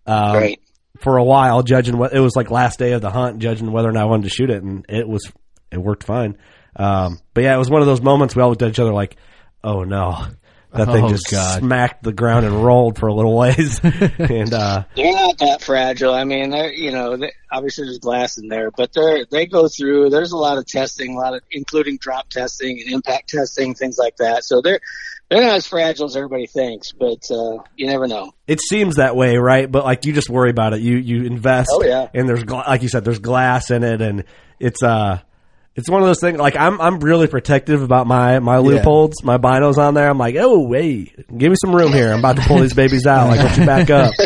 Um, 0.06 0.34
Right. 0.38 0.62
For 1.02 1.18
a 1.18 1.24
while, 1.24 1.64
judging 1.64 1.98
what 1.98 2.14
it 2.14 2.20
was 2.20 2.36
like 2.36 2.50
last 2.52 2.80
day 2.80 2.94
of 2.94 3.02
the 3.02 3.10
hunt, 3.10 3.40
judging 3.40 3.72
whether 3.72 3.90
or 3.90 3.92
not 3.92 4.04
I 4.04 4.06
wanted 4.06 4.24
to 4.24 4.30
shoot 4.30 4.50
it, 4.50 4.64
and 4.64 4.86
it 4.90 5.08
was 5.08 5.32
it 5.72 5.78
worked 5.78 6.04
fine. 6.04 6.38
Um, 6.76 7.20
but 7.34 7.44
yeah, 7.44 7.56
it 7.56 7.58
was 7.60 7.70
one 7.70 7.82
of 7.82 7.88
those 7.88 8.02
moments 8.02 8.36
we 8.36 8.42
all 8.42 8.50
looked 8.50 8.62
at 8.62 8.70
each 8.70 8.80
other 8.80 8.94
like, 8.94 9.16
"Oh 9.64 9.84
no." 9.84 10.26
That 10.74 10.88
thing 10.88 11.06
Oh, 11.06 11.10
just 11.10 11.32
God. 11.32 11.60
smacked 11.60 12.04
the 12.04 12.12
ground 12.12 12.46
and 12.46 12.64
rolled 12.64 13.00
for 13.00 13.08
a 13.08 13.14
little 13.14 13.36
ways, 13.36 13.80
and 13.84 14.54
uh, 14.54 14.84
They're 14.96 15.14
not 15.14 15.38
that 15.40 15.62
fragile. 15.62 16.14
I 16.14 16.26
mean, 16.26 16.50
they're 16.50 16.72
you 16.74 16.92
know, 16.92 17.16
they, 17.16 17.32
obviously 17.50 17.86
there's 17.86 18.00
glass 18.00 18.38
in 18.38 18.50
there, 18.50 18.70
but 18.72 18.92
they're 18.94 19.26
they 19.32 19.46
go 19.46 19.70
through. 19.70 20.10
There's 20.10 20.34
a 20.34 20.38
lot 20.38 20.58
of 20.58 20.68
testing, 20.68 21.16
a 21.16 21.18
lot 21.20 21.34
of 21.34 21.42
including 21.52 21.98
drop 21.98 22.30
testing 22.30 22.82
and 22.82 22.94
impact 22.94 23.30
testing, 23.30 23.76
things 23.76 23.98
like 23.98 24.18
that. 24.18 24.44
So 24.44 24.62
they're 24.62 24.82
they're 25.30 25.42
not 25.42 25.56
as 25.56 25.68
fragile 25.68 26.06
as 26.06 26.16
everybody 26.16 26.48
thinks, 26.48 26.92
but 26.92 27.20
uh, 27.32 27.58
you 27.76 27.88
never 27.88 28.08
know. 28.08 28.32
it 28.48 28.60
seems 28.62 28.96
that 28.96 29.16
way, 29.16 29.38
right? 29.38 29.70
But 29.72 29.84
like 29.86 30.06
you 30.06 30.13
just 30.13 30.30
worry 30.30 30.50
about 30.50 30.74
it. 30.74 30.82
You 30.82 30.96
you 30.98 31.24
invest, 31.26 31.70
Oh, 31.72 31.84
yeah. 31.84 32.08
and 32.13 32.28
there's 32.30 32.44
gla- 32.44 32.63
like 32.68 32.82
you 32.82 32.90
said, 32.90 33.04
there's 33.04 33.20
glass 33.20 33.70
in 33.72 33.84
it, 33.84 34.02
and 34.02 34.24
it's 34.60 34.82
uh, 34.84 35.20
it's 35.78 35.90
one 35.90 36.02
of 36.02 36.08
those 36.08 36.20
things. 36.20 36.38
Like 36.40 36.56
I'm 36.58 36.82
I'm 36.82 37.00
really 37.00 37.28
protective 37.28 37.82
about 37.84 38.08
my 38.08 38.40
my 38.40 38.58
Leupolds, 38.58 39.24
my 39.24 39.38
binos 39.38 39.78
on 39.78 39.94
there. 39.94 40.10
I'm 40.10 40.18
like, 40.18 40.36
oh 40.38 40.60
wait, 40.68 41.16
give 41.38 41.50
me 41.52 41.56
some 41.63 41.74
room 41.74 41.94
here. 41.94 42.12
I'm 42.12 42.20
about 42.20 42.36
to 42.38 42.42
pull 42.42 42.58
these 42.60 42.74
babies 42.74 43.06
out. 43.08 43.28
Like, 43.30 43.40
don't 43.40 43.58
you 43.60 43.66
back 43.66 43.90
up? 43.90 44.13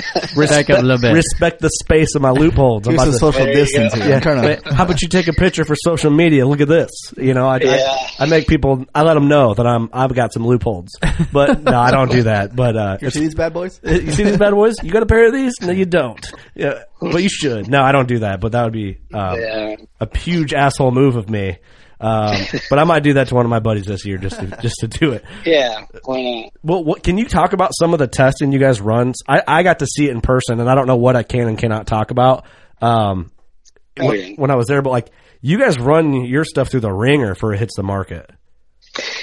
Back 0.52 0.70
up 0.70 0.80
a 0.80 0.82
little 0.82 0.98
bit. 1.02 1.14
Respect 1.14 1.60
the 1.62 1.70
space 1.70 2.16
of 2.16 2.22
my 2.22 2.32
Leupolds. 2.32 2.88
I'm 2.88 2.94
Here's 2.94 3.02
about 3.02 3.06
the 3.06 3.12
to- 3.12 3.18
social 3.20 3.46
distance 3.46 3.94
here. 3.94 4.10
yeah. 4.10 4.16
I'm 4.16 4.22
trying 4.22 4.42
Wait, 4.44 4.64
to. 4.64 4.74
How 4.74 4.86
about 4.86 5.02
you 5.02 5.08
take 5.08 5.28
a 5.28 5.34
picture 5.34 5.64
for 5.66 5.76
social 5.76 6.10
media? 6.10 6.48
Look 6.48 6.62
at 6.62 6.68
this. 6.68 6.90
You 7.18 7.34
know, 7.34 7.48
I, 7.48 7.58
Yeah. 7.60 7.78
I, 8.20 8.24
I 8.24 8.26
make 8.28 8.48
people, 8.48 8.86
I 8.96 9.04
let 9.04 9.14
them 9.16 9.28
know 9.28 9.54
that 9.54 9.68
I'm, 9.68 9.90
I've 9.94 10.14
got 10.16 10.34
some 10.34 10.44
Leupolds. 10.44 10.90
But 11.32 11.62
no, 11.64 11.78
I 11.78 11.92
don't 11.92 12.10
do 12.12 12.24
that. 12.24 12.56
But 12.56 12.76
uh, 12.78 12.98
You 13.02 13.10
see 13.12 13.20
these 13.22 13.36
bad 13.36 13.54
boys? 13.54 13.80
you 13.84 14.12
see 14.12 14.24
these 14.24 14.38
bad 14.38 14.52
boys? 14.54 14.76
You 14.82 14.92
got 14.92 15.04
a 15.04 15.06
pair 15.06 15.28
of 15.28 15.34
these? 15.34 15.54
No, 15.62 15.72
you 15.72 15.86
don't. 15.86 16.26
Yeah, 16.56 16.84
but 17.02 17.24
you 17.24 17.30
should. 17.30 17.68
No, 17.68 17.82
I 17.82 17.92
don't 17.92 18.08
do 18.08 18.20
that. 18.20 18.40
But 18.40 18.52
that 18.54 18.64
would 18.64 18.74
be 18.74 19.00
um, 19.14 19.40
Yeah. 19.40 19.76
a 20.00 20.18
huge 20.18 20.54
asshole 20.54 20.92
move 20.92 21.16
of 21.16 21.30
me. 21.30 21.58
Um, 22.00 22.36
but 22.70 22.80
I 22.80 22.84
might 22.84 23.04
do 23.04 23.14
that 23.14 23.28
to 23.28 23.36
one 23.36 23.46
of 23.46 23.50
my 23.50 23.60
buddies 23.60 23.86
this 23.86 24.06
year 24.06 24.18
just 24.18 24.40
to, 24.40 24.48
just 24.62 24.76
to 24.80 24.88
do 24.88 25.12
it. 25.12 25.24
Yeah. 25.46 25.86
Why 26.06 26.22
not? 26.22 26.54
Well, 26.64 26.84
what, 26.84 27.04
can 27.04 27.18
you 27.18 27.26
talk 27.26 27.54
about 27.54 27.72
some 27.80 27.94
of 27.94 28.00
the 28.00 28.08
testing 28.08 28.52
you 28.52 28.60
guys 28.60 28.80
run? 28.82 29.14
I, 29.28 29.42
I 29.48 29.64
got 29.64 29.80
to 29.80 29.86
see 29.88 30.06
it 30.08 30.12
in 30.12 30.22
person, 30.22 30.60
and 30.60 30.70
I 30.70 30.76
don't 30.76 30.88
know 30.88 30.96
what 30.98 31.16
I 31.16 31.24
can 31.24 31.48
and 31.48 31.58
cannot 31.58 31.88
talk 31.88 32.12
about 32.12 32.46
um, 32.82 33.32
Oh, 34.00 34.08
when, 34.08 34.36
when 34.36 34.52
I 34.52 34.56
was 34.56 34.68
there. 34.68 34.82
But 34.82 34.92
like, 34.92 35.12
you 35.42 35.60
guys 35.60 35.78
run 35.78 36.14
your 36.26 36.46
stuff 36.46 36.70
through 36.70 36.80
the 36.80 36.92
ringer 36.94 37.36
for 37.36 37.54
it 37.54 37.60
hits 37.60 37.76
the 37.76 37.84
market. 37.84 38.30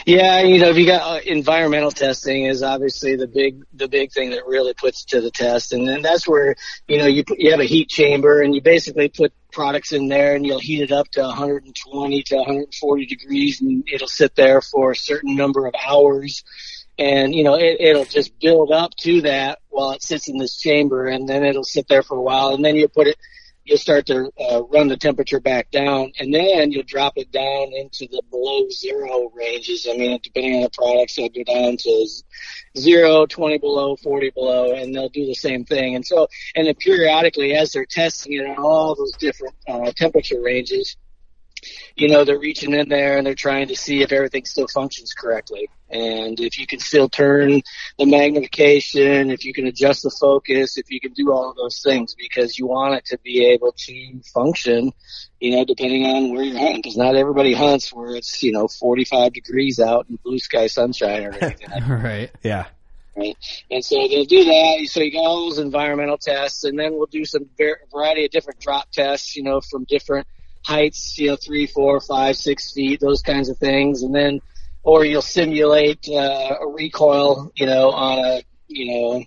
Yeah, 0.09 0.41
you 0.41 0.59
know, 0.59 0.71
if 0.71 0.79
you 0.79 0.87
got 0.87 1.03
uh, 1.03 1.21
environmental 1.27 1.91
testing 1.91 2.47
is 2.47 2.63
obviously 2.63 3.17
the 3.17 3.27
big 3.27 3.63
the 3.75 3.89
big 3.89 4.11
thing 4.11 4.31
that 4.31 4.47
really 4.47 4.73
puts 4.73 5.05
to 5.05 5.21
the 5.21 5.31
test, 5.31 5.75
and 5.75 5.87
then 5.87 6.01
that's 6.01 6.27
where 6.27 6.57
you 6.87 6.97
know 6.97 7.05
you 7.05 7.25
put, 7.25 7.39
you 7.39 7.51
have 7.51 7.61
a 7.61 7.65
heat 7.65 7.91
chamber 7.91 8.41
and 8.41 8.55
you 8.55 8.63
basically 8.63 9.11
put 9.11 9.35
products 9.53 9.93
in 9.93 10.09
there 10.09 10.35
and 10.35 10.47
you'll 10.47 10.61
heat 10.61 10.81
it 10.81 10.93
up 10.93 11.09
to 11.09 11.21
120 11.21 12.23
to 12.23 12.37
140 12.37 13.05
degrees 13.05 13.61
and 13.61 13.87
it'll 13.93 14.09
sit 14.09 14.35
there 14.35 14.63
for 14.63 14.93
a 14.93 14.97
certain 14.97 15.37
number 15.37 15.67
of 15.67 15.75
hours, 15.87 16.43
and 16.99 17.35
you 17.35 17.45
know 17.45 17.57
it, 17.57 17.77
it'll 17.79 18.07
just 18.07 18.33
build 18.41 18.73
up 18.73 18.95
to 18.95 19.21
that 19.21 19.59
while 19.69 19.91
it 19.91 20.03
sits 20.03 20.27
in 20.27 20.39
this 20.39 20.57
chamber, 20.57 21.07
and 21.07 21.29
then 21.29 21.45
it'll 21.45 21.65
sit 21.65 21.87
there 21.87 22.03
for 22.03 22.17
a 22.17 22.23
while, 22.23 22.55
and 22.55 22.65
then 22.65 22.77
you 22.77 22.89
put 22.89 23.09
it 23.09 23.19
you'll 23.69 23.79
start 23.79 24.07
to 24.07 24.33
uh, 24.41 24.63
run 24.65 24.89
the 24.89 24.97
temperature 24.97 25.41
back 25.41 25.71
down, 25.71 26.11
and 26.19 26.33
then 26.33 26.73
you'll 26.73 26.83
drop 26.85 27.13
it 27.17 27.31
down 27.31 27.73
into 27.75 28.09
the 28.11 28.23
below 28.31 28.67
zero 28.71 29.31
ranges. 29.35 29.87
I 29.89 29.97
mean, 29.97 30.19
depending 30.23 30.57
on 30.57 30.63
the 30.63 30.71
products, 30.71 31.17
they'll 31.17 31.29
go 31.29 31.45
down 31.45 31.77
to 31.77 32.09
zero, 32.79 33.27
20 33.27 33.59
below, 33.59 33.97
40 33.97 34.31
below, 34.31 34.73
and 34.73 34.95
they'll 34.95 35.11
do 35.11 35.27
the 35.27 35.35
same 35.35 35.65
thing. 35.65 35.95
And 35.95 36.07
so, 36.07 36.29
and 36.57 36.67
then 36.67 36.75
periodically, 36.77 37.55
as 37.55 37.73
they're 37.73 37.85
testing 37.85 38.33
it 38.33 38.47
on 38.47 38.57
all 38.57 38.95
those 38.95 39.13
different 39.13 39.55
uh, 39.69 39.93
temperature 39.95 40.41
ranges, 40.41 40.97
you 41.97 42.09
know, 42.09 42.25
they're 42.25 42.39
reaching 42.39 42.75
in 42.75 42.89
there 42.89 43.19
and 43.19 43.27
they're 43.27 43.35
trying 43.35 43.69
to 43.69 43.77
see 43.77 44.03
if 44.03 44.13
everything 44.13 44.45
still 44.45 44.69
functions 44.69 45.13
correctly. 45.13 45.69
And 45.91 46.39
if 46.39 46.59
you 46.59 46.67
can 46.67 46.81
still 46.81 47.09
turn 47.09 47.63
the 47.99 48.05
magnification, 48.07 49.31
if 49.31 49.45
you 49.45 49.55
can 49.55 49.67
adjust 49.67 50.03
the 50.03 50.11
focus, 50.11 50.77
if 50.77 50.91
you 50.91 51.01
can 51.01 51.13
do 51.13 51.33
all 51.33 51.51
of 51.51 51.57
those 51.57 51.81
things, 51.81 52.15
because 52.15 52.59
you 52.59 52.67
want 52.67 52.95
it 52.97 53.07
to 53.07 53.19
be 53.19 53.47
able 53.47 53.73
to 53.73 54.21
function, 54.35 54.93
you 55.41 55.57
know, 55.57 55.65
depending 55.65 56.05
on 56.05 56.35
where 56.35 56.43
you're 56.43 56.59
hunting, 56.59 56.77
because 56.83 56.97
not 56.97 57.17
everybody 57.17 57.55
hunts 57.55 57.93
where 57.93 58.17
it's, 58.17 58.43
you 58.43 58.53
know, 58.53 58.69
45 58.69 59.33
degrees 59.33 59.81
out 59.81 60.09
and 60.09 60.23
blue 60.23 60.39
sky 60.39 60.67
sunshine 60.67 61.25
or 61.25 61.33
anything 61.33 61.71
like 61.71 61.89
right. 61.89 62.31
Yeah. 62.43 62.67
right? 63.17 63.37
And 63.71 63.83
so 63.83 63.97
they'll 63.97 64.25
do 64.25 64.45
that. 64.45 64.89
So 64.91 65.01
you 65.01 65.13
got 65.13 65.25
all 65.25 65.47
those 65.47 65.59
environmental 65.59 66.19
tests, 66.19 66.65
and 66.65 66.79
then 66.79 66.93
we'll 66.93 67.07
do 67.07 67.25
some 67.25 67.49
var- 67.57 67.81
variety 67.91 68.27
of 68.27 68.31
different 68.31 68.61
drop 68.61 68.91
tests, 68.91 69.37
you 69.37 69.43
know, 69.43 69.63
from 69.63 69.85
different 69.85 70.27
heights, 70.65 71.19
you 71.19 71.29
know, 71.29 71.37
three, 71.37 71.67
four, 71.67 72.01
five, 72.01 72.37
six 72.37 72.73
feet, 72.73 73.01
those 73.01 73.23
kinds 73.23 73.49
of 73.49 73.59
things, 73.59 74.03
and 74.03 74.15
then, 74.15 74.41
or 74.83 75.05
you'll 75.05 75.23
simulate 75.23 76.09
uh, 76.09 76.57
a 76.61 76.67
recoil, 76.67 77.53
you 77.57 77.67
know, 77.67 77.91
on 77.91 78.19
a, 78.19 78.43
you 78.69 78.93
know, 78.93 79.25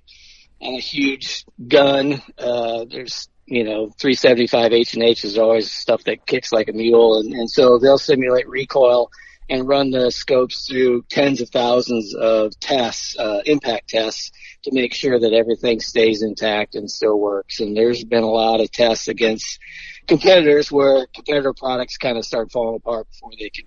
on 0.62 0.74
a 0.76 0.80
huge 0.80 1.46
gun. 1.68 2.22
Uh, 2.38 2.86
there's 2.90 3.28
you 3.52 3.66
know, 3.66 3.90
375 4.00 4.72
H 4.72 4.94
and 4.94 5.04
H 5.04 5.26
is 5.26 5.38
always 5.38 5.70
stuff 5.70 6.06
that 6.06 6.26
kicks 6.26 6.54
like 6.54 6.70
a 6.70 6.74
mule, 6.74 7.20
and, 7.20 7.34
and 7.34 7.50
so 7.52 7.80
they'll 7.80 7.98
simulate 7.98 8.48
recoil 8.48 9.12
and 9.50 9.68
run 9.68 9.92
the 9.92 10.10
scopes 10.10 10.66
through 10.66 11.04
tens 11.10 11.42
of 11.42 11.50
thousands 11.50 12.16
of 12.16 12.58
tests, 12.62 13.18
uh, 13.20 13.42
impact 13.46 13.90
tests, 13.90 14.32
to 14.64 14.72
make 14.74 14.94
sure 14.94 15.20
that 15.20 15.34
everything 15.34 15.82
stays 15.82 16.22
intact 16.22 16.76
and 16.76 16.90
still 16.90 17.20
works. 17.20 17.60
And 17.60 17.76
there's 17.76 18.06
been 18.06 18.24
a 18.24 18.30
lot 18.30 18.62
of 18.62 18.72
tests 18.72 19.10
against 19.10 19.60
competitors 20.08 20.72
where 20.72 21.06
competitor 21.14 21.54
products 21.54 21.98
kind 21.98 22.18
of 22.18 22.26
start 22.26 22.52
falling 22.52 22.76
apart 22.78 23.08
before 23.12 23.32
they 23.40 23.50
can, 23.50 23.66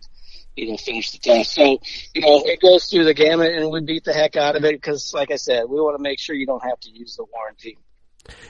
you 0.57 0.71
know, 0.71 0.77
finish 0.77 1.11
the 1.13 1.19
test. 1.19 1.53
So, 1.55 1.65
you 2.15 2.21
know, 2.21 2.43
it 2.45 2.61
goes 2.61 2.87
through 2.87 3.05
the 3.05 3.15
gamut, 3.15 3.53
and 3.55 3.71
we 3.71 3.81
beat 3.81 4.05
the 4.05 4.13
heck 4.13 4.37
out 4.37 4.57
of 4.57 4.65
it 4.65 4.75
because, 4.75 5.13
like 5.15 5.31
I 5.31 5.37
said, 5.37 5.65
we 5.69 5.77
want 5.81 5.97
to 5.97 6.03
make 6.03 6.19
sure 6.21 6.35
you 6.37 6.47
don't 6.47 6.63
have 6.63 6.79
to 6.81 6.91
use 6.91 7.17
the 7.17 7.25
warranty. 7.33 7.79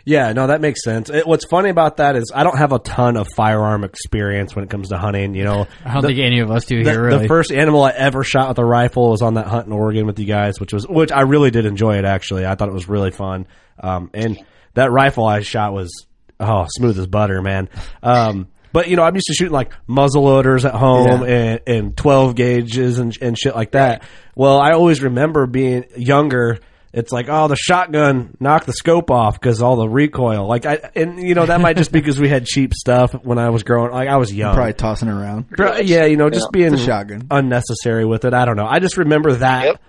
Yeah, 0.05 0.33
no, 0.33 0.47
that 0.47 0.61
makes 0.61 0.85
sense. 0.85 1.11
It, 1.11 1.27
what's 1.27 1.47
funny 1.47 1.69
about 1.69 1.97
that 1.97 2.15
is 2.15 2.31
I 2.33 2.45
don't 2.45 2.57
have 2.57 2.71
a 2.71 2.79
ton 2.79 3.17
of 3.17 3.27
firearm 3.35 3.83
experience 3.83 4.55
when 4.55 4.65
it 4.65 4.71
comes 4.71 4.91
to 4.91 4.99
hunting. 4.99 5.35
You 5.35 5.43
know, 5.43 5.67
I 5.85 5.95
don't 5.95 6.03
The- 6.03 6.09
think 6.09 6.21
any 6.21 6.39
of 6.41 6.51
us 6.53 6.65
do 6.67 6.85
the, 6.85 6.91
here, 6.93 7.03
really. 7.07 7.23
the 7.23 7.29
first 7.29 7.51
animal 7.51 7.83
I 7.83 7.91
ever 7.91 8.23
shot 8.23 8.51
with 8.51 8.59
a 8.59 8.65
rifle 8.65 9.11
was 9.11 9.21
on 9.21 9.35
that 9.35 9.49
hunt 9.49 9.67
in 9.67 9.73
Oregon 9.73 10.07
with 10.07 10.17
you 10.21 10.27
guys, 10.27 10.61
which 10.61 10.73
was 10.73 10.87
which 10.87 11.11
I 11.11 11.23
really 11.23 11.51
did 11.51 11.67
enjoy 11.67 11.97
it. 11.99 12.05
Actually, 12.05 12.47
I 12.47 12.55
thought 12.55 12.69
it 12.69 12.75
was 12.75 12.89
really 12.89 13.11
fun. 13.11 13.49
Um, 13.81 14.11
and 14.15 14.39
that 14.75 14.93
rifle 14.93 15.27
I 15.27 15.41
shot 15.41 15.73
was 15.73 16.07
oh 16.41 16.67
smooth 16.69 16.99
as 16.99 17.07
butter, 17.07 17.41
man. 17.43 17.69
Um, 18.03 18.49
but 18.73 18.89
you 18.89 18.97
know, 18.97 19.03
I'm 19.03 19.15
used 19.15 19.27
to 19.29 19.35
shooting 19.35 19.53
like 19.53 19.73
muzzle 19.87 20.23
loaders 20.25 20.65
at 20.65 20.75
home 20.75 21.23
and, 21.23 21.61
and 21.67 21.97
12 21.97 22.35
gauges 22.35 22.99
and 22.99 23.17
and 23.21 23.39
shit 23.39 23.55
like 23.55 23.73
that. 23.73 24.03
Well, 24.35 24.59
I 24.59 24.73
always 24.73 25.03
remember 25.03 25.47
being 25.47 25.85
younger. 25.97 26.59
It's 26.93 27.11
like, 27.11 27.27
oh, 27.29 27.49
the 27.49 27.57
shotgun 27.57 28.37
knocked 28.39 28.67
the 28.67 28.73
scope 28.73 29.11
off 29.11 29.35
because 29.41 29.61
all 29.61 29.75
the 29.75 29.89
recoil. 29.89 30.47
Like, 30.47 30.65
I 30.65 30.79
and 30.95 31.21
you 31.21 31.35
know 31.35 31.45
that 31.45 31.61
might 31.61 31.77
just 31.77 31.91
be 31.91 31.99
because 32.01 32.21
we 32.21 32.29
had 32.29 32.47
cheap 32.47 32.73
stuff 32.73 33.13
when 33.25 33.37
I 33.39 33.51
was 33.51 33.65
growing. 33.65 33.91
Like, 33.91 34.09
I 34.09 34.17
was 34.17 34.33
young. 34.33 34.55
Probably 34.55 34.75
tossing 34.75 35.09
around. 35.09 35.47
Yeah, 35.59 36.05
you 36.05 36.17
know, 36.17 36.31
just 36.31 36.53
being 36.53 36.73
It's 36.75 36.83
shotgun. 36.85 37.27
unnecessary 37.33 38.05
with 38.05 38.25
it. 38.25 38.33
I 38.33 38.45
don't 38.45 38.57
know. 38.57 38.67
I 38.67 38.79
just 38.79 38.97
remember 38.97 39.33
that 39.35 39.81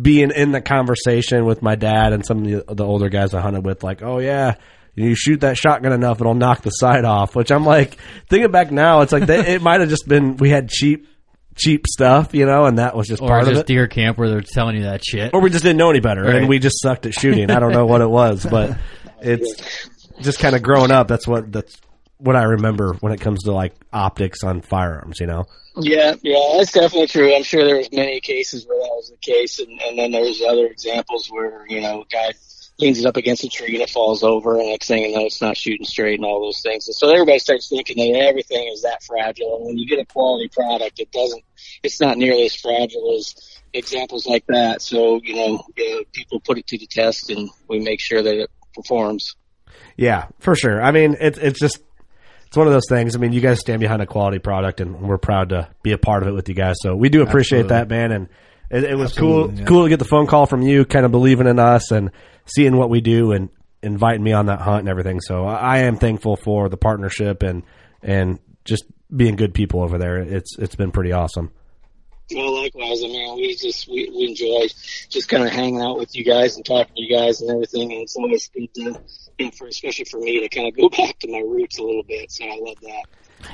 being 0.00 0.30
in 0.30 0.52
the 0.52 0.60
conversation 0.60 1.44
with 1.46 1.62
my 1.62 1.74
dad 1.74 2.12
and 2.12 2.24
some 2.24 2.44
of 2.44 2.66
the, 2.68 2.74
the 2.74 2.84
older 2.84 3.08
guys 3.08 3.34
I 3.34 3.40
hunted 3.40 3.64
with, 3.66 3.82
like, 3.82 4.00
oh 4.02 4.18
yeah, 4.20 4.54
you 4.94 5.14
shoot 5.14 5.40
that 5.40 5.56
shotgun 5.56 5.92
enough, 5.92 6.20
it'll 6.20 6.34
knock 6.34 6.62
the 6.62 6.70
side 6.70 7.04
off. 7.04 7.34
Which 7.34 7.50
I'm 7.50 7.64
like, 7.64 7.96
thinking 8.28 8.50
back 8.50 8.70
now, 8.70 9.00
it's 9.00 9.12
like 9.12 9.26
they, 9.26 9.54
it 9.54 9.62
might 9.62 9.80
have 9.80 9.88
just 9.88 10.06
been 10.06 10.36
we 10.36 10.50
had 10.50 10.68
cheap, 10.68 11.08
cheap 11.56 11.86
stuff, 11.86 12.34
you 12.34 12.44
know, 12.46 12.66
and 12.66 12.78
that 12.78 12.94
was 12.96 13.08
just 13.08 13.22
or 13.22 13.28
part 13.28 13.42
of 13.44 13.48
just 13.50 13.60
it. 13.62 13.66
deer 13.66 13.86
camp 13.86 14.18
where 14.18 14.28
they're 14.28 14.40
telling 14.42 14.76
you 14.76 14.82
that 14.84 15.04
shit. 15.04 15.32
Or 15.34 15.40
we 15.40 15.50
just 15.50 15.64
didn't 15.64 15.78
know 15.78 15.90
any 15.90 16.00
better, 16.00 16.22
Right. 16.22 16.36
and 16.36 16.48
we 16.48 16.58
just 16.58 16.80
sucked 16.82 17.06
at 17.06 17.14
shooting. 17.14 17.50
I 17.50 17.58
don't 17.60 17.72
know 17.72 17.86
what 17.86 18.00
it 18.00 18.08
was, 18.10 18.44
but 18.44 18.76
it's 19.20 19.88
just 20.20 20.38
kind 20.38 20.54
of 20.54 20.62
growing 20.62 20.90
up. 20.90 21.08
That's 21.08 21.26
what 21.26 21.50
that's 21.52 21.76
what 22.18 22.36
I 22.36 22.42
remember 22.44 22.94
when 23.00 23.12
it 23.12 23.20
comes 23.20 23.42
to 23.44 23.52
like 23.52 23.74
optics 23.92 24.44
on 24.44 24.60
firearms. 24.60 25.18
You 25.20 25.26
know. 25.26 25.44
Yeah, 25.74 26.14
yeah, 26.22 26.38
that's 26.58 26.72
definitely 26.72 27.06
true. 27.06 27.34
I'm 27.34 27.42
sure 27.44 27.64
there 27.64 27.78
was 27.78 27.90
many 27.92 28.20
cases 28.20 28.66
where 28.66 28.78
that 28.78 28.92
was 28.94 29.10
the 29.10 29.16
case, 29.16 29.58
and, 29.58 29.80
and 29.80 29.98
then 29.98 30.10
there's 30.12 30.42
other 30.42 30.66
examples 30.66 31.28
where 31.30 31.64
you 31.66 31.80
know, 31.80 32.02
a 32.02 32.04
guy 32.12 32.32
leans 32.78 32.98
it 32.98 33.06
up 33.06 33.16
against 33.16 33.44
a 33.44 33.48
tree 33.48 33.74
and 33.74 33.82
it 33.82 33.90
falls 33.90 34.22
over, 34.22 34.58
and 34.58 34.68
next 34.68 34.88
thing 34.88 35.02
you 35.02 35.16
know, 35.16 35.26
it's 35.26 35.40
not 35.40 35.56
shooting 35.56 35.86
straight 35.86 36.18
and 36.18 36.24
all 36.24 36.40
those 36.40 36.62
things. 36.62 36.88
And 36.88 36.94
so 36.94 37.10
everybody 37.10 37.38
starts 37.38 37.68
thinking 37.68 37.96
that 38.12 38.20
everything 38.20 38.68
is 38.72 38.82
that 38.82 39.02
fragile. 39.02 39.56
And 39.56 39.66
when 39.66 39.78
you 39.78 39.86
get 39.86 39.98
a 39.98 40.06
quality 40.06 40.48
product, 40.48 40.98
it 40.98 41.10
doesn't. 41.12 41.42
It's 41.82 42.00
not 42.00 42.18
nearly 42.18 42.46
as 42.46 42.54
fragile 42.54 43.16
as 43.16 43.34
examples 43.72 44.26
like 44.26 44.46
that. 44.48 44.82
So 44.82 45.20
you 45.22 45.34
know, 45.34 45.64
yeah, 45.76 46.00
people 46.12 46.40
put 46.40 46.58
it 46.58 46.66
to 46.68 46.78
the 46.78 46.86
test, 46.86 47.30
and 47.30 47.50
we 47.68 47.80
make 47.80 48.00
sure 48.00 48.22
that 48.22 48.34
it 48.34 48.50
performs. 48.74 49.36
Yeah, 49.96 50.26
for 50.38 50.54
sure. 50.54 50.82
I 50.82 50.90
mean, 50.90 51.16
it's 51.20 51.38
it's 51.38 51.60
just 51.60 51.78
it's 52.46 52.56
one 52.56 52.66
of 52.66 52.72
those 52.72 52.88
things. 52.88 53.16
I 53.16 53.18
mean, 53.18 53.32
you 53.32 53.40
guys 53.40 53.60
stand 53.60 53.80
behind 53.80 54.02
a 54.02 54.06
quality 54.06 54.38
product, 54.38 54.80
and 54.80 55.00
we're 55.00 55.18
proud 55.18 55.50
to 55.50 55.68
be 55.82 55.92
a 55.92 55.98
part 55.98 56.22
of 56.22 56.28
it 56.28 56.32
with 56.32 56.48
you 56.48 56.54
guys. 56.54 56.76
So 56.80 56.94
we 56.94 57.08
do 57.08 57.22
appreciate 57.22 57.70
Absolutely. 57.70 57.78
that, 57.78 57.88
man. 57.88 58.12
And 58.12 58.28
it, 58.70 58.90
it 58.90 58.94
was 58.94 59.12
Absolutely, 59.12 59.48
cool 59.48 59.58
yeah. 59.58 59.66
cool 59.66 59.82
to 59.84 59.88
get 59.88 59.98
the 59.98 60.04
phone 60.04 60.26
call 60.26 60.46
from 60.46 60.62
you, 60.62 60.84
kind 60.84 61.04
of 61.04 61.10
believing 61.12 61.46
in 61.46 61.58
us 61.58 61.90
and 61.90 62.10
seeing 62.46 62.76
what 62.76 62.90
we 62.90 63.00
do 63.00 63.32
and 63.32 63.48
inviting 63.82 64.22
me 64.22 64.32
on 64.32 64.46
that 64.46 64.60
hunt 64.60 64.80
and 64.80 64.88
everything. 64.88 65.20
So 65.20 65.44
I, 65.44 65.78
am 65.78 65.96
thankful 65.96 66.36
for 66.36 66.68
the 66.68 66.76
partnership 66.76 67.42
and 67.42 67.62
and 68.02 68.38
just 68.64 68.84
being 69.14 69.36
good 69.36 69.54
people 69.54 69.82
over 69.82 69.98
there. 69.98 70.18
It's 70.18 70.56
it's 70.58 70.74
been 70.74 70.92
pretty 70.92 71.12
awesome. 71.12 71.50
Well, 72.34 72.62
likewise. 72.62 73.02
I 73.02 73.08
mean, 73.08 73.36
we 73.36 73.54
just 73.54 73.88
we, 73.88 74.08
we 74.10 74.28
enjoy 74.28 74.68
just 75.08 75.28
kind 75.28 75.44
of 75.44 75.50
hanging 75.50 75.82
out 75.82 75.98
with 75.98 76.14
you 76.14 76.24
guys 76.24 76.56
and 76.56 76.64
talking 76.64 76.94
to 76.94 77.02
you 77.02 77.14
guys 77.14 77.40
and 77.40 77.50
everything. 77.50 77.92
And 77.92 78.02
it's 78.02 78.16
always 78.16 78.48
good 78.48 78.72
to, 78.74 78.82
know, 78.82 79.50
for 79.50 79.66
especially 79.66 80.06
for 80.06 80.18
me 80.18 80.40
to 80.40 80.48
kind 80.48 80.68
of 80.68 80.76
go 80.76 80.88
back 80.96 81.18
to 81.20 81.28
my 81.28 81.40
roots 81.40 81.78
a 81.78 81.82
little 81.82 82.04
bit. 82.04 82.30
So 82.30 82.44
I 82.44 82.58
love 82.60 82.76
that. 82.82 83.04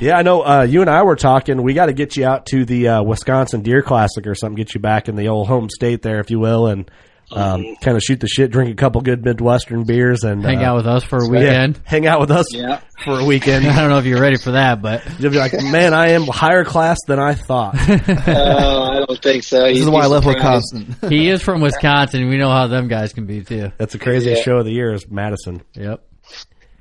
Yeah, 0.00 0.18
I 0.18 0.22
know. 0.22 0.42
Uh, 0.42 0.62
you 0.62 0.82
and 0.82 0.90
I 0.90 1.02
were 1.02 1.16
talking. 1.16 1.62
We 1.62 1.72
got 1.72 1.86
to 1.86 1.94
get 1.94 2.16
you 2.16 2.26
out 2.26 2.46
to 2.46 2.64
the 2.64 2.88
uh, 2.88 3.02
Wisconsin 3.02 3.62
Deer 3.62 3.82
Classic 3.82 4.26
or 4.26 4.34
something. 4.34 4.56
Get 4.56 4.74
you 4.74 4.80
back 4.80 5.08
in 5.08 5.16
the 5.16 5.28
old 5.28 5.48
home 5.48 5.70
state 5.70 6.02
there, 6.02 6.20
if 6.20 6.30
you 6.30 6.38
will, 6.38 6.66
and 6.66 6.90
um, 7.32 7.76
kind 7.82 7.96
of 7.96 8.02
shoot 8.02 8.20
the 8.20 8.28
shit, 8.28 8.50
drink 8.50 8.70
a 8.70 8.74
couple 8.74 9.00
good 9.02 9.24
Midwestern 9.24 9.84
beers, 9.84 10.22
and 10.24 10.42
Hang 10.44 10.58
uh, 10.58 10.68
out 10.70 10.76
with 10.76 10.86
us 10.86 11.04
for 11.04 11.18
a 11.18 11.24
yeah, 11.24 11.30
weekend. 11.30 11.80
hang 11.84 12.06
out 12.06 12.20
with 12.20 12.30
us 12.30 12.46
Yeah. 12.54 12.80
for 13.04 13.20
a 13.20 13.24
weekend. 13.24 13.66
I 13.68 13.80
don't 13.80 13.90
know 13.90 13.98
if 13.98 14.06
you're 14.06 14.20
ready 14.20 14.36
for 14.36 14.52
that, 14.52 14.80
but 14.80 15.02
You'll 15.20 15.32
be 15.32 15.38
like, 15.38 15.52
man, 15.52 15.92
I 15.94 16.10
am 16.10 16.22
higher 16.26 16.64
class 16.64 16.98
than 17.06 17.18
I 17.18 17.34
thought. 17.34 17.74
Oh, 17.78 18.82
I 18.92 19.04
don't 19.06 19.22
think 19.22 19.44
so. 19.44 19.64
This 19.66 19.80
is 19.80 19.90
why 19.90 20.02
I 20.02 20.06
left 20.06 20.26
Wisconsin. 20.26 20.96
he 21.08 21.28
is 21.28 21.42
from 21.42 21.60
Wisconsin. 21.60 22.28
We 22.28 22.36
know 22.38 22.50
how 22.50 22.66
them 22.66 22.88
guys 22.88 23.12
can 23.12 23.26
be 23.26 23.42
too. 23.42 23.72
That's 23.78 23.92
the 23.92 23.98
craziest 23.98 24.38
Yeah. 24.38 24.44
show 24.44 24.56
of 24.58 24.64
the 24.64 24.72
year 24.72 24.92
is 24.92 25.08
Madison. 25.10 25.62
Yep. 25.74 26.02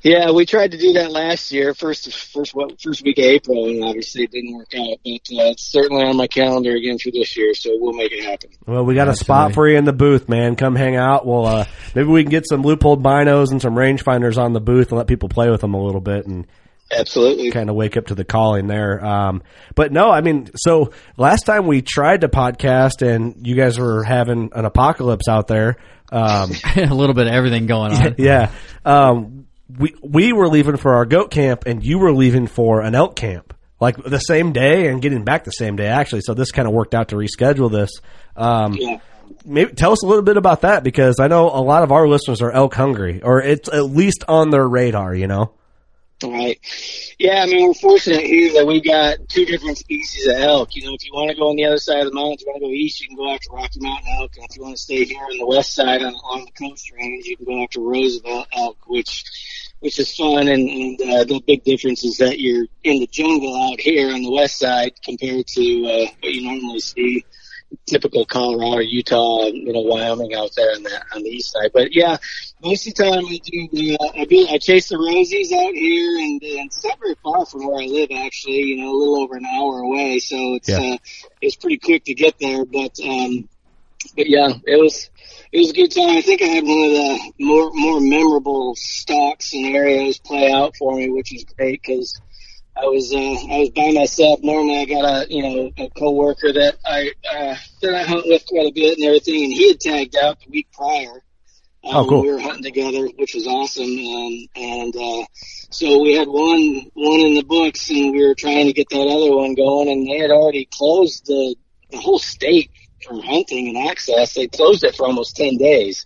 Yeah, 0.08 0.32
we 0.32 0.46
tried 0.46 0.72
to 0.72 0.78
do 0.78 0.94
that 0.94 1.12
last 1.12 1.52
year, 1.52 1.74
first 1.74 2.14
first 2.14 2.56
what 2.56 2.82
first 2.82 3.04
week 3.04 3.18
of 3.18 3.26
April, 3.26 3.66
and 3.68 3.84
obviously 3.84 4.24
it 4.24 4.32
didn't 4.32 4.56
work 4.56 4.74
out. 4.74 4.98
But 5.04 5.12
uh, 5.12 5.52
it's 5.52 5.70
certainly 5.70 6.04
on 6.04 6.16
my 6.16 6.28
calendar 6.28 6.72
again 6.72 6.98
for 6.98 7.12
this 7.12 7.36
year, 7.36 7.54
so 7.54 7.72
we'll 7.74 7.92
make 7.92 8.14
it 8.14 8.24
happen. 8.24 8.52
Well, 8.66 8.86
we 8.86 8.96
got 8.96 9.10
a 9.10 9.16
spot 9.16 9.54
for 9.54 9.68
you 9.68 9.78
in 9.78 9.84
the 9.84 9.92
booth, 9.92 10.30
man. 10.30 10.56
Come 10.56 10.78
hang 10.78 10.96
out. 10.96 11.26
We'll 11.26 11.46
uh, 11.46 11.66
maybe 11.94 12.08
we 12.08 12.24
can 12.24 12.30
get 12.30 12.48
some 12.48 12.64
Leupold 12.64 13.02
binos 13.02 13.52
and 13.52 13.62
some 13.62 13.76
rangefinders 13.76 14.38
on 14.38 14.54
the 14.54 14.62
booth 14.62 14.90
and 14.90 14.98
let 14.98 15.08
people 15.08 15.28
play 15.28 15.50
with 15.50 15.60
them 15.60 15.74
a 15.74 15.84
little 15.84 16.00
bit 16.00 16.26
and 16.26 16.48
Absolutely. 16.90 17.52
kind 17.52 17.70
of 17.70 17.76
wake 17.76 17.98
up 17.98 18.08
to 18.08 18.16
the 18.16 18.24
calling 18.24 18.68
there. 18.68 19.04
Um, 19.04 19.44
but 19.76 19.92
no, 19.92 20.10
I 20.10 20.22
mean, 20.22 20.50
so 20.56 20.92
last 21.18 21.46
time 21.46 21.68
we 21.68 21.82
tried 21.82 22.22
to 22.22 22.30
podcast 22.30 23.06
and 23.06 23.46
you 23.46 23.56
guys 23.56 23.78
were 23.78 24.04
having 24.04 24.52
an 24.54 24.64
apocalypse 24.64 25.28
out 25.28 25.48
there. 25.48 25.78
Um, 26.10 26.52
a 26.78 26.94
little 26.94 27.14
bit 27.14 27.28
of 27.28 27.34
everything 27.34 27.66
going 27.66 27.92
on. 27.92 28.16
yeah. 28.18 28.52
Um, 28.86 29.37
we, 29.76 29.94
we 30.02 30.34
were 30.34 30.48
leaving 30.48 30.78
for 30.78 30.96
our 30.96 31.06
goat 31.06 31.32
camp 31.32 31.64
and 31.66 31.84
you 31.84 32.00
were 32.00 32.14
leaving 32.14 32.48
for 32.48 32.82
an 32.82 32.96
elk 32.96 33.16
camp. 33.16 33.54
Like 33.80 33.98
the 34.04 34.20
same 34.20 34.54
day 34.54 34.88
and 34.88 35.02
getting 35.02 35.24
back 35.24 35.44
the 35.44 35.52
same 35.52 35.76
day, 35.76 35.88
actually. 35.88 36.22
So 36.22 36.34
this 36.34 36.52
kind 36.52 36.68
of 36.68 36.74
worked 36.74 36.96
out 36.96 37.10
to 37.10 37.16
reschedule 37.16 37.72
this. 37.72 37.92
Um, 38.36 38.74
Yeah. 38.74 38.98
maybe 39.46 39.74
tell 39.74 39.92
us 39.92 40.02
a 40.04 40.08
little 40.08 40.24
bit 40.24 40.36
about 40.38 40.62
that 40.62 40.84
because 40.84 41.20
I 41.20 41.28
know 41.28 41.48
a 41.50 41.62
lot 41.62 41.84
of 41.84 41.92
our 41.92 42.08
listeners 42.08 42.42
are 42.42 42.52
elk 42.52 42.74
hungry, 42.74 43.22
or 43.22 43.40
it's 43.42 43.70
at 43.70 43.86
least 43.86 44.24
on 44.28 44.50
their 44.50 44.68
radar. 44.68 45.14
You 45.14 45.28
know, 45.28 45.52
Right. 46.24 46.60
Yeah, 47.20 47.44
I 47.44 47.46
mean, 47.46 47.68
we're 47.68 47.74
fortunate 47.76 48.26
here 48.26 48.52
that 48.54 48.66
we 48.66 48.82
got 48.82 49.18
two 49.30 49.46
different 49.46 49.78
species 49.78 50.26
of 50.26 50.38
elk. 50.38 50.70
You 50.76 50.86
know, 50.88 50.96
if 50.96 51.06
you 51.06 51.12
want 51.14 51.30
to 51.30 51.38
go 51.38 51.50
on 51.50 51.56
the 51.56 51.66
other 51.66 51.78
side 51.78 52.00
of 52.00 52.06
the 52.08 52.14
mountains, 52.16 52.42
you 52.42 52.48
want 52.48 52.62
to 52.64 52.68
go 52.68 52.72
east, 52.72 53.00
you 53.02 53.08
can 53.10 53.18
go 53.18 53.32
after 53.32 53.52
Rocky 53.52 53.80
Mountain 53.82 54.08
elk. 54.20 54.32
And 54.38 54.46
if 54.50 54.58
you 54.58 54.64
want 54.64 54.76
to 54.76 54.82
stay 54.82 55.04
here 55.06 55.20
on 55.22 55.38
the 55.38 55.46
west 55.46 55.76
side 55.76 56.02
on, 56.02 56.16
on 56.16 56.46
the 56.46 56.52
coast 56.68 56.92
range, 56.98 57.26
you 57.28 57.38
can 57.38 57.46
go 57.46 57.62
after 57.62 57.82
Roosevelt 57.82 58.48
elk, 58.54 58.78
which 58.88 59.24
which 59.80 60.00
is 60.00 60.16
fun. 60.16 60.48
And, 60.48 60.70
and 60.70 61.02
uh, 61.02 61.24
the 61.24 61.42
big 61.46 61.64
difference 61.64 62.04
is 62.04 62.18
that 62.18 62.40
you're 62.40 62.66
in 62.84 63.00
the 63.00 63.08
jungle 63.08 63.56
out 63.72 63.80
here 63.80 64.14
on 64.14 64.22
the 64.22 64.32
west 64.32 64.60
side 64.60 64.94
compared 65.04 65.48
to 65.48 65.86
uh, 65.86 66.12
what 66.22 66.34
you 66.34 66.44
normally 66.44 66.80
see 66.80 67.26
typical 67.86 68.26
Colorado, 68.26 68.80
Utah, 68.80 69.46
you 69.46 69.74
know, 69.74 69.82
Wyoming 69.82 70.34
out 70.34 70.52
there 70.56 70.72
on 70.76 70.84
the 70.84 71.02
on 71.14 71.24
the 71.24 71.30
east 71.30 71.52
side. 71.52 71.72
But 71.74 71.94
yeah, 71.94 72.18
most 72.64 72.88
of 72.88 72.94
the 72.96 73.04
time 73.04 73.26
I 73.26 73.40
do 73.44 73.96
uh, 74.00 74.22
I 74.22 74.26
do 74.26 74.48
I 74.50 74.58
chase 74.58 74.90
the 74.90 74.96
rosies 74.96 75.52
out 75.52 75.74
here, 75.74 76.18
and, 76.18 76.42
and 76.42 76.68
it's 76.68 76.84
not 76.84 77.00
very 77.00 77.16
far 77.24 77.46
from 77.46 77.68
where 77.68 77.82
I 77.82 77.86
live 77.86 78.10
actually. 78.12 78.62
You 78.62 78.78
know, 78.78 78.92
a 78.92 78.98
little 78.98 79.22
over 79.22 79.36
an 79.36 79.46
hour 79.46 79.80
away, 79.80 80.20
so 80.20 80.56
it's 80.56 80.70
Yeah. 80.70 80.94
uh, 80.94 80.98
it's 81.42 81.56
pretty 81.56 81.78
quick 81.78 82.06
to 82.06 82.14
get 82.14 82.36
there. 82.40 82.66
But 82.66 82.98
um, 83.06 83.50
but 84.16 84.30
yeah, 84.30 84.54
it 84.66 84.82
was. 84.82 85.10
It 85.52 85.60
was 85.60 85.70
a 85.70 85.74
good 85.74 85.92
time. 85.92 86.18
I 86.18 86.22
think 86.22 86.42
I 86.42 86.46
had 86.46 86.64
one 86.64 86.84
of 86.84 86.92
the 86.92 87.34
more 87.40 87.72
more 87.74 88.02
memorable 88.02 88.76
stock 88.76 89.42
scenarios 89.42 90.20
play 90.20 90.52
out 90.52 90.76
for 90.78 90.96
me, 90.96 91.10
which 91.10 91.34
is 91.34 91.46
great 91.46 91.82
because 91.82 92.20
I 92.76 92.86
was 92.86 93.14
uh, 93.14 93.18
I 93.18 93.60
was 93.60 93.70
by 93.70 93.92
myself. 93.92 94.40
Normally, 94.44 94.82
I 94.82 94.86
got 94.86 95.06
a 95.06 95.34
you 95.34 95.42
know 95.44 95.72
a 95.78 95.90
coworker 95.90 96.52
that 96.54 96.76
I 96.86 97.12
uh, 97.32 97.56
that 97.82 97.96
I 97.96 98.04
hunt 98.04 98.26
with 98.28 98.46
quite 98.46 98.68
a 98.68 98.72
bit 98.72 98.98
and 98.98 99.08
everything, 99.08 99.46
and 99.46 99.54
he 99.54 99.70
had 99.70 99.80
tagged 99.80 100.16
out 100.18 100.40
the 100.42 100.52
week 100.52 100.68
prior. 100.74 101.24
Um, 101.84 101.96
Oh, 101.96 102.06
cool. 102.08 102.22
We 102.24 102.34
were 102.34 102.40
hunting 102.40 102.64
together, 102.64 103.08
which 103.16 103.34
was 103.34 103.48
awesome, 103.48 103.84
um, 103.84 104.48
and 104.56 104.96
uh, 104.96 105.26
so 105.72 106.02
we 106.02 106.16
had 106.16 106.28
one 106.28 106.92
one 106.94 107.20
in 107.22 107.36
the 107.36 107.46
books, 107.48 107.90
and 107.90 108.12
we 108.12 108.26
were 108.28 108.36
trying 108.36 108.66
to 108.66 108.74
get 108.74 108.90
that 108.90 109.08
other 109.08 109.34
one 109.34 109.56
going, 109.56 109.90
and 109.90 110.06
they 110.06 110.18
had 110.18 110.32
already 110.32 110.68
closed 110.70 111.26
the 111.26 111.56
the 111.90 111.98
whole 111.98 112.20
state 112.20 112.70
for 113.08 113.22
hunting 113.24 113.70
and 113.76 113.90
access. 113.90 114.34
They 114.34 114.48
closed 114.48 114.84
it 114.84 114.96
for 114.96 115.06
almost 115.06 115.36
ten 115.36 115.58
days. 115.58 116.06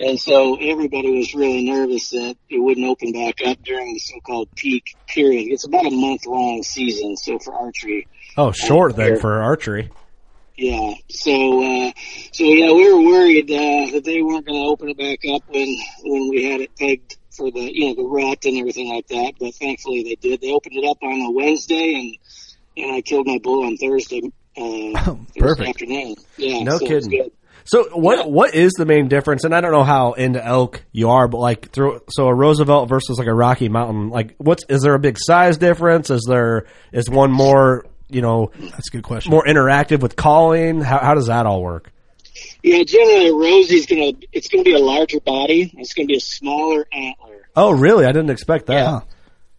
And 0.00 0.18
so 0.18 0.56
everybody 0.60 1.18
was 1.18 1.34
really 1.34 1.64
nervous 1.64 2.10
that 2.10 2.36
it 2.48 2.58
wouldn't 2.58 2.86
open 2.86 3.12
back 3.12 3.34
up 3.44 3.58
during 3.64 3.94
the 3.94 3.98
so-called 3.98 4.48
peak 4.54 4.84
period. 5.08 5.48
It's 5.50 5.66
about 5.66 5.86
a 5.86 5.90
month-long 5.90 6.62
season, 6.62 7.16
so 7.16 7.38
for 7.40 7.52
archery, 7.52 8.06
oh, 8.36 8.52
short 8.52 8.94
then 8.94 9.18
for 9.18 9.42
archery. 9.42 9.90
yeah. 10.56 10.94
So, 11.10 11.32
uh, 11.32 11.92
so 12.32 12.44
yeah, 12.44 12.72
we 12.72 12.92
were 12.92 13.00
worried 13.00 13.50
uh, 13.50 13.92
that 13.92 14.02
they 14.04 14.22
weren't 14.22 14.46
going 14.46 14.62
to 14.62 14.68
open 14.68 14.88
it 14.90 14.98
back 14.98 15.18
up 15.34 15.42
when 15.46 15.76
when 16.04 16.28
we 16.28 16.44
had 16.44 16.60
it 16.60 16.76
pegged 16.76 17.16
for 17.36 17.50
the 17.50 17.60
you 17.60 17.88
know 17.88 17.94
the 17.94 18.08
rut 18.08 18.44
and 18.44 18.56
everything 18.56 18.88
like 18.88 19.08
that. 19.08 19.34
But 19.40 19.54
thankfully 19.54 20.04
they 20.04 20.14
did. 20.14 20.40
They 20.40 20.52
opened 20.52 20.76
it 20.76 20.88
up 20.88 20.98
on 21.02 21.20
a 21.20 21.30
Wednesday, 21.32 21.94
and 21.94 22.84
and 22.84 22.94
I 22.94 23.00
killed 23.00 23.26
my 23.26 23.38
bull 23.42 23.64
on 23.64 23.76
Thursday. 23.76 24.22
Thursday 25.04 25.40
Perfect. 25.40 25.68
afternoon. 25.68 26.14
Yeah. 26.36 26.62
No 26.62 26.78
so 26.78 26.86
it's 26.86 27.06
kidding. 27.06 27.30
So 27.64 27.84
what 27.94 28.30
what 28.30 28.54
is 28.54 28.72
the 28.72 28.86
main 28.86 29.08
difference? 29.08 29.44
And 29.44 29.54
I 29.54 29.60
don't 29.60 29.72
know 29.72 29.84
how 29.84 30.12
into 30.12 30.42
elk 30.44 30.82
you 30.92 31.10
are, 31.10 31.28
but 31.28 31.38
like 31.38 31.70
through 31.70 32.00
so 32.10 32.26
a 32.28 32.34
Roosevelt 32.34 32.88
versus 32.88 33.18
like 33.18 33.28
a 33.28 33.34
Rocky 33.34 33.68
Mountain, 33.68 34.08
like 34.08 34.34
what's 34.38 34.64
is 34.68 34.82
there 34.82 34.94
a 34.94 34.98
big 34.98 35.18
size 35.18 35.58
difference? 35.58 36.08
Is 36.10 36.24
there 36.26 36.66
is 36.92 37.10
one 37.10 37.30
more 37.30 37.84
you 38.08 38.22
know 38.22 38.50
That's 38.58 38.88
a 38.88 38.90
good 38.90 39.02
question. 39.04 39.30
more 39.30 39.44
interactive 39.44 40.00
with 40.00 40.16
calling? 40.16 40.80
How 40.80 40.98
how 40.98 41.14
does 41.14 41.26
that 41.26 41.44
all 41.44 41.62
work? 41.62 41.92
Yeah, 42.62 42.82
generally 42.84 43.32
Rosie's 43.32 43.86
gonna 43.86 44.12
it's 44.32 44.48
gonna 44.48 44.64
be 44.64 44.74
a 44.74 44.78
larger 44.78 45.20
body. 45.20 45.70
It's 45.76 45.92
gonna 45.92 46.06
be 46.06 46.16
a 46.16 46.20
smaller 46.20 46.86
antler. 46.92 47.48
Oh, 47.54 47.72
really? 47.72 48.04
I 48.06 48.12
didn't 48.12 48.30
expect 48.30 48.66
that. 48.66 48.74
Yeah. 48.74 49.00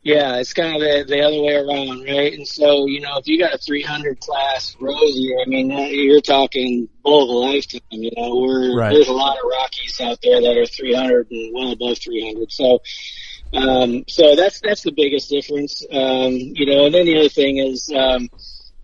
Yeah, 0.02 0.38
it's 0.38 0.54
kind 0.54 0.76
of 0.76 0.82
the, 0.82 1.04
the 1.08 1.22
other 1.22 1.42
way 1.42 1.56
around, 1.56 2.04
right? 2.06 2.34
And 2.34 2.48
so, 2.48 2.86
you 2.88 3.02
know, 3.02 3.18
if 3.18 3.28
you 3.28 3.38
got 3.38 3.54
a 3.54 3.58
300 3.58 4.20
class 4.22 4.76
Rosie, 4.80 5.36
I 5.42 5.48
mean, 5.50 5.72
you're 5.72 6.22
talking 6.22 6.88
bull 7.04 7.24
of 7.24 7.30
a 7.30 7.54
lifetime. 7.54 7.82
You 7.92 8.12
know, 8.16 8.38
we're 8.38 8.78
Right. 8.78 8.94
there's 8.94 9.10
a 9.10 9.14
lot 9.14 9.36
of 9.36 9.44
Rockies 9.50 10.00
out 10.00 10.20
there 10.24 10.42
that 10.42 10.58
are 10.58 10.66
300 10.66 11.30
and 11.32 11.54
well 11.54 11.72
above 11.74 11.98
300. 12.00 12.50
So, 12.50 12.80
um, 13.54 14.06
so 14.08 14.36
that's 14.38 14.62
that's 14.62 14.84
the 14.84 14.94
biggest 14.94 15.30
difference. 15.30 15.84
Um, 15.92 16.32
you 16.32 16.66
know, 16.66 16.86
and 16.86 16.94
then 16.94 17.06
the 17.06 17.20
other 17.20 17.30
thing 17.30 17.58
is, 17.58 17.92
um, 17.94 18.30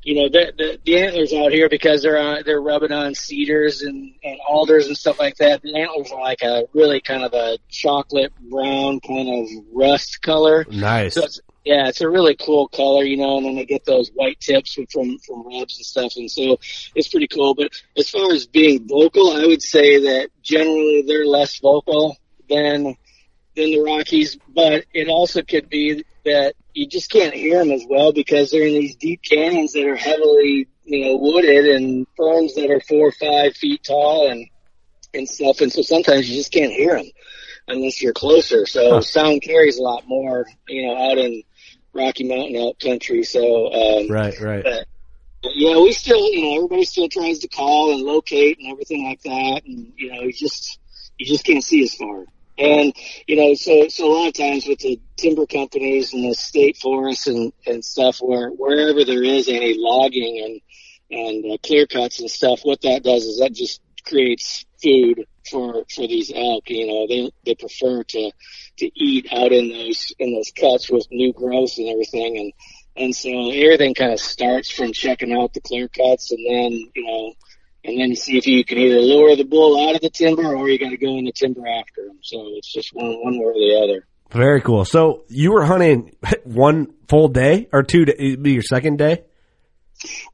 you 0.06 0.14
know, 0.14 0.30
the, 0.30 0.53
the 0.56 0.80
the 0.86 0.97
antlers 0.99 1.34
out 1.34 1.51
here 1.51 1.68
because 1.68 2.03
they're 2.03 2.22
on, 2.22 2.43
they're 2.45 2.62
rubbing 2.62 2.91
on 2.91 3.16
cedars 3.16 3.82
and 3.82 4.14
and 4.24 4.39
alders 4.47 4.86
and 4.86 4.95
stuff 4.95 5.18
like 5.20 5.36
that. 5.38 5.64
The 5.64 5.76
antlers 5.76 6.12
are 6.12 6.22
like 6.22 6.43
a 6.43 6.66
really 6.74 7.01
kind 7.01 7.24
of 7.24 7.34
a 7.34 7.58
chocolate 7.70 8.32
brown 8.39 8.99
kind 8.99 9.28
of 9.28 9.66
rust 9.74 10.22
color. 10.22 10.64
Nice. 10.70 11.16
So 11.16 11.24
it's, 11.24 11.41
yeah, 11.66 11.88
it's 11.88 12.01
a 12.01 12.10
really 12.10 12.36
cool 12.36 12.68
color, 12.68 13.03
you 13.03 13.18
know, 13.18 13.38
and 13.38 13.47
then 13.47 13.56
they 13.56 13.66
get 13.66 13.84
those 13.84 14.12
white 14.14 14.39
tips 14.39 14.76
from 14.76 14.86
from 14.86 15.18
from 15.26 15.47
rubs 15.47 15.78
and 15.78 15.86
stuff, 15.86 16.14
and 16.18 16.30
so 16.30 16.60
it's 16.93 17.08
pretty 17.08 17.28
cool. 17.28 17.56
But 17.56 17.72
as 17.97 18.08
far 18.08 18.32
as 18.32 18.45
being 18.45 18.88
vocal, 18.88 19.32
I 19.32 19.47
would 19.47 19.64
say 19.64 20.01
that 20.01 20.30
generally 20.43 21.03
they're 21.08 21.26
less 21.26 21.58
vocal 21.58 22.16
than 22.47 22.95
than 23.56 23.72
the 23.72 23.82
Rockies, 23.84 24.38
but 24.53 24.86
it 24.93 25.08
also 25.08 25.41
could 25.41 25.68
be 25.68 26.06
that 26.26 26.53
you 26.76 26.88
just 26.88 27.10
can't 27.10 27.34
hear 27.34 27.60
them 27.60 27.72
as 27.72 27.86
well 27.90 28.12
because 28.12 28.52
they're 28.52 28.68
in 28.68 28.74
these 28.74 28.98
deep 28.98 29.22
canyons 29.24 29.72
that 29.74 29.88
are 29.88 29.96
heavily, 29.96 30.68
you 30.84 31.06
know, 31.06 31.16
wooded 31.16 31.66
and 31.68 32.06
ferns 32.18 32.54
that 32.56 32.70
are 32.70 32.82
four 32.82 33.08
or 33.08 33.12
five 33.14 33.56
feet 33.56 33.82
tall 33.84 34.30
and 34.30 34.48
and 35.14 35.28
stuff, 35.30 35.62
and 35.62 35.72
so 35.72 35.82
sometimes 35.82 36.30
you 36.30 36.36
just 36.36 36.52
can't 36.52 36.74
hear 36.74 36.98
them 36.98 37.10
unless 37.70 38.02
you're 38.02 38.14
closer. 38.14 38.66
So 38.66 39.00
sound 39.00 39.42
carries 39.42 39.78
a 39.78 39.82
lot 39.82 40.04
more, 40.06 40.46
you 40.68 40.86
know, 40.86 41.10
out 41.10 41.18
in 41.18 41.42
Rocky 41.94 42.26
Mountain 42.26 42.58
out 42.58 42.78
country. 42.80 43.24
So 43.24 43.72
um, 43.72 44.10
Right, 44.10 44.38
right. 44.42 44.64
but, 44.66 44.86
but 45.42 45.52
yeah, 45.56 45.80
we 45.80 45.94
still, 45.94 46.30
you 46.34 46.44
know, 46.44 46.56
everybody 46.58 46.84
still 46.84 47.08
tries 47.08 47.40
to 47.40 47.48
call 47.48 47.94
and 47.94 48.04
locate 48.04 48.60
and 48.60 48.70
everything 48.70 49.06
like 49.06 49.22
that, 49.24 49.62
and 49.66 49.94
you 49.96 50.12
know, 50.12 50.24
you 50.24 50.34
just 50.34 50.78
you 51.18 51.26
just 51.26 51.46
can't 51.46 51.64
see 51.64 51.84
as 51.84 51.96
far. 51.96 52.26
And 52.58 52.93
you 53.28 53.36
know, 53.36 53.53
so 53.53 53.88
so 53.89 54.08
a 54.08 54.14
lot 54.14 54.28
of 54.30 54.34
times 54.34 54.66
with 54.66 54.80
the 54.80 54.99
timber 55.18 55.45
companies 55.45 56.14
and 56.14 56.30
the 56.30 56.36
state 56.36 56.78
forests 56.78 57.28
and 57.28 57.51
and 57.66 57.84
stuff, 57.84 58.20
where 58.20 58.49
wherever 58.49 59.03
there 59.03 59.24
is 59.24 59.49
any 59.49 59.76
logging 59.78 60.41
and 60.43 60.62
and 61.20 61.51
uh, 61.51 61.58
clear 61.64 61.86
cuts 61.86 62.20
and 62.20 62.32
stuff, 62.32 62.62
what 62.64 62.82
that 62.82 63.03
does 63.03 63.24
is 63.26 63.39
that 63.39 63.53
just 63.53 63.82
creates 64.06 64.66
food 64.82 65.26
for 65.49 65.84
for 65.93 66.08
these 66.08 66.32
elk. 66.34 66.70
You 66.70 66.88
know, 66.88 67.08
they 67.08 67.32
they 67.45 67.56
prefer 67.56 68.03
to 68.03 68.32
to 68.78 68.91
eat 68.95 69.28
out 69.32 69.51
in 69.51 69.70
those 69.70 70.14
in 70.20 70.34
those 70.34 70.51
cuts 70.51 70.89
with 70.89 71.08
new 71.12 71.34
growth 71.34 71.78
and 71.78 71.89
everything, 71.89 72.38
and 72.38 72.53
and 72.95 73.16
so 73.16 73.30
everything 73.51 73.93
kind 73.93 74.14
of 74.14 74.20
starts 74.20 74.70
from 74.72 74.93
checking 74.93 75.34
out 75.34 75.53
the 75.53 75.62
clear 75.62 75.88
cuts, 75.88 76.32
and 76.32 76.45
then 76.49 76.72
you 76.95 77.06
know, 77.06 77.34
and 77.86 78.00
then 78.00 78.16
see 78.16 78.38
if 78.38 78.48
you 78.48 78.66
can 78.66 78.78
either 78.78 79.00
lure 79.00 79.36
the 79.36 79.44
bull 79.44 79.88
out 79.88 79.96
of 79.96 80.02
the 80.02 80.10
timber 80.10 80.56
or 80.56 80.68
you 80.68 80.80
got 80.80 80.90
to 80.90 80.98
go 80.98 81.18
in 81.18 81.26
the 81.26 81.32
timber 81.32 81.68
after 81.68 82.02
him. 82.02 82.20
So 82.22 82.50
it's 82.56 82.72
just 82.72 82.94
one 82.94 83.14
one 83.24 83.38
way 83.38 83.46
or 83.46 83.54
the 83.54 83.82
other. 83.84 84.08
Very 84.32 84.62
cool. 84.62 84.86
So 84.86 85.24
you 85.30 85.52
were 85.52 85.64
hunting 85.64 86.16
one 86.44 86.94
full 87.08 87.28
day 87.28 87.68
or 87.72 87.84
two? 87.84 88.06
Day, 88.06 88.36
be 88.36 88.54
your 88.54 88.64
second 88.64 88.98
day. 88.98 89.24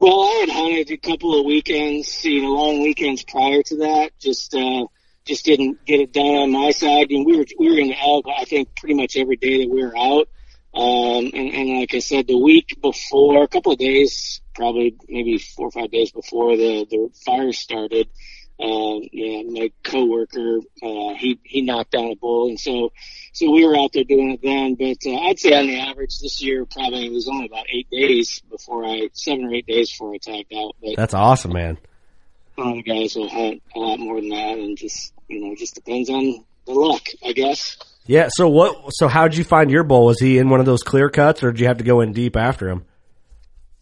Well, 0.00 0.22
I 0.22 0.40
had 0.40 0.48
hunted 0.48 0.90
a 0.90 0.96
couple 0.96 1.38
of 1.38 1.46
weekends, 1.46 2.24
you 2.24 2.42
know, 2.42 2.48
long 2.48 2.82
weekends 2.82 3.22
prior 3.22 3.62
to 3.62 3.76
that. 3.78 4.10
Just 4.18 4.54
uh, 4.54 4.86
just 5.24 5.44
didn't 5.44 5.84
get 5.84 6.00
it 6.00 6.12
done 6.12 6.34
on 6.34 6.52
my 6.52 6.72
side. 6.72 7.10
And 7.10 7.24
we 7.24 7.36
were 7.36 7.46
we 7.58 7.70
were 7.70 7.78
in 7.78 7.88
the 7.88 8.00
elk, 8.00 8.26
I 8.28 8.44
think, 8.44 8.74
pretty 8.74 8.94
much 8.94 9.16
every 9.16 9.36
day 9.36 9.62
that 9.62 9.70
we 9.70 9.84
were 9.84 9.96
out. 9.96 10.28
Um, 10.74 11.30
and, 11.34 11.54
and 11.54 11.80
like 11.80 11.94
I 11.94 11.98
said, 11.98 12.26
the 12.26 12.38
week 12.38 12.78
before, 12.80 13.42
a 13.42 13.48
couple 13.48 13.72
of 13.72 13.78
days, 13.78 14.40
probably 14.54 14.96
maybe 15.08 15.38
four 15.38 15.68
or 15.68 15.70
five 15.70 15.90
days 15.90 16.12
before 16.12 16.56
the 16.56 16.86
the 16.88 17.10
fire 17.24 17.52
started, 17.52 18.08
um, 18.62 19.02
yeah, 19.12 19.42
my 19.42 19.72
coworker, 19.82 20.58
uh, 20.82 21.14
he 21.14 21.40
he 21.42 21.62
knocked 21.62 21.90
down 21.90 22.12
a 22.12 22.14
bull, 22.14 22.48
and 22.48 22.60
so 22.60 22.92
so 23.32 23.50
we 23.50 23.66
were 23.66 23.76
out 23.76 23.92
there 23.92 24.04
doing 24.04 24.30
it 24.30 24.40
then. 24.42 24.74
But 24.74 25.04
uh, 25.04 25.28
I'd 25.28 25.38
say 25.38 25.52
on 25.58 25.66
the 25.66 25.80
average 25.80 26.20
this 26.20 26.40
year, 26.40 26.64
probably 26.64 27.06
it 27.06 27.12
was 27.12 27.28
only 27.28 27.46
about 27.46 27.66
eight 27.70 27.90
days 27.90 28.40
before 28.50 28.84
I 28.84 29.08
seven 29.14 29.46
or 29.46 29.54
eight 29.54 29.66
days 29.66 29.90
before 29.90 30.14
I 30.14 30.18
tagged 30.18 30.54
out. 30.54 30.76
But 30.80 30.96
That's 30.96 31.14
awesome, 31.14 31.54
man. 31.54 31.76
a 32.56 32.60
lot 32.62 32.78
of 32.78 32.84
guys 32.84 33.16
will 33.16 33.28
hunt 33.28 33.62
a 33.74 33.78
lot 33.78 33.98
more 33.98 34.20
than 34.20 34.28
that, 34.30 34.58
and 34.58 34.78
just 34.78 35.12
you 35.28 35.40
know, 35.40 35.54
just 35.56 35.74
depends 35.74 36.08
on 36.08 36.44
the 36.66 36.72
luck, 36.72 37.02
I 37.24 37.32
guess. 37.32 37.76
Yeah. 38.06 38.28
So 38.30 38.48
what? 38.48 38.90
So 38.94 39.08
how 39.08 39.28
did 39.28 39.36
you 39.36 39.44
find 39.44 39.70
your 39.70 39.84
bull? 39.84 40.06
Was 40.06 40.18
he 40.18 40.38
in 40.38 40.48
one 40.48 40.60
of 40.60 40.66
those 40.66 40.82
clear 40.82 41.08
cuts, 41.10 41.42
or 41.42 41.52
did 41.52 41.60
you 41.60 41.66
have 41.68 41.78
to 41.78 41.84
go 41.84 42.00
in 42.00 42.12
deep 42.12 42.36
after 42.36 42.68
him? 42.68 42.84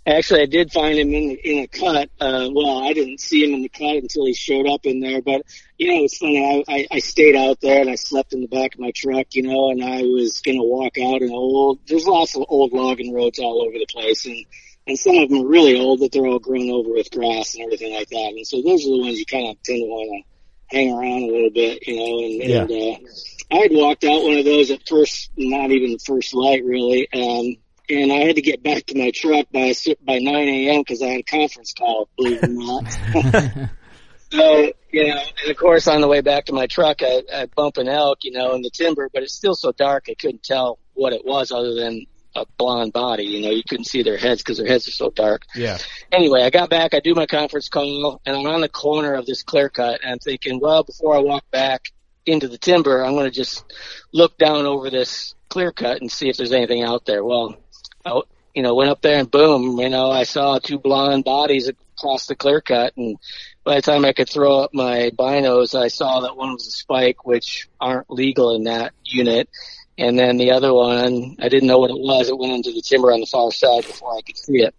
Actually, 0.06 0.42
I 0.42 0.46
did 0.46 0.72
find 0.72 0.98
him 0.98 1.12
in 1.12 1.36
in 1.44 1.58
a 1.58 1.66
cut. 1.68 2.10
Uh, 2.20 2.48
well, 2.52 2.82
I 2.82 2.92
didn't 2.94 3.20
see 3.20 3.44
him 3.44 3.54
in 3.54 3.62
the 3.62 3.68
cut 3.68 3.96
until 3.96 4.24
he 4.26 4.32
showed 4.34 4.66
up 4.68 4.84
in 4.86 5.00
there. 5.00 5.20
But 5.22 5.42
you 5.78 5.88
know, 5.94 6.04
it's 6.04 6.18
funny. 6.18 6.64
I, 6.68 6.72
I 6.74 6.86
I 6.90 6.98
stayed 7.00 7.36
out 7.36 7.60
there 7.60 7.80
and 7.82 7.90
I 7.90 7.94
slept 7.96 8.32
in 8.32 8.40
the 8.40 8.48
back 8.48 8.74
of 8.74 8.80
my 8.80 8.92
truck. 8.94 9.26
You 9.32 9.42
know, 9.42 9.70
and 9.70 9.84
I 9.84 10.02
was 10.02 10.40
gonna 10.44 10.62
walk 10.62 10.96
out 10.98 11.22
an 11.22 11.30
old. 11.30 11.80
There's 11.86 12.06
lots 12.06 12.34
of 12.36 12.44
old 12.48 12.72
logging 12.72 13.12
roads 13.14 13.38
all 13.38 13.62
over 13.62 13.72
the 13.78 13.86
place, 13.90 14.24
and 14.26 14.44
and 14.86 14.98
some 14.98 15.16
of 15.18 15.28
them 15.28 15.42
are 15.44 15.48
really 15.48 15.78
old 15.78 16.00
that 16.00 16.12
they're 16.12 16.26
all 16.26 16.38
grown 16.38 16.70
over 16.70 16.90
with 16.90 17.10
grass 17.10 17.54
and 17.54 17.64
everything 17.64 17.94
like 17.94 18.08
that. 18.08 18.32
And 18.36 18.46
so 18.46 18.62
those 18.62 18.84
are 18.86 18.90
the 18.90 19.00
ones 19.00 19.18
you 19.18 19.26
kind 19.26 19.48
of 19.48 19.62
tend 19.62 19.78
to 19.80 19.86
want 19.86 20.24
to 20.24 20.76
hang 20.76 20.90
around 20.92 21.22
a 21.24 21.26
little 21.26 21.50
bit, 21.50 21.86
you 21.86 21.96
know. 21.96 22.18
And, 22.24 22.50
Yeah. 22.50 22.62
and 22.62 23.06
uh, 23.06 23.08
I 23.52 23.56
had 23.56 23.72
walked 23.72 24.04
out 24.04 24.22
one 24.22 24.38
of 24.38 24.44
those 24.44 24.70
at 24.70 24.86
first, 24.88 25.30
not 25.36 25.70
even 25.70 25.98
first 25.98 26.34
light 26.34 26.64
really. 26.64 27.08
Um, 27.12 27.56
and 27.88 28.12
I 28.12 28.18
had 28.18 28.36
to 28.36 28.42
get 28.42 28.62
back 28.62 28.86
to 28.86 28.98
my 28.98 29.10
truck 29.10 29.46
by 29.52 29.74
by 30.04 30.18
9 30.18 30.26
a.m. 30.26 30.80
because 30.82 31.02
I 31.02 31.08
had 31.08 31.20
a 31.20 31.24
conference 31.24 31.72
call. 31.76 32.08
Believe 32.16 32.38
it 32.42 32.48
or 32.48 32.52
not. 32.52 33.70
so 34.30 34.72
you 34.92 35.08
know, 35.08 35.20
and 35.42 35.50
of 35.50 35.56
course 35.56 35.88
on 35.88 36.00
the 36.00 36.08
way 36.08 36.20
back 36.20 36.46
to 36.46 36.52
my 36.52 36.66
truck, 36.66 36.98
I, 37.02 37.22
I 37.32 37.46
bump 37.46 37.78
an 37.78 37.88
elk, 37.88 38.18
you 38.22 38.32
know, 38.32 38.54
in 38.54 38.62
the 38.62 38.70
timber, 38.70 39.08
but 39.12 39.22
it's 39.22 39.34
still 39.34 39.54
so 39.54 39.72
dark 39.72 40.06
I 40.08 40.14
couldn't 40.14 40.42
tell 40.42 40.78
what 40.94 41.12
it 41.12 41.24
was 41.24 41.50
other 41.50 41.74
than 41.74 42.06
a 42.36 42.46
blonde 42.56 42.92
body. 42.92 43.24
You 43.24 43.42
know, 43.42 43.50
you 43.50 43.62
couldn't 43.68 43.86
see 43.86 44.04
their 44.04 44.16
heads 44.16 44.42
because 44.42 44.58
their 44.58 44.68
heads 44.68 44.86
are 44.86 44.92
so 44.92 45.10
dark 45.10 45.42
Yeah. 45.56 45.78
anyway, 46.12 46.42
I 46.42 46.50
got 46.50 46.70
back, 46.70 46.94
I 46.94 47.00
do 47.00 47.14
my 47.14 47.26
conference 47.26 47.68
call, 47.68 48.20
and 48.24 48.36
I'm 48.36 48.46
on 48.46 48.60
the 48.60 48.68
corner 48.68 49.14
of 49.14 49.26
this 49.26 49.42
clear 49.42 49.68
cut, 49.68 50.00
and 50.02 50.12
I'm 50.12 50.18
thinking, 50.20 50.60
well, 50.60 50.84
before 50.84 51.16
I 51.16 51.18
walk 51.18 51.50
back 51.50 51.86
into 52.30 52.48
the 52.48 52.58
timber, 52.58 53.04
I'm 53.04 53.14
going 53.14 53.26
to 53.26 53.30
just 53.30 53.64
look 54.12 54.38
down 54.38 54.66
over 54.66 54.90
this 54.90 55.34
clear 55.48 55.72
cut 55.72 56.00
and 56.00 56.10
see 56.10 56.28
if 56.28 56.36
there's 56.36 56.52
anything 56.52 56.82
out 56.82 57.04
there. 57.04 57.24
Well, 57.24 57.56
I, 58.04 58.20
you 58.54 58.62
know, 58.62 58.74
went 58.74 58.90
up 58.90 59.00
there 59.02 59.18
and 59.18 59.30
boom, 59.30 59.78
you 59.78 59.88
know, 59.88 60.10
I 60.10 60.24
saw 60.24 60.58
two 60.58 60.78
blonde 60.78 61.24
bodies 61.24 61.68
across 61.68 62.26
the 62.26 62.34
clear 62.34 62.60
cut, 62.60 62.96
and 62.96 63.16
by 63.64 63.76
the 63.76 63.82
time 63.82 64.04
I 64.04 64.12
could 64.12 64.28
throw 64.28 64.60
up 64.60 64.70
my 64.72 65.10
binos, 65.16 65.78
I 65.78 65.88
saw 65.88 66.20
that 66.20 66.36
one 66.36 66.52
was 66.52 66.66
a 66.66 66.70
spike, 66.70 67.24
which 67.24 67.68
aren't 67.80 68.10
legal 68.10 68.54
in 68.56 68.64
that 68.64 68.92
unit. 69.04 69.48
And 69.98 70.18
then 70.18 70.38
the 70.38 70.52
other 70.52 70.72
one, 70.72 71.36
I 71.40 71.48
didn't 71.48 71.68
know 71.68 71.78
what 71.78 71.90
it 71.90 71.98
was. 71.98 72.28
It 72.28 72.38
went 72.38 72.54
into 72.54 72.72
the 72.72 72.80
timber 72.80 73.12
on 73.12 73.20
the 73.20 73.26
far 73.26 73.52
side 73.52 73.84
before 73.84 74.16
I 74.16 74.22
could 74.22 74.38
see 74.38 74.62
it. 74.62 74.74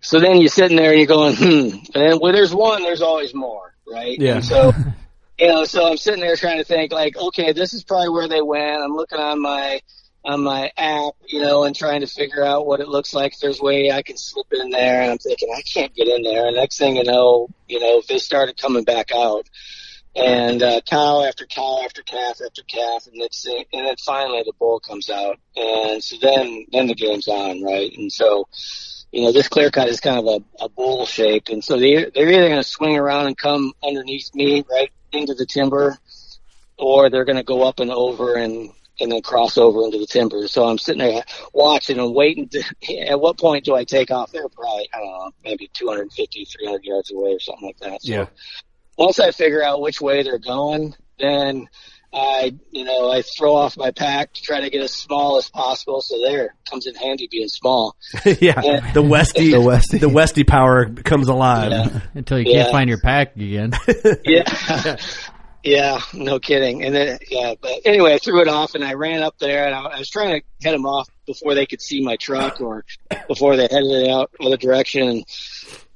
So 0.00 0.20
then 0.20 0.40
you're 0.40 0.48
sitting 0.48 0.76
there 0.76 0.90
and 0.90 0.98
you're 0.98 1.06
going, 1.06 1.34
hmm. 1.34 1.78
And 1.94 2.12
then 2.12 2.18
where 2.18 2.32
there's 2.32 2.54
one, 2.54 2.82
there's 2.82 3.02
always 3.02 3.34
more, 3.34 3.74
right? 3.86 4.16
Yeah. 4.18 4.36
And 4.36 4.44
so, 4.44 4.72
you 5.38 5.48
know, 5.48 5.64
so 5.64 5.90
I'm 5.90 5.96
sitting 5.96 6.20
there 6.20 6.36
trying 6.36 6.58
to 6.58 6.64
think 6.64 6.92
like, 6.92 7.16
okay, 7.16 7.52
this 7.52 7.74
is 7.74 7.84
probably 7.84 8.10
where 8.10 8.28
they 8.28 8.42
went. 8.42 8.82
I'm 8.82 8.94
looking 8.94 9.18
on 9.18 9.42
my, 9.42 9.80
on 10.24 10.42
my 10.42 10.70
app, 10.76 11.14
you 11.26 11.40
know, 11.40 11.64
and 11.64 11.74
trying 11.74 12.00
to 12.00 12.06
figure 12.06 12.44
out 12.44 12.66
what 12.66 12.80
it 12.80 12.88
looks 12.88 13.12
like. 13.12 13.32
If 13.32 13.40
there's 13.40 13.60
way 13.60 13.90
I 13.90 14.02
can 14.02 14.16
slip 14.16 14.46
in 14.52 14.70
there. 14.70 15.02
And 15.02 15.10
I'm 15.10 15.18
thinking, 15.18 15.52
I 15.54 15.62
can't 15.62 15.94
get 15.94 16.08
in 16.08 16.22
there. 16.22 16.46
And 16.46 16.56
next 16.56 16.78
thing 16.78 16.96
you 16.96 17.04
know, 17.04 17.48
you 17.68 17.80
know, 17.80 18.00
they 18.08 18.18
started 18.18 18.56
coming 18.56 18.84
back 18.84 19.10
out. 19.14 19.48
And 20.16 20.62
uh, 20.62 20.80
cow 20.88 21.24
after 21.24 21.44
cow 21.44 21.82
after 21.84 22.02
calf 22.02 22.40
after 22.40 22.62
calf, 22.62 23.08
and 23.08 23.20
it's 23.20 23.44
and 23.46 23.64
then 23.72 23.96
finally 23.96 24.44
the 24.46 24.52
bull 24.60 24.78
comes 24.78 25.10
out, 25.10 25.40
and 25.56 26.04
so 26.04 26.14
then 26.22 26.66
then 26.70 26.86
the 26.86 26.94
game's 26.94 27.26
on, 27.26 27.64
right? 27.64 27.92
And 27.98 28.12
so, 28.12 28.46
you 29.10 29.22
know, 29.22 29.32
this 29.32 29.48
clear 29.48 29.72
cut 29.72 29.88
is 29.88 29.98
kind 29.98 30.20
of 30.20 30.26
a, 30.26 30.64
a 30.66 30.68
bowl 30.68 31.04
shaped, 31.04 31.48
and 31.48 31.64
so 31.64 31.80
they 31.80 31.94
they're 32.14 32.30
either 32.30 32.48
going 32.48 32.62
to 32.62 32.62
swing 32.62 32.96
around 32.96 33.26
and 33.26 33.36
come 33.36 33.72
underneath 33.82 34.32
me 34.36 34.62
right 34.70 34.92
into 35.14 35.34
the 35.34 35.46
timber, 35.46 35.96
or 36.78 37.10
they're 37.10 37.24
going 37.24 37.36
to 37.36 37.44
go 37.44 37.66
up 37.66 37.80
and 37.80 37.90
over 37.90 38.34
and 38.34 38.70
and 39.00 39.10
then 39.10 39.22
cross 39.22 39.58
over 39.58 39.84
into 39.84 39.98
the 39.98 40.06
timber. 40.06 40.46
So 40.46 40.64
I'm 40.66 40.78
sitting 40.78 41.00
there 41.00 41.24
watching 41.52 41.98
and 41.98 42.14
waiting. 42.14 42.48
To, 42.50 42.62
at 43.08 43.20
what 43.20 43.38
point 43.38 43.64
do 43.64 43.74
I 43.74 43.84
take 43.84 44.10
off? 44.10 44.30
They're 44.32 44.48
probably 44.48 44.88
I 44.92 44.98
don't 44.98 45.10
know, 45.10 45.30
maybe 45.44 45.70
250, 45.74 46.44
300 46.44 46.84
yards 46.84 47.10
away 47.10 47.32
or 47.32 47.40
something 47.40 47.66
like 47.66 47.78
that. 47.78 48.02
So 48.02 48.12
Yeah. 48.12 48.26
once 48.96 49.18
I 49.18 49.30
figure 49.32 49.62
out 49.62 49.80
which 49.80 50.00
way 50.00 50.22
they're 50.22 50.38
going, 50.38 50.94
then 51.18 51.68
I, 52.16 52.54
you 52.70 52.84
know, 52.84 53.10
I 53.10 53.22
throw 53.22 53.54
off 53.56 53.76
my 53.76 53.90
pack 53.90 54.32
to 54.34 54.40
try 54.42 54.60
to 54.60 54.70
get 54.70 54.80
as 54.82 54.92
small 54.92 55.36
as 55.36 55.50
possible. 55.50 56.00
So 56.00 56.20
there 56.20 56.54
comes 56.70 56.86
in 56.86 56.94
handy 56.94 57.26
being 57.28 57.48
small. 57.48 57.96
yeah. 58.40 58.92
The 58.92 59.02
Westy, 59.02 59.50
The 59.50 59.60
Westy. 59.60 59.98
the 59.98 60.08
Westy 60.08 60.44
power 60.44 60.86
comes 60.88 61.28
alive. 61.28 61.72
Yeah. 61.72 62.00
Until 62.14 62.38
you 62.38 62.52
Yeah. 62.52 62.62
can't 62.62 62.72
find 62.72 62.88
your 62.88 63.00
pack 63.00 63.34
again. 63.36 63.72
Yeah. 64.24 64.96
yeah, 65.64 65.98
no 66.12 66.38
kidding. 66.38 66.84
And 66.84 66.94
then, 66.94 67.18
yeah, 67.30 67.54
but 67.60 67.72
anyway, 67.84 68.14
I 68.14 68.18
threw 68.18 68.40
it 68.42 68.48
off 68.48 68.74
and 68.74 68.84
I 68.84 68.94
ran 68.94 69.22
up 69.22 69.38
there 69.38 69.66
and 69.66 69.74
I, 69.74 69.80
I 69.80 69.98
was 69.98 70.08
trying 70.10 70.40
to 70.40 70.46
head 70.66 70.74
them 70.74 70.86
off 70.86 71.08
before 71.26 71.54
they 71.54 71.66
could 71.66 71.80
see 71.80 72.02
my 72.02 72.16
truck 72.16 72.60
or 72.60 72.84
before 73.28 73.56
they 73.56 73.62
headed 73.70 73.90
it 73.90 74.08
out 74.10 74.30
other 74.40 74.56
direction. 74.58 75.08
And 75.08 75.24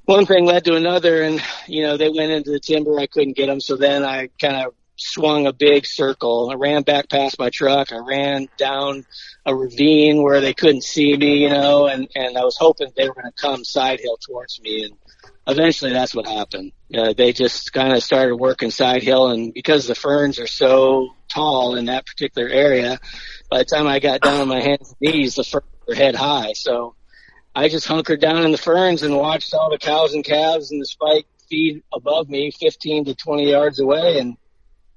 one 0.05 0.25
thing 0.25 0.45
led 0.45 0.65
to 0.65 0.75
another 0.75 1.21
and, 1.21 1.41
you 1.67 1.83
know, 1.83 1.97
they 1.97 2.09
went 2.09 2.31
into 2.31 2.51
the 2.51 2.59
timber. 2.59 2.99
I 2.99 3.05
couldn't 3.07 3.37
get 3.37 3.45
them. 3.45 3.61
So 3.61 3.77
then 3.77 4.03
I 4.03 4.29
kind 4.41 4.55
of 4.55 4.73
swung 4.99 5.47
a 5.47 5.53
big 5.53 5.85
circle. 5.85 6.49
I 6.51 6.55
ran 6.55 6.83
back 6.83 7.09
past 7.09 7.39
my 7.39 7.49
truck. 7.49 7.91
I 7.91 7.97
ran 7.97 8.47
down 8.57 9.05
a 9.45 9.55
ravine 9.55 10.21
where 10.21 10.41
they 10.41 10.53
couldn't 10.53 10.83
see 10.83 11.15
me, 11.15 11.43
you 11.43 11.49
know, 11.49 11.87
and, 11.87 12.09
and 12.15 12.37
I 12.37 12.43
was 12.43 12.57
hoping 12.57 12.91
they 12.95 13.07
were 13.07 13.15
going 13.15 13.31
to 13.31 13.41
come 13.41 13.63
side 13.63 13.99
hill 13.99 14.17
towards 14.17 14.59
me. 14.61 14.83
And 14.83 14.93
eventually 15.47 15.93
that's 15.93 16.13
what 16.13 16.27
happened. 16.27 16.71
Uh, 16.93 17.13
they 17.13 17.33
just 17.33 17.71
kind 17.73 17.93
of 17.93 18.03
started 18.03 18.35
working 18.35 18.71
side 18.71 19.03
hill, 19.03 19.29
and 19.29 19.53
because 19.53 19.87
the 19.87 19.95
ferns 19.95 20.39
are 20.39 20.47
so 20.47 21.09
tall 21.27 21.75
in 21.75 21.85
that 21.85 22.05
particular 22.05 22.47
area, 22.47 22.99
by 23.49 23.59
the 23.59 23.65
time 23.65 23.87
I 23.87 23.99
got 23.99 24.21
down 24.21 24.41
on 24.41 24.47
my 24.47 24.61
hands 24.61 24.95
and 24.99 25.13
knees, 25.13 25.35
the 25.35 25.43
ferns 25.43 25.65
were 25.87 25.95
head 25.95 26.15
high. 26.15 26.53
So 26.53 26.95
I 27.55 27.69
just 27.69 27.87
hunkered 27.87 28.21
down 28.21 28.43
in 28.43 28.51
the 28.51 28.57
ferns 28.57 29.03
and 29.03 29.15
watched 29.15 29.53
all 29.53 29.69
the 29.69 29.77
cows 29.77 30.13
and 30.13 30.23
calves 30.23 30.71
and 30.71 30.81
the 30.81 30.85
spike 30.85 31.27
feed 31.49 31.83
above 31.93 32.29
me, 32.29 32.51
15 32.51 33.05
to 33.05 33.15
20 33.15 33.49
yards 33.49 33.79
away, 33.79 34.19
and 34.19 34.37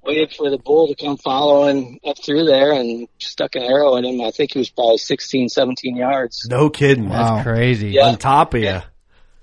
waited 0.05 0.33
for 0.33 0.51
the 0.51 0.59
bull 0.59 0.89
to 0.89 0.95
come 0.95 1.17
following 1.17 2.01
up 2.05 2.17
through 2.23 2.45
there 2.45 2.73
and 2.73 3.09
stuck 3.19 3.55
an 3.55 3.63
arrow 3.63 3.97
in 3.97 4.05
him. 4.05 4.21
I 4.21 4.31
think 4.31 4.53
he 4.53 4.59
was 4.59 4.71
probably 4.71 4.99
16, 4.99 5.49
17 5.49 5.97
yards. 5.97 6.47
No 6.49 6.71
kidding. 6.71 7.09
That's 7.09 7.45
crazy. 7.45 7.91
Yeah. 7.91 8.09
On 8.09 8.19
top 8.19 8.55
of 8.55 8.61
you. 8.61 8.67
Yeah. 8.67 8.83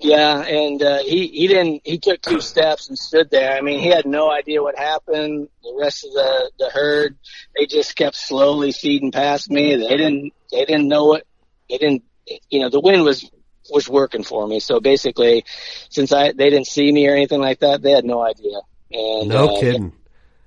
Yeah, 0.02 0.44
and 0.44 0.82
uh, 0.82 1.00
he 1.00 1.28
he 1.28 1.48
didn't. 1.48 1.82
He 1.84 1.98
took 1.98 2.22
two 2.22 2.40
steps 2.40 2.88
and 2.88 2.98
stood 2.98 3.30
there. 3.30 3.58
I 3.58 3.60
mean, 3.60 3.82
he 3.82 3.90
had 3.90 4.06
no 4.06 4.32
idea 4.32 4.64
what 4.64 4.78
happened. 4.78 5.50
The 5.62 5.78
rest 5.78 6.06
of 6.06 6.14
the 6.14 6.52
the 6.58 6.70
herd, 6.70 7.18
they 7.58 7.66
just 7.66 7.98
kept 7.98 8.16
slowly 8.16 8.72
feeding 8.72 9.12
past 9.12 9.52
me. 9.52 9.76
They 9.76 9.98
didn't. 9.98 10.32
They 10.54 10.64
didn't 10.64 10.88
know 10.88 11.04
what. 11.04 11.26
They 11.70 11.80
didn't. 11.80 12.04
You 12.50 12.62
know, 12.62 12.70
the 12.70 12.80
wind 12.80 13.04
was 13.04 13.30
was 13.72 13.90
working 13.90 14.24
for 14.24 14.48
me. 14.48 14.62
So 14.62 14.80
basically, 14.80 15.44
since 15.90 16.14
I 16.14 16.32
they 16.32 16.50
didn't 16.50 16.68
see 16.68 16.90
me 16.90 17.06
or 17.10 17.14
anything 17.14 17.42
like 17.42 17.60
that, 17.60 17.82
they 17.82 17.92
had 17.92 18.06
no 18.06 18.22
idea. 18.22 18.60
And 18.92 19.28
No 19.30 19.50
uh, 19.50 19.60
kidding. 19.60 19.94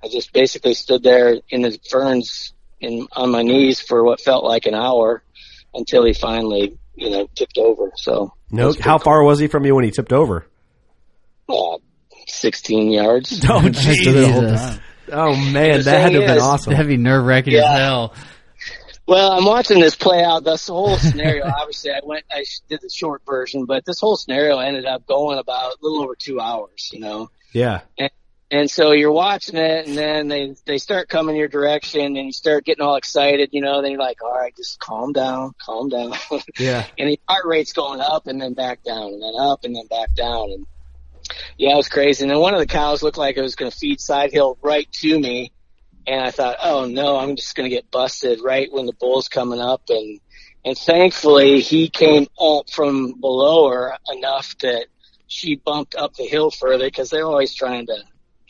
I 0.03 0.09
just 0.09 0.33
basically 0.33 0.73
stood 0.73 1.01
there 1.03 1.37
in 1.49 1.61
the 1.61 1.79
ferns 1.89 2.53
in 2.81 3.07
on 3.13 3.31
my 3.31 3.41
knees 3.43 3.79
for 3.79 4.03
what 4.03 4.19
felt 4.19 4.43
like 4.43 4.65
an 4.65 4.73
hour 4.75 5.23
until 5.73 6.03
he 6.05 6.13
finally, 6.13 6.77
you 6.95 7.09
know, 7.09 7.27
tipped 7.35 7.57
over. 7.57 7.91
So 7.95 8.33
No, 8.51 8.73
how 8.79 8.97
far 8.97 9.23
was 9.23 9.39
he 9.39 9.47
from 9.47 9.65
you 9.65 9.75
when 9.75 9.85
he 9.85 9.91
tipped 9.91 10.11
over? 10.13 10.45
uh, 11.49 11.77
16 12.27 12.91
yards. 12.91 13.43
Oh, 13.49 13.67
Jesus. 13.69 14.79
Oh 15.11 15.35
man, 15.51 15.79
The 15.79 15.83
that 15.83 16.01
had 16.01 16.11
to 16.13 16.13
thing 16.13 16.21
have 16.21 16.27
been 16.27 16.37
is- 16.37 16.43
awesome. 16.43 16.73
That'd 16.73 16.87
be 16.87 16.97
nerve 16.97 17.25
wracking 17.25 17.53
Yeah. 17.53 17.63
as 17.73 17.77
hell. 17.79 18.13
Well, 19.05 19.33
I'm 19.33 19.45
watching 19.45 19.81
this 19.81 19.95
play 19.95 20.23
out. 20.23 20.45
This 20.45 20.67
whole 20.67 20.95
scenario, 20.97 21.45
obviously, 21.59 21.91
I 21.91 21.99
went, 22.03 22.23
I 22.31 22.45
did 22.69 22.79
the 22.81 22.89
short 22.89 23.21
version, 23.25 23.65
but 23.65 23.83
this 23.85 23.99
whole 23.99 24.15
scenario 24.15 24.59
ended 24.59 24.85
up 24.85 25.05
going 25.05 25.39
about 25.39 25.73
a 25.73 25.75
little 25.81 26.01
over 26.03 26.15
two 26.17 26.39
hours, 26.39 26.89
you 26.93 27.01
know. 27.01 27.29
Yeah. 27.51 27.81
And 27.99 28.09
so 28.69 28.91
you're 28.91 29.11
watching 29.11 29.57
it, 29.57 29.87
and 29.87 29.97
then 29.97 30.27
they 30.27 30.55
they 30.65 30.77
start 30.77 31.09
coming 31.09 31.35
your 31.35 31.47
direction, 31.47 32.01
and 32.01 32.25
you 32.25 32.31
start 32.31 32.65
getting 32.65 32.83
all 32.83 32.95
excited, 32.95 33.49
you 33.51 33.61
know. 33.61 33.81
Then 33.81 33.91
you're 33.91 33.99
like, 33.99 34.23
all 34.23 34.33
right, 34.33 34.55
just 34.55 34.79
calm 34.79 35.13
down, 35.13 35.53
calm 35.63 35.89
down. 35.89 36.13
Yeah. 36.59 36.85
and 36.97 37.09
the 37.09 37.19
heart 37.27 37.45
rate's 37.45 37.73
going 37.73 37.99
up 37.99 38.27
and 38.27 38.41
then 38.41 38.53
back 38.53 38.83
down, 38.83 39.13
and 39.13 39.21
then 39.23 39.33
up 39.39 39.63
and 39.63 39.75
then 39.75 39.87
back 39.87 40.13
down, 40.15 40.51
and 40.51 40.67
yeah, 41.57 41.73
it 41.73 41.77
was 41.77 41.89
crazy. 41.89 42.23
And 42.23 42.31
then 42.31 42.39
one 42.39 42.53
of 42.53 42.59
the 42.59 42.67
cows 42.67 43.01
looked 43.01 43.17
like 43.17 43.37
it 43.37 43.41
was 43.41 43.55
going 43.55 43.71
to 43.71 43.77
feed 43.77 43.99
side 43.99 44.31
hill 44.31 44.57
right 44.61 44.91
to 45.01 45.19
me, 45.19 45.51
and 46.05 46.21
I 46.21 46.31
thought, 46.31 46.57
oh 46.61 46.85
no, 46.85 47.17
I'm 47.17 47.35
just 47.35 47.55
going 47.55 47.69
to 47.69 47.75
get 47.75 47.89
busted 47.91 48.39
right 48.43 48.71
when 48.71 48.85
the 48.85 48.93
bull's 48.93 49.29
coming 49.29 49.59
up, 49.59 49.83
and 49.89 50.19
and 50.65 50.77
thankfully 50.77 51.59
he 51.59 51.89
came 51.89 52.27
up 52.39 52.69
from 52.69 53.19
below 53.19 53.69
her 53.69 53.97
enough 54.13 54.55
that 54.59 54.85
she 55.27 55.55
bumped 55.55 55.95
up 55.95 56.13
the 56.13 56.25
hill 56.25 56.51
further 56.51 56.85
because 56.85 57.09
they're 57.09 57.25
always 57.25 57.53
trying 57.53 57.87
to. 57.87 57.95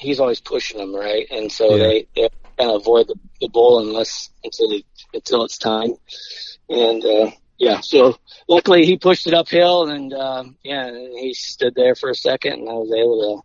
He's 0.04 0.20
always 0.20 0.40
pushing 0.42 0.78
them, 0.80 0.96
right? 0.96 1.26
And 1.32 1.52
so 1.52 1.76
Yeah. 1.76 1.88
they, 1.88 2.08
they 2.16 2.30
kind 2.58 2.72
of 2.72 2.82
avoid 2.82 3.08
the, 3.08 3.16
the 3.42 3.48
bull 3.50 3.80
unless 3.80 4.30
until 4.44 4.70
they, 4.70 4.84
until 5.14 5.44
it's 5.46 5.58
time. 5.58 5.94
And 6.70 7.04
uh, 7.06 7.32
yeah, 7.58 7.80
so 7.82 8.16
luckily 8.48 8.86
he 8.86 8.98
pushed 8.98 9.26
it 9.28 9.34
uphill, 9.34 9.90
and 9.90 10.14
um, 10.14 10.58
yeah, 10.64 10.86
and 10.88 11.18
he 11.18 11.34
stood 11.34 11.74
there 11.76 11.96
for 11.96 12.10
a 12.10 12.16
second, 12.16 12.54
and 12.54 12.70
I 12.70 12.74
was 12.74 12.92
able 12.92 13.44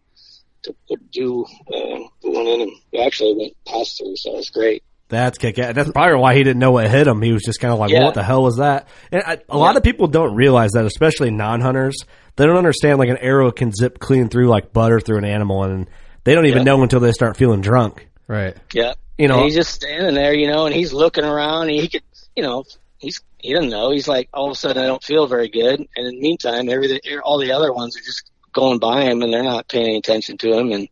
to 0.63 0.71
to 0.71 0.77
put, 0.89 1.11
do 1.13 1.45
uh, 1.69 1.99
put 2.21 2.33
one 2.33 2.47
in, 2.47 2.61
and 2.63 2.71
it 2.93 3.01
actually 3.07 3.35
went 3.37 3.53
past 3.67 3.99
through, 3.99 4.17
so 4.17 4.33
it 4.33 4.37
was 4.37 4.51
great. 4.51 4.83
That's 5.09 5.39
kick 5.39 5.59
ass. 5.59 5.75
That's 5.75 5.91
probably 5.91 6.19
why 6.21 6.35
he 6.35 6.43
didn't 6.43 6.59
know 6.59 6.73
what 6.73 6.91
hit 6.91 7.07
him. 7.07 7.23
He 7.23 7.33
was 7.33 7.43
just 7.43 7.61
kind 7.61 7.73
of 7.73 7.79
like, 7.79 7.91
Yeah. 7.91 8.05
"What 8.05 8.15
the 8.15 8.23
hell 8.23 8.43
was 8.43 8.57
that?" 8.59 8.89
And 9.13 9.23
I, 9.25 9.39
a 9.49 9.57
lot 9.57 9.77
of 9.77 9.83
people 9.83 10.07
don't 10.09 10.35
realize 10.35 10.73
that, 10.73 10.85
especially 10.85 11.31
non-hunters. 11.31 11.97
They 12.37 12.45
don't 12.45 12.57
understand 12.57 12.99
like 12.99 13.09
an 13.09 13.17
arrow 13.19 13.51
can 13.51 13.73
zip 13.73 13.99
clean 13.99 14.29
through 14.29 14.49
like 14.49 14.73
butter 14.73 15.01
through 15.01 15.19
an 15.19 15.25
animal, 15.25 15.63
and 15.65 15.89
they 16.29 16.35
don't 16.35 16.45
even 16.47 16.59
Yeah. 16.59 16.65
know 16.75 16.83
until 16.83 17.01
they 17.01 17.13
start 17.13 17.37
feeling 17.39 17.63
drunk. 17.63 18.07
Right. 18.27 18.55
Yeah. 18.75 18.93
You 19.17 19.29
know- 19.29 19.37
And 19.37 19.45
he's 19.47 19.55
just 19.55 19.73
standing 19.75 20.15
there, 20.15 20.35
you 20.35 20.47
know, 20.47 20.67
and 20.67 20.75
he's 20.75 20.93
looking 20.93 21.25
around. 21.25 21.69
And 21.71 21.81
he 21.81 21.89
could, 21.89 22.03
you 22.37 22.43
know, 22.43 22.65
he's 22.99 23.23
he 23.39 23.55
doesn't 23.55 23.71
know. 23.71 23.91
He's 23.93 24.07
like, 24.09 24.29
all 24.35 24.47
of 24.47 24.53
a 24.53 24.55
sudden, 24.57 24.83
I 24.83 24.87
don't 24.87 25.03
feel 25.03 25.27
very 25.27 25.49
good. 25.49 25.79
And 25.81 26.07
in 26.07 26.15
the 26.17 26.21
meantime, 26.21 26.69
everything, 26.69 27.01
all 27.25 27.39
the 27.39 27.53
other 27.53 27.73
ones 27.73 27.97
are 27.97 28.01
just 28.03 28.31
going 28.53 28.79
by 28.81 29.05
him, 29.05 29.23
and 29.23 29.33
they're 29.33 29.43
not 29.45 29.69
paying 29.69 29.87
any 29.87 29.97
attention 29.97 30.37
to 30.39 30.53
him. 30.53 30.73
And 30.73 30.89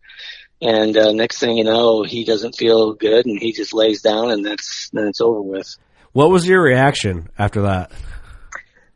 and 0.63 0.97
uh, 0.97 1.13
next 1.13 1.39
thing 1.39 1.57
you 1.59 1.65
know, 1.65 2.03
he 2.03 2.25
doesn't 2.25 2.57
feel 2.57 2.95
good, 2.95 3.27
and 3.27 3.39
he 3.39 3.53
just 3.53 3.75
lays 3.75 4.01
down, 4.01 4.31
and 4.31 4.47
that's 4.47 4.89
then 4.93 5.07
it's 5.09 5.21
over 5.21 5.43
with. 5.43 5.77
What 6.13 6.31
was 6.31 6.49
your 6.49 6.63
reaction 6.63 7.29
after 7.39 7.63
that? 7.63 7.93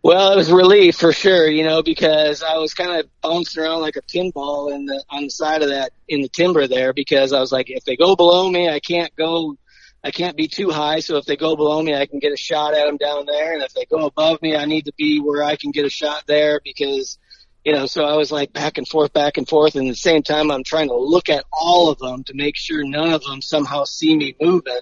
Well, 0.03 0.32
it 0.32 0.36
was 0.36 0.51
relief 0.51 0.96
for 0.96 1.12
sure, 1.12 1.46
you 1.46 1.62
know, 1.62 1.82
because 1.82 2.42
I 2.42 2.57
was 2.57 2.72
kind 2.72 2.98
of 2.98 3.07
bouncing 3.20 3.62
around 3.62 3.82
like 3.82 3.96
a 3.96 4.03
pinball 4.03 4.74
in 4.74 4.86
the 4.86 5.05
on 5.11 5.24
the 5.24 5.30
side 5.30 5.62
of 5.62 5.68
that 5.68 5.92
in 6.09 6.22
the 6.22 6.28
timber 6.28 6.66
there 6.66 6.94
because 6.94 7.34
I 7.34 7.40
was 7.40 7.53
like, 7.53 7.68
if 7.68 7.84
they 7.84 7.96
go 7.96 8.16
below 8.16 8.51
me, 8.51 8.68
I 8.68 8.80
can't 8.80 9.14
go, 9.14 9.57
I 10.03 10.11
can't 10.11 10.38
be 10.38 10.48
too 10.48 10.70
high. 10.70 11.01
So 11.01 11.18
if 11.18 11.26
they 11.26 11.36
go 11.36 11.55
below 11.55 11.82
me, 11.82 11.94
I 11.94 12.07
can 12.07 12.18
get 12.18 12.32
a 12.32 12.36
shot 12.38 12.72
at 12.72 12.86
them 12.86 12.96
down 12.96 13.26
there, 13.26 13.53
and 13.53 13.62
if 13.62 13.74
they 13.74 13.84
go 13.84 14.07
above 14.07 14.40
me, 14.40 14.57
I 14.57 14.64
need 14.64 14.86
to 14.86 14.92
be 14.96 15.20
where 15.20 15.42
I 15.44 15.57
can 15.57 15.70
get 15.70 15.84
a 15.84 15.90
shot 15.90 16.24
there 16.26 16.62
because, 16.64 17.18
you 17.62 17.74
know. 17.74 17.84
So 17.84 18.03
I 18.07 18.16
was 18.16 18.32
like 18.32 18.55
back 18.55 18.78
and 18.78 18.88
forth, 18.88 19.12
back 19.12 19.36
and 19.36 19.46
forth, 19.46 19.74
and 19.74 19.86
at 19.86 19.90
the 19.90 19.96
same 19.96 20.22
time, 20.22 20.51
I'm 20.51 20.64
trying 20.64 20.88
to 20.88 20.96
look 20.96 21.28
at 21.28 21.44
all 21.53 21.90
of 21.90 21.98
them 21.98 22.24
to 22.24 22.34
make 22.34 22.57
sure 22.57 22.82
none 22.84 23.12
of 23.12 23.22
them 23.22 23.42
somehow 23.42 23.84
see 23.84 24.16
me 24.16 24.34
moving. 24.40 24.80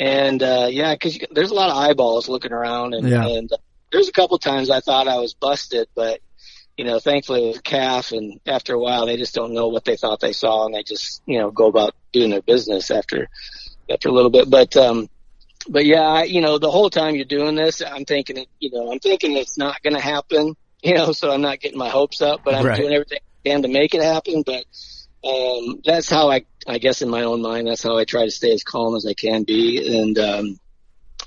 And 0.00 0.42
uh 0.42 0.66
yeah, 0.72 0.92
because 0.92 1.20
there's 1.30 1.52
a 1.52 1.54
lot 1.54 1.70
of 1.70 1.76
eyeballs 1.76 2.28
looking 2.28 2.52
around, 2.52 2.94
and 2.94 3.08
Yeah. 3.08 3.28
and 3.28 3.48
there's 3.92 4.08
a 4.08 4.12
couple 4.12 4.38
times 4.38 4.70
I 4.70 4.80
thought 4.80 5.08
I 5.08 5.18
was 5.18 5.34
busted, 5.34 5.88
but 5.94 6.20
you 6.76 6.84
know, 6.84 6.98
thankfully 6.98 7.44
it 7.44 7.48
was 7.48 7.58
a 7.58 7.62
calf, 7.62 8.12
and 8.12 8.40
after 8.46 8.74
a 8.74 8.80
while 8.80 9.06
they 9.06 9.16
just 9.16 9.34
don't 9.34 9.54
know 9.54 9.68
what 9.68 9.84
they 9.84 9.96
thought 9.96 10.20
they 10.20 10.32
saw, 10.32 10.66
and 10.66 10.74
they 10.74 10.82
just 10.82 11.22
you 11.26 11.38
know 11.38 11.50
go 11.50 11.66
about 11.66 11.94
doing 12.12 12.30
their 12.30 12.42
business 12.42 12.90
after 12.90 13.28
after 13.90 14.08
a 14.08 14.12
little 14.12 14.30
bit. 14.30 14.50
But 14.50 14.76
um, 14.76 15.08
but 15.68 15.84
yeah, 15.86 16.02
I, 16.02 16.24
you 16.24 16.40
know, 16.40 16.58
the 16.58 16.70
whole 16.70 16.90
time 16.90 17.14
you're 17.14 17.24
doing 17.24 17.54
this, 17.54 17.82
I'm 17.82 18.04
thinking, 18.04 18.44
you 18.60 18.70
know, 18.72 18.92
I'm 18.92 18.98
thinking 18.98 19.36
it's 19.36 19.56
not 19.58 19.82
going 19.82 19.94
to 19.94 20.00
happen, 20.02 20.54
you 20.82 20.94
know, 20.94 21.12
so 21.12 21.30
I'm 21.30 21.42
not 21.42 21.60
getting 21.60 21.78
my 21.78 21.88
hopes 21.88 22.20
up, 22.20 22.42
but 22.44 22.54
I'm 22.54 22.64
Right. 22.64 22.80
doing 22.80 22.92
everything 22.92 23.18
I 23.44 23.48
can 23.48 23.62
to 23.62 23.68
make 23.68 23.94
it 23.94 24.02
happen. 24.02 24.42
But 24.44 24.64
um, 25.26 25.80
that's 25.84 26.10
how 26.10 26.30
I, 26.30 26.44
I 26.66 26.78
guess 26.78 27.02
in 27.02 27.08
my 27.08 27.22
own 27.22 27.40
mind, 27.40 27.66
that's 27.66 27.82
how 27.82 27.96
I 27.96 28.04
try 28.04 28.24
to 28.24 28.30
stay 28.30 28.52
as 28.52 28.62
calm 28.62 28.94
as 28.94 29.06
I 29.06 29.14
can 29.14 29.44
be, 29.44 30.00
and 30.00 30.18
um, 30.18 30.58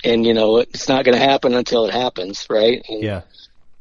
and 0.03 0.25
you 0.25 0.33
know, 0.33 0.57
it's 0.57 0.87
not 0.87 1.05
going 1.05 1.17
to 1.17 1.23
happen 1.23 1.53
until 1.53 1.85
it 1.85 1.93
happens, 1.93 2.45
right? 2.49 2.83
And, 2.87 3.03
Yeah. 3.03 3.21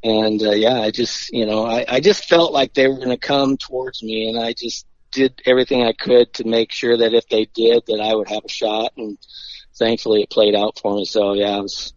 and 0.03 0.43
uh, 0.43 0.51
yeah, 0.53 0.81
I 0.81 0.91
just 0.91 1.33
you 1.33 1.47
know 1.47 1.65
I, 1.67 1.85
I 1.89 2.01
just 2.01 2.25
felt 2.29 2.53
like 2.53 2.75
they 2.75 2.89
were 2.89 2.97
going 2.97 3.11
to 3.11 3.17
come 3.19 3.57
towards 3.57 4.03
me, 4.03 4.29
and 4.29 4.39
I 4.39 4.53
just 4.53 4.87
did 5.13 5.41
everything 5.47 5.83
I 5.83 5.93
could 5.93 6.33
to 6.35 6.45
make 6.47 6.73
sure 6.73 6.97
that 6.99 7.15
if 7.15 7.29
they 7.29 7.47
did, 7.55 7.85
that 7.87 8.01
I 8.01 8.15
would 8.15 8.29
have 8.29 8.45
a 8.45 8.49
shot, 8.49 8.93
and 8.97 9.17
thankfully 9.79 10.23
it 10.23 10.31
played 10.31 10.55
out 10.55 10.79
for 10.79 10.95
me. 10.95 11.05
So 11.05 11.33
yeah, 11.35 11.59
it 11.59 11.63
was. 11.63 11.93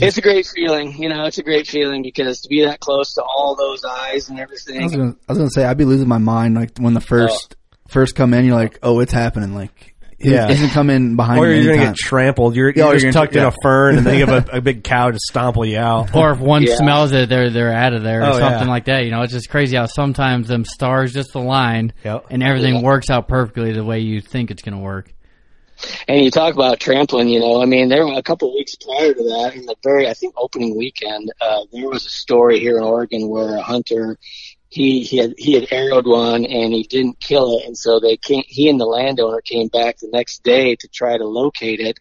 It's 0.00 0.18
a 0.18 0.20
great 0.20 0.46
feeling, 0.46 1.00
you 1.00 1.08
know. 1.08 1.26
It's 1.26 1.38
a 1.38 1.42
great 1.44 1.68
feeling 1.68 2.02
because 2.02 2.40
to 2.40 2.48
be 2.48 2.64
that 2.64 2.80
close 2.80 3.14
to 3.14 3.22
all 3.22 3.54
those 3.54 3.84
eyes 3.84 4.28
and 4.28 4.36
I 4.40 4.46
was 4.46 4.66
everything. 4.68 4.88
gonna, 4.90 5.16
I 5.28 5.32
was 5.32 5.38
gonna 5.38 5.50
say 5.50 5.64
I'd 5.64 5.78
be 5.78 5.84
losing 5.84 6.08
my 6.08 6.18
mind 6.18 6.56
like 6.56 6.76
when 6.78 6.92
the 6.94 7.00
first 7.00 7.54
first 7.86 8.16
come 8.16 8.34
in. 8.34 8.44
You're 8.46 8.56
like, 8.56 8.80
oh, 8.82 8.98
it's 8.98 9.12
happening. 9.12 9.54
Like, 9.54 9.93
it 10.24 10.30
Yeah. 10.32 10.48
isn't 10.50 10.90
in 10.90 11.16
behind. 11.16 11.38
Or 11.40 11.48
me 11.48 11.60
you're 11.62 11.74
gonna 11.74 11.86
get 11.88 11.96
trampled. 11.96 12.56
You're, 12.56 12.70
Yeah, 12.70 12.84
you're 12.86 12.92
just 12.94 13.04
you're 13.04 13.12
gonna- 13.12 13.26
tucked 13.26 13.36
in 13.36 13.44
a 13.44 13.52
fern, 13.62 13.98
and 13.98 14.06
then 14.06 14.18
you 14.18 14.26
have 14.26 14.48
a, 14.48 14.56
a 14.56 14.60
big 14.60 14.82
cow 14.84 15.10
to 15.10 15.18
stomple 15.18 15.64
you 15.64 15.78
out. 15.78 16.14
Or 16.14 16.30
if 16.32 16.38
one 16.40 16.62
Yeah. 16.66 16.76
smells 16.76 17.12
it, 17.12 17.28
they're 17.28 17.50
they're 17.50 17.72
out 17.72 17.92
of 17.94 18.02
there 18.02 18.22
or 18.22 18.26
Oh, 18.26 18.38
something 18.38 18.66
yeah. 18.66 18.72
like 18.72 18.84
that. 18.86 19.04
You 19.04 19.10
know, 19.10 19.22
it's 19.22 19.32
just 19.32 19.48
crazy 19.50 19.76
how 19.76 19.86
sometimes 19.86 20.48
them 20.48 20.64
stars 20.64 21.12
just 21.12 21.34
align 21.34 21.92
Yep. 22.04 22.26
and 22.30 22.42
everything 22.42 22.76
Yeah. 22.76 22.82
works 22.82 23.10
out 23.10 23.28
perfectly 23.28 23.72
the 23.72 23.84
way 23.84 24.00
you 24.00 24.20
think 24.20 24.50
it's 24.50 24.62
going 24.62 24.76
to 24.76 24.82
work. 24.82 25.10
And 26.06 26.24
you 26.24 26.30
talk 26.30 26.54
about 26.54 26.78
trampling, 26.78 27.28
you 27.28 27.40
know, 27.40 27.60
I 27.60 27.66
mean, 27.66 27.88
there 27.88 28.06
were 28.06 28.16
a 28.16 28.22
couple 28.22 28.48
of 28.48 28.54
weeks 28.54 28.76
prior 28.76 29.12
to 29.12 29.22
that, 29.24 29.52
in 29.56 29.66
the 29.66 29.74
very, 29.82 30.08
I 30.08 30.14
think, 30.14 30.32
opening 30.36 30.76
weekend, 30.78 31.32
uh, 31.40 31.62
there 31.72 31.88
was 31.88 32.06
a 32.06 32.10
story 32.10 32.60
here 32.60 32.76
in 32.78 32.84
Oregon 32.84 33.28
where 33.28 33.56
a 33.56 33.60
hunter, 33.60 34.16
he, 34.74 35.02
he 35.02 35.18
had, 35.18 35.34
he 35.38 35.52
had 35.52 35.68
arrowed 35.70 36.06
one 36.06 36.44
and 36.44 36.72
he 36.72 36.82
didn't 36.82 37.20
kill 37.20 37.58
it. 37.58 37.66
And 37.66 37.78
so 37.78 38.00
they 38.00 38.16
came, 38.16 38.42
he 38.48 38.68
and 38.68 38.80
the 38.80 38.86
landowner 38.86 39.40
came 39.40 39.68
back 39.68 39.98
the 39.98 40.08
next 40.12 40.42
day 40.42 40.74
to 40.74 40.88
try 40.88 41.16
to 41.16 41.24
locate 41.24 41.78
it. 41.78 41.98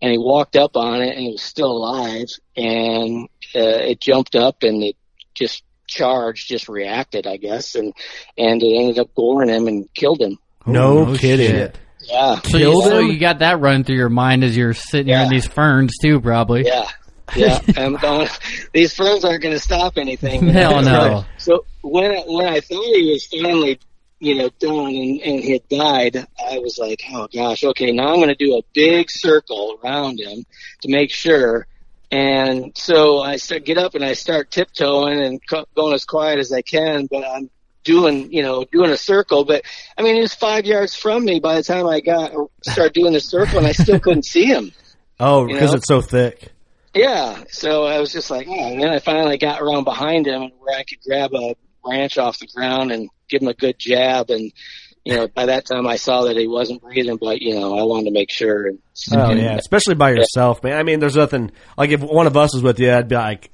And 0.00 0.10
he 0.10 0.16
walked 0.18 0.56
up 0.56 0.76
on 0.76 1.02
it 1.02 1.14
and 1.14 1.26
it 1.26 1.32
was 1.32 1.42
still 1.42 1.70
alive 1.70 2.28
and, 2.56 3.28
uh, 3.54 3.84
it 3.90 4.00
jumped 4.00 4.34
up 4.34 4.62
and 4.62 4.82
it 4.82 4.96
just 5.34 5.62
charged, 5.86 6.48
just 6.48 6.70
reacted, 6.70 7.26
I 7.26 7.36
guess. 7.36 7.74
And, 7.74 7.92
and 8.38 8.62
it 8.62 8.74
ended 8.74 8.98
up 8.98 9.14
goring 9.14 9.50
him 9.50 9.68
and 9.68 9.92
killed 9.92 10.22
him. 10.22 10.38
No, 10.64 11.04
no 11.04 11.16
kidding. 11.16 11.50
shit. 11.50 11.78
Yeah. 12.00 12.40
So, 12.40 12.56
you, 12.56 12.64
Killed 12.64 12.84
so 12.84 12.98
you 13.00 13.18
got 13.18 13.40
that 13.40 13.60
running 13.60 13.84
through 13.84 13.96
your 13.96 14.08
mind 14.08 14.42
as 14.42 14.56
you're 14.56 14.74
sitting 14.74 15.08
here 15.08 15.22
in 15.22 15.28
these 15.28 15.46
ferns 15.46 15.92
too, 16.00 16.20
probably. 16.20 16.64
Yeah. 16.64 16.88
Yeah, 17.36 17.58
I'm 17.76 17.96
going. 17.96 18.28
Uh, 18.28 18.32
these 18.72 18.94
ferns 18.94 19.24
aren't 19.24 19.42
going 19.42 19.54
to 19.54 19.60
stop 19.60 19.98
anything. 19.98 20.46
Hell 20.48 20.82
no. 20.82 21.24
So 21.38 21.64
when 21.82 22.12
I, 22.12 22.22
when 22.26 22.46
I 22.46 22.60
thought 22.60 22.84
he 22.94 23.10
was 23.12 23.26
finally, 23.26 23.80
you 24.20 24.36
know, 24.36 24.50
done 24.60 24.94
and, 24.94 25.20
and 25.20 25.40
he 25.40 25.52
had 25.52 25.68
died, 25.68 26.16
I 26.16 26.58
was 26.58 26.78
like, 26.78 27.02
oh 27.12 27.28
gosh, 27.32 27.64
okay, 27.64 27.92
now 27.92 28.08
I'm 28.08 28.16
going 28.16 28.28
to 28.28 28.34
do 28.34 28.56
a 28.56 28.62
big 28.74 29.10
circle 29.10 29.78
around 29.82 30.20
him 30.20 30.46
to 30.82 30.88
make 30.88 31.10
sure. 31.10 31.66
And 32.10 32.72
so 32.76 33.20
I 33.20 33.36
start 33.36 33.64
get 33.64 33.78
up 33.78 33.94
and 33.94 34.04
I 34.04 34.12
start 34.12 34.50
tiptoeing 34.50 35.20
and 35.20 35.40
going 35.74 35.94
as 35.94 36.04
quiet 36.04 36.38
as 36.38 36.52
I 36.52 36.62
can, 36.62 37.06
but 37.06 37.24
I'm 37.26 37.50
doing, 37.82 38.32
you 38.32 38.42
know, 38.42 38.64
doing 38.70 38.90
a 38.90 38.96
circle. 38.96 39.44
But 39.44 39.64
I 39.98 40.02
mean, 40.02 40.14
he 40.14 40.20
was 40.20 40.34
five 40.34 40.66
yards 40.66 40.94
from 40.94 41.24
me 41.24 41.40
by 41.40 41.56
the 41.56 41.62
time 41.62 41.86
I 41.86 42.00
got 42.00 42.32
started 42.64 42.92
doing 42.92 43.12
the 43.12 43.20
circle, 43.20 43.58
and 43.58 43.66
I 43.66 43.72
still 43.72 43.98
couldn't 43.98 44.24
see 44.24 44.44
him. 44.44 44.72
Oh, 45.18 45.46
You 45.46 45.54
because 45.54 45.72
know? 45.72 45.76
it's 45.78 45.88
so 45.88 46.00
thick. 46.00 46.52
Yeah, 46.96 47.44
so 47.48 47.84
I 47.84 48.00
was 48.00 48.12
just 48.12 48.30
like, 48.30 48.46
oh, 48.48 48.72
and 48.72 48.82
then 48.82 48.90
I 48.90 48.98
finally 48.98 49.38
got 49.38 49.60
around 49.60 49.84
behind 49.84 50.26
him 50.26 50.50
where 50.58 50.76
I 50.78 50.84
could 50.84 50.98
grab 51.06 51.32
a 51.34 51.54
branch 51.84 52.18
off 52.18 52.38
the 52.38 52.46
ground 52.46 52.90
and 52.92 53.08
give 53.28 53.42
him 53.42 53.48
a 53.48 53.54
good 53.54 53.78
jab. 53.78 54.30
And 54.30 54.52
you 55.04 55.14
know, 55.14 55.28
by 55.28 55.46
that 55.46 55.66
time 55.66 55.86
I 55.86 55.96
saw 55.96 56.24
that 56.24 56.36
he 56.36 56.48
wasn't 56.48 56.82
breathing, 56.82 57.16
but 57.20 57.40
you 57.40 57.54
know, 57.54 57.78
I 57.78 57.84
wanted 57.84 58.06
to 58.06 58.10
make 58.10 58.30
sure. 58.30 58.66
And, 58.66 58.78
Oh 59.12 59.30
and- 59.30 59.40
yeah, 59.40 59.56
especially 59.56 59.94
by 59.94 60.10
yourself, 60.10 60.62
man. 60.64 60.76
I 60.78 60.82
mean, 60.82 60.98
there's 61.00 61.16
nothing 61.16 61.52
like 61.78 61.90
if 61.90 62.00
one 62.00 62.26
of 62.26 62.36
us 62.36 62.54
was 62.54 62.62
with 62.62 62.80
you, 62.80 62.92
I'd 62.92 63.08
be 63.08 63.14
like, 63.14 63.50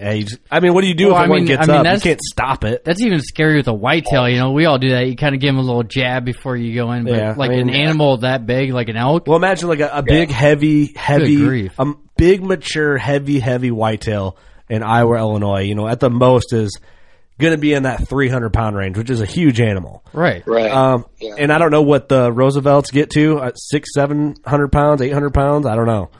"Hey, 0.00 0.16
you 0.18 0.22
just, 0.24 0.38
I 0.50 0.60
mean, 0.60 0.74
what 0.74 0.80
do 0.82 0.88
you 0.88 0.94
do 0.94 1.08
Well, 1.08 1.16
if 1.16 1.20
I 1.22 1.28
one 1.28 1.38
mean- 1.40 1.46
gets 1.46 1.62
I 1.62 1.66
mean, 1.66 1.70
up? 1.76 1.78
You 1.80 1.84
that's- 1.84 2.02
can't 2.02 2.20
stop 2.20 2.64
it." 2.64 2.84
That's 2.84 3.00
even 3.02 3.20
scary 3.20 3.56
with 3.56 3.68
a 3.68 3.72
whitetail. 3.74 4.28
You 4.28 4.38
know, 4.38 4.52
we 4.52 4.64
all 4.66 4.78
do 4.78 4.90
that. 4.90 5.06
You 5.06 5.16
kind 5.16 5.34
of 5.34 5.40
give 5.40 5.48
them 5.48 5.58
a 5.58 5.62
little 5.66 5.82
jab 5.82 6.24
before 6.24 6.56
you 6.56 6.74
go 6.74 6.90
in. 6.92 7.04
But 7.04 7.14
Yeah, 7.14 7.34
like 7.36 7.50
I 7.50 7.56
mean- 7.56 7.68
an 7.68 7.74
animal 7.74 8.16
that 8.18 8.46
big, 8.46 8.72
like 8.72 8.88
an 8.88 8.96
elk. 8.96 9.26
Well, 9.26 9.36
imagine 9.36 9.68
like 9.68 9.80
a, 9.80 9.90
a 9.98 10.02
big, 10.02 10.30
heavy, 10.30 10.92
heavy, 10.96 11.70
a 11.78 11.86
big, 12.16 12.42
mature, 12.42 12.96
heavy, 12.98 13.38
heavy 13.40 13.70
whitetail 13.70 14.36
in 14.68 14.82
Iowa, 14.82 15.16
Illinois. 15.18 15.62
You 15.62 15.74
know, 15.74 15.86
at 15.88 16.00
the 16.00 16.10
most 16.10 16.52
is 16.52 16.78
going 17.38 17.52
to 17.52 17.58
be 17.58 17.72
in 17.72 17.84
that 17.84 18.06
300 18.06 18.52
pound 18.52 18.76
range, 18.76 18.98
which 18.98 19.08
is 19.08 19.22
a 19.22 19.26
huge 19.26 19.60
animal. 19.62 20.04
Right. 20.12 20.42
Right. 20.46 20.70
Um, 20.70 21.06
Yeah. 21.20 21.36
and 21.38 21.50
I 21.50 21.56
don't 21.56 21.70
know 21.70 21.80
what 21.82 22.08
the 22.10 22.30
Roosevelts 22.30 22.90
get 22.90 23.08
to 23.12 23.38
uh, 23.38 23.50
six, 23.54 23.94
seven 23.94 24.34
hundred 24.44 24.70
pounds, 24.72 25.00
eight 25.00 25.12
hundred 25.12 25.32
pounds. 25.32 25.64
I 25.66 25.74
don't 25.74 25.86
know. 25.86 26.10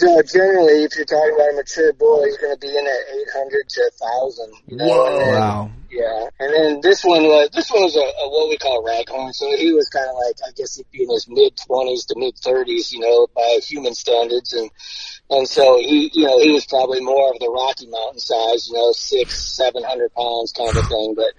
So 0.00 0.22
generally, 0.22 0.84
if 0.84 0.96
you're 0.96 1.04
talking 1.04 1.34
about 1.34 1.52
a 1.52 1.56
mature 1.56 1.92
bull, 1.94 2.24
he's 2.24 2.36
going 2.38 2.54
to 2.54 2.60
be 2.60 2.68
in 2.68 2.86
at 2.86 3.16
800 3.36 3.68
to 3.68 3.90
1,000. 3.98 4.52
You 4.68 4.76
know? 4.76 5.06
And 5.06 5.20
then- 5.20 5.34
Wow. 5.40 5.70
Yeah, 5.88 6.28
and 6.40 6.52
then 6.52 6.80
this 6.82 7.04
one 7.04 7.22
was 7.22 7.48
this 7.54 7.70
one 7.70 7.84
was 7.84 7.94
a, 7.94 8.00
a 8.00 8.28
what 8.28 8.48
we 8.50 8.58
call 8.58 8.82
raghorn, 8.84 9.32
so 9.32 9.56
he 9.56 9.72
was 9.72 9.88
kind 9.88 10.04
of 10.10 10.16
like 10.16 10.34
I 10.44 10.50
guess 10.56 10.74
he'd 10.74 10.90
be 10.90 11.04
in 11.04 11.10
his 11.10 11.26
mid 11.28 11.56
twenties 11.56 12.04
to 12.06 12.18
mid 12.18 12.36
thirties, 12.36 12.92
you 12.92 12.98
know, 12.98 13.28
by 13.34 13.60
human 13.62 13.94
standards, 13.94 14.52
and 14.52 14.68
and 15.30 15.48
so 15.48 15.78
he 15.78 16.10
you 16.12 16.26
know 16.26 16.40
he 16.40 16.50
was 16.50 16.66
probably 16.66 17.00
more 17.00 17.30
of 17.32 17.38
the 17.38 17.48
Rocky 17.48 17.86
Mountain 17.86 18.18
size, 18.18 18.66
you 18.68 18.74
know, 18.74 18.90
six 18.92 19.40
seven 19.56 19.84
hundred 19.84 20.12
pounds 20.14 20.52
kind 20.52 20.76
of 20.76 20.86
thing, 20.88 21.14
but 21.14 21.32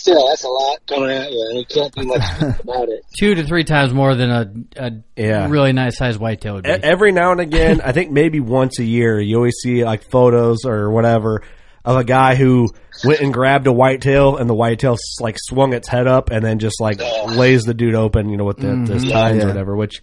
still 0.00 0.28
that's 0.28 0.44
a 0.44 0.48
lot 0.48 0.78
coming 0.86 1.10
at 1.10 1.30
you, 1.32 1.46
and 1.50 1.58
you 1.58 1.64
can't 1.66 1.92
do 1.94 2.02
much 2.06 2.22
about 2.60 2.88
it. 2.88 3.00
Two 3.18 3.34
to 3.34 3.44
three 3.44 3.64
times 3.64 3.92
more 3.94 4.14
than 4.14 4.30
a, 4.30 4.52
a 4.76 4.90
Yeah. 5.16 5.48
really 5.48 5.72
nice 5.72 5.96
sized 5.96 6.18
whitetail 6.20 6.54
would 6.54 6.64
be. 6.64 6.70
E- 6.70 6.78
Every 6.82 7.12
now 7.12 7.32
and 7.32 7.40
again, 7.40 7.80
I 7.82 7.92
think 7.92 8.10
maybe 8.10 8.40
once 8.40 8.78
a 8.78 8.84
year, 8.84 9.20
you 9.20 9.36
always 9.36 9.56
see 9.62 9.84
like 9.84 10.08
photos 10.10 10.64
or 10.64 10.90
whatever 10.90 11.42
of 11.84 11.96
a 11.98 12.04
guy 12.04 12.34
who 12.34 12.68
went 13.04 13.20
and 13.20 13.32
grabbed 13.34 13.66
a 13.66 13.72
whitetail 13.72 14.36
and 14.38 14.48
the 14.48 14.54
whitetail 14.54 14.96
like 15.20 15.36
swung 15.38 15.74
its 15.74 15.86
head 15.86 16.06
up 16.06 16.30
and 16.30 16.42
then 16.44 16.58
just 16.58 16.80
like 16.80 16.98
lays 17.26 17.64
the 17.64 17.74
dude 17.74 17.94
open, 17.94 18.30
you 18.30 18.36
know, 18.38 18.44
with 18.44 18.56
the, 18.56 18.68
mm-hmm. 18.68 18.84
the 18.86 19.10
tines 19.10 19.38
Yeah. 19.38 19.44
or 19.44 19.48
whatever, 19.48 19.76
which 19.76 20.02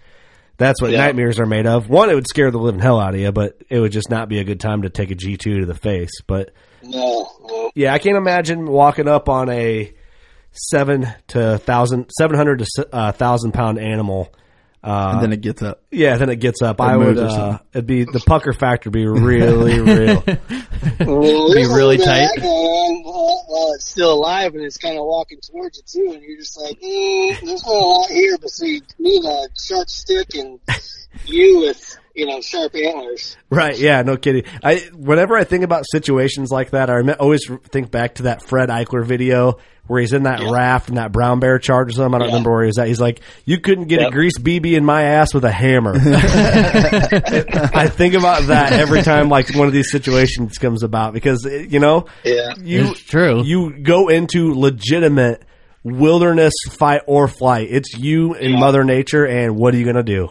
that's 0.57 0.79
what 0.79 0.91
Yeah. 0.91 0.99
nightmares 0.99 1.39
are 1.39 1.47
made 1.47 1.65
of. 1.65 1.89
One, 1.89 2.11
it 2.11 2.13
would 2.13 2.27
scare 2.27 2.51
the 2.51 2.59
living 2.59 2.81
hell 2.81 2.99
out 2.99 3.15
of 3.15 3.19
you, 3.19 3.31
but 3.31 3.57
it 3.67 3.79
would 3.79 3.91
just 3.91 4.11
not 4.11 4.29
be 4.29 4.37
a 4.37 4.43
good 4.43 4.59
time 4.59 4.83
to 4.83 4.89
take 4.89 5.09
a 5.09 5.15
G2 5.15 5.39
to 5.61 5.65
the 5.65 5.73
face. 5.73 6.11
But 6.27 6.51
No, 6.83 7.29
no. 7.47 7.71
yeah, 7.75 7.93
I 7.93 7.99
can't 7.99 8.17
imagine 8.17 8.65
walking 8.67 9.07
up 9.07 9.29
on 9.29 9.49
a 9.49 9.93
seven 10.51 11.07
to 11.27 11.57
thousand, 11.59 12.09
seven 12.17 12.35
hundred 12.37 12.59
to 12.59 12.65
s- 12.65 12.85
uh, 12.91 13.11
thousand 13.11 13.53
pound 13.53 13.79
animal. 13.79 14.33
Uh, 14.83 15.11
and 15.13 15.21
then 15.21 15.31
it 15.31 15.41
gets 15.41 15.61
up. 15.61 15.79
yeah, 15.91 16.17
then 16.17 16.29
it 16.29 16.37
gets 16.37 16.63
up. 16.63 16.79
It 16.79 16.83
I 16.83 16.97
would. 16.97 17.15
Uh, 17.19 17.59
it'd 17.71 17.85
be 17.85 18.03
the 18.03 18.19
pucker 18.19 18.51
factor 18.51 18.89
would 18.89 18.93
be 18.93 19.05
really 19.07 19.79
real. 19.79 20.21
Be 21.01 21.05
really 21.05 21.97
there's 21.97 22.07
tight. 22.07 22.29
rag 22.37 22.43
on 22.43 23.03
While, 23.03 23.43
while 23.47 23.73
it's 23.73 23.89
still 23.91 24.13
alive 24.13 24.55
and 24.55 24.63
it's 24.63 24.77
kind 24.77 24.97
of 24.97 25.05
walking 25.05 25.39
towards 25.41 25.77
you 25.77 25.83
too, 25.85 26.13
and 26.15 26.23
you're 26.23 26.37
just 26.39 26.59
like, 26.59 26.79
mm, 26.79 27.39
there's 27.45 27.63
not 27.63 27.71
a 27.71 27.77
lot 27.77 28.09
here 28.09 28.37
But 28.41 28.49
see, 28.49 28.81
me, 28.97 29.21
a 29.23 29.45
sharp 29.59 29.87
stick, 29.89 30.33
and 30.35 30.59
you 31.25 31.59
with 31.59 31.97
you 32.15 32.25
know 32.25 32.41
sharp 32.41 32.75
antlers. 32.75 33.37
right? 33.49 33.77
Yeah, 33.77 34.01
no 34.01 34.17
kidding. 34.17 34.43
I 34.63 34.87
whenever 34.93 35.35
I 35.37 35.43
think 35.43 35.63
about 35.63 35.85
situations 35.91 36.51
like 36.51 36.71
that, 36.71 36.89
I 36.89 36.99
always 37.13 37.41
think 37.71 37.91
back 37.91 38.15
to 38.15 38.23
that 38.23 38.41
Fred 38.43 38.69
Eichler 38.69 39.05
video 39.05 39.57
where 39.87 39.99
he's 39.99 40.13
in 40.13 40.23
that 40.23 40.39
raft 40.49 40.87
and 40.89 40.97
that 40.97 41.11
brown 41.11 41.39
bear 41.39 41.59
charges 41.59 41.97
him. 41.97 42.13
I 42.15 42.19
don't 42.19 42.27
Yeah. 42.29 42.33
remember 42.35 42.51
where 42.51 42.63
he's 42.65 42.77
at. 42.77 42.87
He's 42.87 43.01
like, 43.01 43.19
"You 43.45 43.59
couldn't 43.59 43.87
get 43.87 44.05
a 44.07 44.09
grease 44.11 44.37
BB 44.39 44.75
in 44.75 44.85
my 44.85 45.03
ass 45.03 45.33
with 45.33 45.43
a 45.43 45.51
hammer." 45.51 45.93
I 45.95 47.87
think 47.87 48.13
about 48.13 48.43
that 48.47 48.73
every 48.73 49.01
time 49.01 49.29
like 49.29 49.53
one 49.55 49.67
of 49.67 49.73
these 49.73 49.91
situations 49.91 50.57
comes 50.57 50.83
about 50.83 51.13
because 51.13 51.45
eh, 51.45 51.65
you 51.69 51.79
know 51.79 52.05
Yeah. 52.23 52.53
you 52.61 52.91
It's 52.91 53.01
true. 53.01 53.43
you 53.43 53.77
go 53.81 54.07
into 54.09 54.53
legitimate 54.53 55.43
wilderness 55.83 56.53
fight 56.69 57.01
or 57.07 57.27
flight. 57.27 57.67
It's 57.71 57.97
you 57.97 58.33
and 58.35 58.53
Mother 58.53 58.83
Nature, 58.83 59.25
and 59.25 59.55
what 59.55 59.73
are 59.73 59.77
you 59.77 59.85
gonna 59.85 60.03
do? 60.03 60.29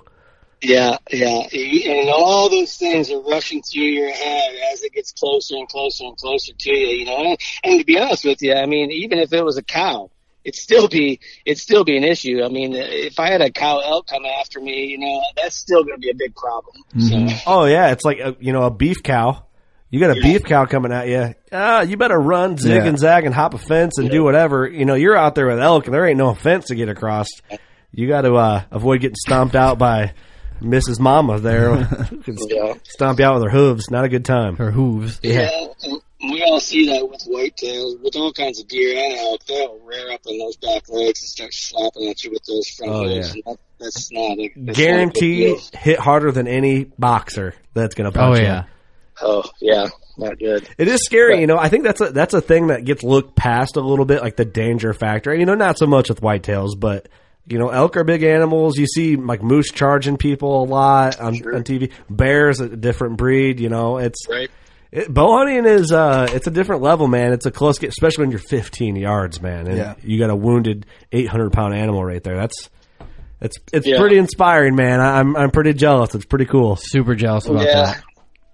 Yeah, 0.63 0.99
yeah, 1.11 1.41
and 1.53 2.11
all 2.11 2.51
those 2.51 2.77
things 2.77 3.11
are 3.11 3.21
rushing 3.23 3.63
through 3.63 3.83
your 3.83 4.13
head 4.13 4.51
as 4.73 4.83
it 4.83 4.93
gets 4.93 5.13
closer 5.13 5.57
and 5.57 5.67
closer 5.69 6.05
and 6.05 6.17
closer 6.19 6.53
to 6.53 6.71
you. 6.71 6.87
You 6.99 7.05
know, 7.07 7.17
and, 7.17 7.39
and 7.65 7.81
to 7.81 7.85
be 7.87 7.99
honest 7.99 8.25
with 8.27 8.43
you, 8.43 8.53
I 8.55 8.67
mean, 8.67 8.91
even 8.91 9.19
if 9.21 9.33
it 9.33 9.43
was 9.43 9.57
a 9.57 9.63
cow, 9.63 10.11
it'd 10.45 10.61
still 10.61 10.87
be 10.89 11.19
it'd 11.47 11.59
still 11.59 11.85
be 11.85 11.97
an 11.97 12.05
issue. 12.05 12.43
I 12.45 12.49
mean, 12.49 12.75
if 12.75 13.19
I 13.19 13.31
had 13.31 13.41
a 13.41 13.51
cow 13.51 13.79
elk 13.81 14.09
come 14.09 14.25
after 14.27 14.61
me, 14.61 14.85
you 14.87 14.99
know, 14.99 15.23
that's 15.41 15.57
still 15.57 15.83
going 15.83 15.97
to 15.97 16.01
be 16.01 16.11
a 16.11 16.15
big 16.15 16.35
problem. 16.35 16.77
So, 16.99 17.27
Oh 17.47 17.65
yeah, 17.65 17.93
it's 17.93 18.05
like 18.05 18.19
a, 18.19 18.37
you 18.39 18.53
know 18.53 18.65
a 18.65 18.71
beef 18.71 19.03
cow. 19.03 19.47
You 19.89 19.99
got 19.99 20.11
a 20.17 20.21
beef 20.21 20.45
cow 20.45 20.67
coming 20.67 20.93
at 20.93 21.09
you. 21.09 21.35
Ah, 21.51 21.81
you 21.81 21.97
better 21.97 22.19
run, 22.19 22.57
zig 22.59 22.83
Yeah. 22.83 22.89
and 22.89 22.99
zag, 22.99 23.25
and 23.25 23.35
hop 23.35 23.55
a 23.55 23.59
fence 23.59 23.99
and 23.99 24.09
do 24.11 24.23
whatever. 24.23 24.69
You 24.69 24.85
know, 24.85 24.95
you're 24.95 25.17
out 25.17 25.35
there 25.35 25.47
with 25.49 25.59
elk, 25.59 25.87
and 25.87 25.95
there 25.95 26.07
ain't 26.07 26.19
no 26.19 26.33
fence 26.35 26.67
to 26.67 26.77
get 26.77 26.89
across. 26.89 27.27
You 27.93 28.07
got 28.07 28.21
to 28.23 28.35
uh, 28.35 28.63
avoid 28.71 29.01
getting 29.01 29.17
stomped 29.17 29.57
out 29.57 29.79
by 29.79 30.13
Mrs. 30.61 31.01
Mama 31.01 31.39
there. 31.41 31.77
yeah. 32.27 32.75
Stomp 32.85 33.19
you 33.19 33.25
out 33.25 33.35
with 33.35 33.45
her 33.45 33.51
hooves. 33.51 33.91
Not 33.91 34.05
a 34.05 34.09
good 34.09 34.25
time. 34.25 34.57
Her 34.57 34.71
hooves. 34.71 35.21
Yeah, 35.23 35.49
and 35.83 36.01
we 36.23 36.43
all 36.43 36.61
see 36.61 36.87
that 36.87 37.09
with 37.09 37.21
whitetails, 37.27 38.01
with 38.03 38.15
all 38.17 38.33
kinds 38.33 38.61
of 38.61 38.69
deer 38.69 38.97
and 38.97 39.15
elk. 39.19 39.45
They'll 39.47 39.79
rear 39.81 40.13
up 40.13 40.21
on 40.27 40.39
those 40.39 40.57
back 40.57 40.89
legs 40.89 41.21
and 41.23 41.29
start 41.29 41.51
slapping 41.53 42.09
at 42.09 42.23
you 42.25 42.31
with 42.31 42.45
those 42.47 42.69
front 42.71 42.93
Oh, 42.93 43.09
hooves. 43.09 43.35
yeah. 43.35 43.43
That, 43.47 43.59
that's 43.79 44.13
not 44.13 44.39
a 44.39 44.49
that's 44.57 44.67
not 44.67 44.75
Guaranteed 44.77 45.59
hit 45.73 45.99
harder 45.99 46.31
than 46.33 46.47
any 46.47 46.85
boxer 46.99 47.55
that's 47.75 47.95
going 47.95 48.13
to 48.13 48.19
Oh 48.19 48.23
punch 48.27 48.39
you. 48.41 48.45
yeah. 48.45 48.65
Oh 49.23 49.45
yeah, 49.61 49.89
not 50.17 50.39
good. 50.39 50.67
It 50.79 50.89
is 50.89 51.01
scary, 51.05 51.41
you 51.41 51.47
know. 51.47 51.59
I 51.59 51.69
think 51.69 51.85
that's 51.85 52.01
a 52.01 52.11
that's 52.11 52.33
a 52.35 52.41
thing 52.41 52.69
that 52.69 52.85
gets 52.87 53.03
looked 53.03 53.37
past 53.37 53.77
a 53.77 53.81
little 53.81 54.05
bit, 54.07 54.23
like 54.23 54.37
the 54.37 54.47
danger 54.47 54.93
factor. 54.95 55.35
You 55.35 55.45
know, 55.47 55.55
not 55.55 55.79
so 55.79 55.87
much 55.87 56.09
with 56.09 56.21
whitetails, 56.23 56.71
but 56.79 57.09
you 57.47 57.59
know, 57.59 57.69
elk 57.71 57.97
are 57.97 58.05
big 58.05 58.23
animals. 58.23 58.77
You 58.79 58.87
see 58.87 59.17
like 59.17 59.43
moose 59.43 59.71
charging 59.71 60.17
people 60.17 60.63
a 60.63 60.67
lot 60.67 61.21
on, 61.21 61.35
on 61.35 61.65
TV. 61.65 61.91
Bears, 62.09 62.61
a 62.61 62.69
different 62.69 63.17
breed. 63.17 63.61
You 63.61 63.69
know, 63.69 63.99
it's 63.99 64.29
Right. 64.29 64.51
it, 64.93 65.13
bow 65.13 65.39
hunting 65.39 65.65
is 65.67 65.91
uh, 65.93 66.29
it's 66.31 66.47
a 66.47 66.51
different 66.51 66.83
level, 66.83 67.09
man. 67.09 67.33
It's 67.33 67.47
a 67.47 67.51
close 67.51 67.79
get, 67.79 67.91
especially 67.91 68.23
when 68.23 68.31
you're 68.31 68.41
15 68.41 68.97
yards, 68.97 69.41
man, 69.41 69.67
and 69.67 69.77
Yeah. 69.77 69.95
you 70.03 70.19
got 70.19 70.31
a 70.31 70.37
wounded 70.37 70.87
800 71.13 71.53
pound 71.53 71.75
animal 71.75 72.05
right 72.05 72.23
there. 72.23 72.37
That's 72.37 72.71
it's 73.41 73.57
it's 73.73 73.87
Yeah. 73.87 73.99
pretty 73.99 74.19
inspiring, 74.19 74.77
man. 74.77 75.01
I- 75.01 75.19
I'm 75.19 75.35
I'm 75.37 75.51
pretty 75.51 75.73
jealous. 75.73 76.15
It's 76.15 76.27
pretty 76.27 76.45
cool. 76.47 76.77
Super 76.77 77.15
jealous 77.15 77.47
about 77.47 77.65
yeah. 77.67 77.83
that. 77.85 78.03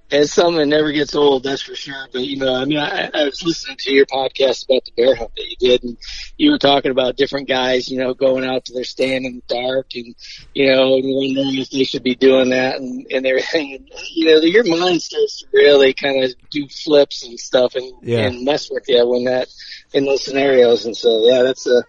It's 0.09 0.33
something 0.33 0.57
that 0.59 0.67
never 0.67 0.93
gets 0.93 1.17
old, 1.17 1.43
that's 1.43 1.63
for 1.63 1.75
sure. 1.75 2.07
But 2.13 2.23
you 2.25 2.37
know, 2.37 2.55
I 2.55 2.65
mean, 2.65 2.79
I, 2.79 3.11
I 3.13 3.25
was 3.25 3.43
listening 3.43 3.77
to 3.81 3.93
your 3.93 4.07
podcast 4.07 4.65
about 4.69 4.85
the 4.85 4.93
bear 4.97 5.17
hunt 5.17 5.33
that 5.37 5.47
you 5.51 5.57
did, 5.59 5.83
and 5.83 5.99
you 6.37 6.53
were 6.53 6.59
talking 6.59 6.93
about 6.93 7.17
different 7.17 7.49
guys, 7.49 7.89
you 7.91 7.99
know, 7.99 8.15
going 8.15 8.45
out 8.45 8.67
to 8.67 8.73
their 8.73 8.85
stand 8.85 9.27
in 9.27 9.43
the 9.49 9.55
dark, 9.55 9.89
and 9.97 10.15
you 10.55 10.71
know, 10.71 10.95
and 10.95 11.05
wondering 11.05 11.59
if 11.61 11.71
they 11.71 11.83
should 11.83 12.05
be 12.05 12.15
doing 12.15 12.51
that, 12.51 12.77
and 12.77 13.05
and 13.11 13.27
everything. 13.27 13.75
And, 13.75 13.89
you 14.15 14.27
know, 14.27 14.41
your 14.43 14.65
mind 14.65 15.03
starts 15.03 15.41
to 15.41 15.47
really 15.53 15.93
kind 15.93 16.23
of 16.23 16.33
do 16.51 16.69
flips 16.69 17.25
and 17.25 17.39
stuff, 17.39 17.75
and 17.75 17.93
Yeah. 18.03 18.27
and 18.29 18.45
mess 18.45 18.71
with 18.71 18.85
you 18.89 19.05
when 19.09 19.25
that 19.25 19.49
in 19.93 20.05
those 20.05 20.25
scenarios. 20.25 20.85
And 20.87 20.97
so, 20.97 21.27
yeah, 21.29 21.43
that's 21.43 21.67
a 21.67 21.83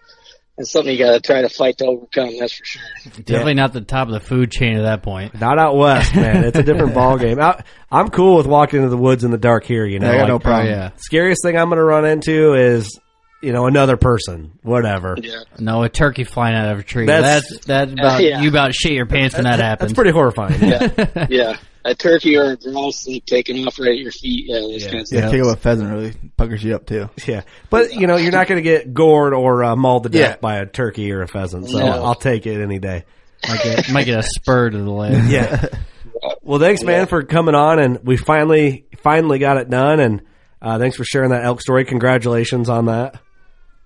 that's 0.58 0.70
something 0.72 0.92
you 0.92 0.98
got 0.98 1.12
to 1.12 1.20
try 1.20 1.40
to 1.42 1.48
fight 1.48 1.78
to 1.78 1.86
overcome. 1.86 2.36
That's 2.38 2.52
for 2.52 2.64
sure. 2.64 2.82
Definitely 3.24 3.54
not 3.54 3.72
the 3.72 3.80
top 3.80 4.08
of 4.08 4.14
the 4.14 4.20
food 4.20 4.50
chain 4.50 4.76
at 4.76 4.82
that 4.82 5.02
point. 5.02 5.38
Not 5.40 5.58
out 5.58 5.76
west, 5.76 6.14
man. 6.14 6.44
It's 6.44 6.58
a 6.58 6.62
different 6.62 6.94
ball 6.94 7.16
game. 7.16 7.40
I, 7.40 7.62
I'm 7.90 8.08
cool 8.08 8.36
with 8.36 8.46
walking 8.46 8.78
into 8.80 8.90
the 8.90 8.96
woods 8.96 9.24
in 9.24 9.30
the 9.30 9.38
dark 9.38 9.64
here. 9.64 9.86
You 9.86 10.00
know, 10.00 10.10
I 10.10 10.16
got 10.18 10.28
no 10.28 10.38
problem. 10.38 10.66
Oh 10.66 10.70
yeah. 10.70 10.90
scariest 10.96 11.42
thing 11.42 11.56
I'm 11.56 11.68
going 11.68 11.78
to 11.78 11.84
run 11.84 12.04
into 12.04 12.54
is, 12.54 12.98
you 13.40 13.52
know, 13.52 13.66
another 13.66 13.96
person. 13.96 14.58
Whatever. 14.62 15.16
Yeah. 15.22 15.42
No, 15.60 15.84
a 15.84 15.88
turkey 15.88 16.24
flying 16.24 16.56
out 16.56 16.72
of 16.72 16.80
a 16.80 16.82
tree. 16.82 17.06
That's- 17.06 17.48
That's 17.48 17.64
that's, 17.64 17.92
about 17.92 18.22
yeah. 18.22 18.40
you 18.40 18.48
about 18.48 18.74
shit 18.74 18.92
your 18.92 19.06
pants 19.06 19.36
when 19.36 19.44
that 19.44 19.60
happens. 19.60 19.90
That's 19.90 19.96
pretty 19.96 20.10
horrifying. 20.10 20.60
Yeah, 20.60 21.26
yeah. 21.30 21.56
A 21.84 21.94
turkey 21.94 22.36
or 22.36 22.52
a 22.52 22.56
grouse 22.56 23.06
like 23.06 23.24
taking 23.24 23.66
off 23.66 23.78
right 23.78 23.90
at 23.92 23.98
your 23.98 24.12
feet. 24.12 24.46
Yeah, 24.48 24.60
those 24.60 24.84
Yeah. 24.84 24.90
kinds 24.90 25.12
of 25.12 25.16
Yeah, 25.16 25.28
stuff. 25.28 25.32
take 25.32 25.42
a 25.44 25.56
pheasant 25.56 25.90
really 25.90 26.12
puckers 26.36 26.62
you 26.62 26.74
up 26.74 26.86
too. 26.86 27.08
Yeah, 27.26 27.42
but 27.70 27.94
you 27.94 28.06
know, 28.06 28.16
you're 28.16 28.32
not 28.32 28.46
going 28.48 28.62
to 28.62 28.68
get 28.68 28.92
gored 28.92 29.32
or 29.32 29.64
uh, 29.64 29.76
mauled 29.76 30.02
to 30.02 30.08
death 30.08 30.30
Yeah. 30.32 30.36
by 30.40 30.56
a 30.58 30.66
turkey 30.66 31.10
or 31.12 31.22
a 31.22 31.28
pheasant. 31.28 31.68
So 31.68 31.78
No. 31.78 32.04
I'll 32.04 32.14
take 32.14 32.46
it 32.46 32.60
any 32.60 32.78
day. 32.78 33.04
might, 33.48 33.62
get, 33.62 33.90
might 33.90 34.04
get 34.04 34.18
a 34.18 34.22
spur 34.22 34.68
to 34.70 34.76
the 34.78 34.90
leg. 34.90 35.30
Yeah. 35.30 35.66
well, 36.42 36.58
thanks, 36.58 36.82
man, 36.82 37.06
for 37.06 37.22
coming 37.22 37.54
on, 37.54 37.78
and 37.78 38.00
we 38.02 38.16
finally 38.16 38.86
finally 39.02 39.38
got 39.38 39.56
it 39.58 39.70
done. 39.70 40.00
And 40.00 40.22
uh, 40.60 40.78
thanks 40.78 40.96
for 40.96 41.04
sharing 41.04 41.30
that 41.30 41.44
elk 41.44 41.60
story. 41.60 41.84
Congratulations 41.84 42.68
on 42.68 42.86
that. 42.86 43.20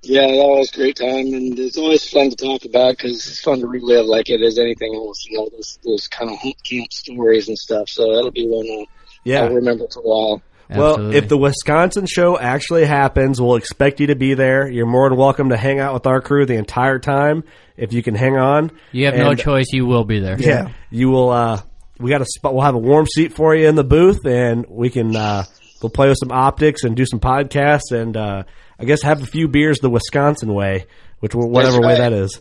Yeah, 0.02 0.26
that 0.26 0.34
was 0.48 0.70
a 0.72 0.76
great 0.76 0.96
time, 0.96 1.32
and 1.32 1.56
it's 1.58 1.78
always 1.78 2.08
fun 2.08 2.30
to 2.30 2.36
talk 2.36 2.64
about 2.64 2.96
because 2.96 3.12
it's 3.14 3.40
fun 3.40 3.60
to 3.60 3.66
relive 3.68 4.06
like 4.06 4.28
it 4.30 4.42
is 4.42 4.58
anything 4.58 4.94
else. 4.94 5.24
You 5.28 5.38
know, 5.38 5.48
those 5.52 5.78
those 5.84 6.08
kind 6.08 6.30
of 6.30 6.38
hunt 6.38 6.56
camp 6.64 6.92
stories 6.92 7.48
and 7.48 7.56
stuff. 7.56 7.88
So 7.88 8.12
that'll 8.12 8.32
be 8.32 8.46
one 8.46 8.66
uh, 8.82 8.84
Yeah. 9.24 9.44
I'll 9.44 9.54
remember 9.54 9.86
for 9.92 10.00
a 10.00 10.02
while. 10.02 10.42
Well, 10.74 11.14
if 11.14 11.28
the 11.28 11.36
Wisconsin 11.36 12.06
show 12.06 12.38
actually 12.38 12.86
happens, 12.86 13.40
we'll 13.40 13.56
expect 13.56 14.00
you 14.00 14.06
to 14.08 14.16
be 14.16 14.34
there. 14.34 14.68
You're 14.68 14.86
more 14.86 15.08
than 15.08 15.18
welcome 15.18 15.50
to 15.50 15.56
hang 15.56 15.78
out 15.80 15.92
with 15.92 16.06
our 16.06 16.20
crew 16.20 16.46
the 16.46 16.54
entire 16.54 16.98
time 16.98 17.44
if 17.76 17.92
you 17.92 18.02
can 18.02 18.14
hang 18.14 18.36
on. 18.36 18.70
you 18.90 19.04
have 19.06 19.14
no 19.14 19.34
choice, 19.34 19.66
you 19.72 19.86
will 19.86 20.04
be 20.04 20.18
there. 20.20 20.40
Yeah, 20.40 20.72
you 20.90 21.10
will. 21.10 21.30
Uh, 21.30 21.60
we 21.98 22.10
got 22.10 22.22
a 22.22 22.26
spot. 22.26 22.54
We'll 22.54 22.64
have 22.64 22.74
a 22.74 22.78
warm 22.78 23.06
seat 23.06 23.34
for 23.34 23.54
you 23.54 23.68
in 23.68 23.74
the 23.74 23.84
booth, 23.84 24.24
and 24.26 24.66
we 24.68 24.90
can 24.90 25.14
uh, 25.14 25.44
we'll 25.82 25.90
play 25.90 26.08
with 26.08 26.18
some 26.18 26.32
optics 26.32 26.84
and 26.84 26.96
do 26.96 27.04
some 27.06 27.20
podcasts, 27.20 27.92
and 27.92 28.16
uh, 28.16 28.42
I 28.82 28.84
guess 28.84 29.02
have 29.02 29.22
a 29.22 29.26
few 29.26 29.48
beers 29.48 29.78
the 29.78 29.88
Wisconsin 29.90 30.52
way, 30.52 30.86
which 31.20 31.34
whatever 31.34 31.80
way 31.80 31.96
that 31.96 32.12
is. 32.12 32.40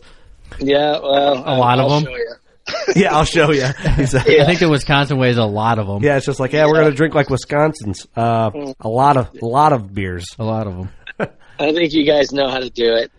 Yeah, 0.58 0.98
well, 1.00 1.34
A 1.38 1.56
lot 1.56 1.78
of 1.78 1.90
I'll 1.90 2.00
them? 2.00 2.12
show. 2.12 2.18
Yeah, 2.96 3.16
I'll 3.16 3.24
show 3.24 3.50
you. 3.50 3.66
He 3.96 4.06
said- 4.06 4.22
I 4.28 4.44
think 4.44 4.60
the 4.60 4.68
Wisconsin 4.68 5.18
way 5.18 5.30
is 5.30 5.36
a 5.38 5.44
lot 5.44 5.78
of 5.78 5.86
them. 5.88 6.02
Yeah, 6.02 6.16
it's 6.16 6.26
just 6.26 6.38
like 6.40 6.52
yeah, 6.52 6.66
we're 6.66 6.74
gonna 6.78 6.92
drink 6.94 7.14
like 7.14 7.28
Wisconsin's. 7.30 8.06
Uh, 8.16 8.50
a 8.80 8.88
lot 8.88 9.16
of 9.16 9.30
a 9.40 9.46
lot 9.46 9.72
of 9.72 9.92
beers. 9.94 10.26
A 10.38 10.44
lot 10.44 10.66
of 10.66 10.76
them. 10.76 10.88
I 11.58 11.72
think 11.72 11.92
you 11.92 12.04
guys 12.06 12.32
know 12.32 12.48
how 12.48 12.58
to 12.60 12.70
do 12.70 12.94
it. 12.94 13.10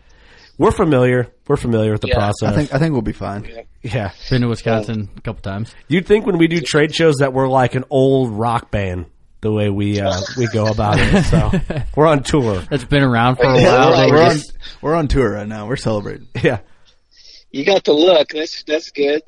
We're 0.58 0.72
familiar. 0.72 1.28
We're 1.48 1.58
familiar 1.58 1.92
with 1.92 2.02
the 2.02 2.08
Yeah, 2.10 2.16
process. 2.20 2.50
I 2.52 2.56
think 2.56 2.74
I 2.74 2.80
think 2.80 2.94
we'll 2.94 3.02
be 3.02 3.12
fine. 3.12 3.66
yeah, 3.82 4.12
Been 4.30 4.44
to 4.44 4.48
Wisconsin 4.48 5.10
a 5.18 5.22
couple 5.22 5.42
times. 5.42 5.74
you'd 5.90 6.06
think 6.06 6.26
when 6.26 6.38
we 6.38 6.48
do 6.48 6.62
trade 6.62 6.94
shows 6.96 7.16
that 7.18 7.34
we're 7.34 7.50
like 7.50 7.76
an 7.76 7.84
old 7.90 8.32
rock 8.32 8.72
band 8.72 9.08
the 9.44 9.52
way 9.52 9.70
we 9.70 10.00
uh, 10.02 10.20
we 10.38 10.48
go 10.48 10.66
about 10.66 10.98
it. 11.00 11.24
So 11.26 11.52
we're 11.96 12.08
on 12.08 12.24
tour. 12.24 12.62
That's 12.70 12.84
been 12.86 13.04
around 13.04 13.36
for 13.36 13.44
a 13.46 13.54
while. 13.62 13.92
right. 13.92 14.10
We're 14.12 14.24
on, 14.24 14.38
we're 14.82 14.96
on 14.96 15.08
tour 15.08 15.34
right 15.34 15.48
now. 15.48 15.68
We're 15.68 15.76
celebrating. 15.76 16.28
Yeah, 16.44 16.60
You 17.52 17.64
got 17.66 17.84
the 17.84 17.94
look. 17.94 18.30
That's 18.30 18.64
that's 18.64 18.90
good. 18.92 19.22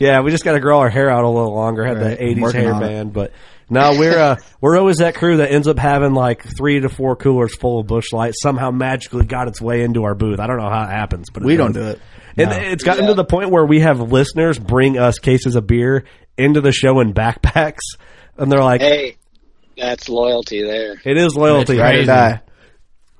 yeah. 0.00 0.20
We 0.20 0.30
just 0.30 0.44
got 0.44 0.52
to 0.54 0.60
grow 0.60 0.80
our 0.80 0.90
hair 0.90 1.08
out 1.10 1.24
a 1.24 1.28
little 1.28 1.54
longer. 1.54 1.84
Had 1.84 1.98
Right. 1.98 2.18
the 2.18 2.24
'80s 2.24 2.40
Working 2.40 2.60
hair 2.60 2.74
on 2.74 2.82
it. 2.82 2.86
band, 2.88 3.12
but 3.12 3.32
no, 3.70 3.96
we're 3.98 4.18
uh, 4.18 4.36
we're 4.60 4.76
always 4.78 4.98
that 4.98 5.14
crew 5.14 5.38
that 5.38 5.50
ends 5.50 5.68
up 5.68 5.78
having 5.78 6.12
like 6.14 6.44
three 6.56 6.80
to 6.80 6.88
four 6.88 7.16
coolers 7.16 7.54
full 7.54 7.80
of 7.80 7.86
Busch 7.86 8.12
Light. 8.12 8.34
Somehow 8.42 8.70
magically 8.70 9.24
got 9.24 9.48
its 9.48 9.60
way 9.60 9.82
into 9.82 10.04
our 10.04 10.14
booth. 10.14 10.40
I 10.40 10.46
don't 10.46 10.58
know 10.58 10.68
how 10.68 10.82
it 10.84 10.90
happens, 10.90 11.30
but 11.30 11.42
it 11.42 11.46
We 11.46 11.56
don't 11.56 11.72
do 11.72 11.82
it. 11.88 12.00
And 12.36 12.50
No. 12.50 12.56
it's 12.56 12.82
gotten 12.84 13.04
Yeah. 13.04 13.10
to 13.10 13.14
the 13.14 13.24
point 13.24 13.50
where 13.50 13.64
we 13.64 13.80
have 13.80 14.00
listeners 14.00 14.58
bring 14.58 14.98
us 14.98 15.18
cases 15.20 15.54
of 15.54 15.66
beer 15.66 16.04
into 16.36 16.60
the 16.60 16.72
show 16.72 16.98
in 17.00 17.14
backpacks, 17.14 17.78
and 18.36 18.50
they're 18.50 18.62
like, 18.62 18.80
Hey, 18.80 19.16
that's 19.76 20.08
loyalty 20.08 20.62
there. 20.62 21.00
"It 21.04 21.16
is 21.16 21.34
loyalty, 21.34 21.76
That's 21.76 22.08
Ride 22.08 22.36
or 22.36 22.42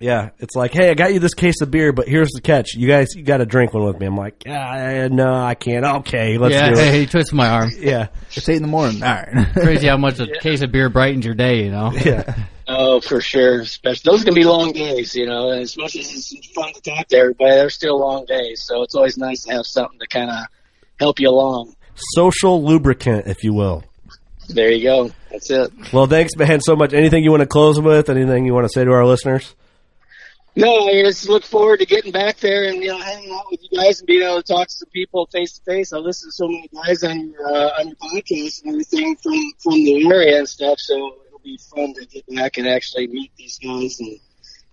Yeah, 0.00 0.30
it's 0.38 0.54
like, 0.54 0.72
hey, 0.72 0.90
I 0.90 0.94
got 0.94 1.12
you 1.14 1.18
this 1.20 1.34
case 1.34 1.60
of 1.62 1.70
beer, 1.70 1.92
but 1.92 2.06
here's 2.08 2.30
the 2.30 2.40
catch: 2.40 2.74
you 2.74 2.86
guys, 2.88 3.08
you 3.14 3.22
got 3.22 3.38
to 3.38 3.46
drink 3.46 3.72
one 3.74 3.84
with 3.84 3.98
me. 3.98 4.06
I'm 4.06 4.16
like, 4.16 4.44
yeah, 4.46 5.08
no, 5.10 5.32
I 5.32 5.54
can't. 5.54 5.84
Okay, 5.84 6.36
let's 6.38 6.54
yeah, 6.54 6.66
do 6.72 6.80
it. 6.80 6.84
hey, 6.84 7.00
he 7.00 7.06
twisted 7.06 7.34
my 7.34 7.48
arm. 7.48 7.70
Yeah, 7.78 8.08
It's 8.32 8.48
eight 8.48 8.56
in 8.56 8.62
the 8.62 8.68
morning. 8.68 9.02
All 9.02 9.08
right. 9.08 9.46
Crazy 9.54 9.86
how 9.88 9.96
much 9.96 10.20
a 10.20 10.26
case 10.40 10.62
of 10.62 10.70
beer 10.72 10.88
brightens 10.90 11.24
your 11.24 11.34
day, 11.34 11.64
you 11.64 11.70
know? 11.70 11.92
yeah, 12.04 12.34
Oh, 12.66 13.00
for 13.00 13.20
sure. 13.20 13.60
Especially 13.60 14.10
those 14.10 14.24
can 14.24 14.34
be 14.34 14.44
long 14.44 14.72
days, 14.72 15.14
you 15.14 15.26
know. 15.26 15.50
And 15.50 15.60
as 15.62 15.76
much 15.76 15.96
as 15.96 16.08
it's 16.10 16.46
fun 16.54 16.72
to 16.72 16.80
talk 16.80 17.06
to 17.08 17.16
everybody, 17.16 17.50
they're 17.50 17.68
still 17.70 17.98
long 17.98 18.24
days. 18.26 18.64
So 18.66 18.82
it's 18.82 18.94
always 18.94 19.18
nice 19.18 19.42
to 19.44 19.52
have 19.52 19.66
something 19.66 19.98
to 19.98 20.06
kind 20.06 20.30
of 20.30 20.36
help 20.98 21.20
you 21.20 21.28
along. 21.28 21.74
social 22.14 22.64
lubricant, 22.64 23.26
if 23.26 23.42
you 23.44 23.52
will. 23.54 23.84
There 24.48 24.70
you 24.70 24.82
go. 24.82 25.10
That's 25.30 25.50
it. 25.50 25.72
Well, 25.92 26.06
thanks, 26.06 26.36
man, 26.36 26.60
so 26.60 26.76
much. 26.76 26.92
Anything 26.92 27.24
you 27.24 27.30
want 27.30 27.40
to 27.42 27.46
close 27.46 27.80
with? 27.80 28.08
Anything 28.08 28.44
you 28.46 28.54
want 28.54 28.64
to 28.66 28.72
say 28.72 28.84
to 28.84 28.90
our 28.92 29.06
listeners? 29.06 29.54
No, 30.56 30.86
I 30.88 31.02
just 31.02 31.28
look 31.28 31.42
forward 31.42 31.80
to 31.80 31.86
getting 31.86 32.12
back 32.12 32.36
there 32.38 32.64
and 32.64 32.80
you 32.80 32.88
know 32.88 32.98
hanging 32.98 33.32
out 33.32 33.46
with 33.50 33.60
you 33.68 33.76
guys 33.76 33.98
and 33.98 34.06
being 34.06 34.22
able 34.22 34.40
to 34.40 34.52
talk 34.52 34.68
to 34.68 34.72
some 34.72 34.88
people 34.90 35.26
face 35.32 35.58
to 35.58 35.64
face. 35.64 35.92
I 35.92 35.96
listen 35.98 36.28
to 36.28 36.32
so 36.32 36.46
many 36.46 36.68
guys 36.72 37.02
on 37.02 37.30
your 37.30 37.44
uh, 37.44 37.80
on 37.80 37.88
your 37.88 37.96
podcast 37.96 38.62
and 38.62 38.72
everything 38.74 39.16
from 39.16 39.32
from 39.60 39.72
the 39.74 40.06
area 40.06 40.38
and 40.38 40.48
stuff. 40.48 40.78
So 40.78 40.94
it'll 41.26 41.40
be 41.42 41.58
fun 41.74 41.94
to 41.94 42.06
get 42.06 42.24
back 42.32 42.56
and 42.58 42.68
actually 42.68 43.08
meet 43.08 43.32
these 43.36 43.58
guys 43.58 43.98
and 43.98 44.18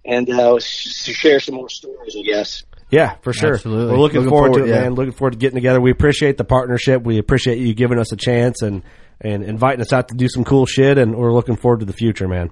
and 0.05 0.30
uh, 0.30 0.59
sh- 0.59 1.15
share 1.15 1.39
some 1.39 1.55
more 1.55 1.69
stories. 1.69 2.15
I 2.15 2.22
guess. 2.22 2.63
Yeah, 2.91 3.15
for 3.22 3.34
sure. 3.34 3.53
Absolutely. 3.53 3.93
We're 3.93 3.99
looking, 3.99 4.19
Looking 4.19 4.30
forward, 4.30 4.53
to 4.59 4.65
it, 4.65 4.67
yeah. 4.69 4.82
man. 4.82 4.95
Looking 4.95 5.13
forward 5.13 5.32
to 5.32 5.38
getting 5.38 5.55
together. 5.55 5.80
We 5.82 5.91
appreciate 5.91 6.38
the 6.38 6.43
partnership. 6.43 7.01
We 7.01 7.17
appreciate 7.17 7.57
you 7.57 7.74
giving 7.74 7.97
us 7.97 8.11
a 8.11 8.17
chance 8.17 8.61
and 8.61 8.84
and 9.22 9.43
inviting 9.43 9.82
us 9.82 9.93
out 9.93 10.09
to 10.09 10.15
do 10.15 10.28
some 10.28 10.43
cool 10.43 10.65
shit. 10.65 10.97
And 10.97 11.15
we're 11.15 11.34
looking 11.34 11.55
forward 11.55 11.80
to 11.80 11.86
the 11.86 11.93
future, 11.93 12.28
man. 12.28 12.49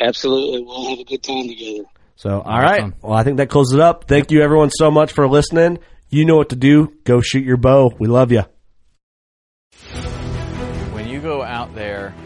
Absolutely, 0.00 0.62
we'll 0.62 0.90
have 0.90 0.98
a 0.98 1.04
good 1.04 1.22
time 1.22 1.48
together. 1.48 1.84
So, 2.16 2.40
all 2.40 2.60
right. 2.60 2.80
Awesome. 2.80 2.94
Well, 3.02 3.12
I 3.12 3.24
think 3.24 3.36
that 3.38 3.50
closes 3.50 3.74
it 3.74 3.80
up. 3.80 4.08
Thank 4.08 4.30
you, 4.30 4.42
everyone, 4.42 4.70
so 4.70 4.90
much 4.90 5.12
for 5.12 5.28
listening. 5.28 5.78
You 6.08 6.24
know 6.24 6.36
what 6.36 6.50
to 6.50 6.56
do. 6.56 6.92
Go 7.04 7.20
shoot 7.20 7.44
your 7.44 7.56
bow. 7.56 7.92
We 7.98 8.06
love 8.06 8.32
you. 8.32 8.44
When 10.92 11.08
you 11.08 11.20
go 11.20 11.42
out 11.42 11.74
there 11.74 12.14
and 12.24 12.25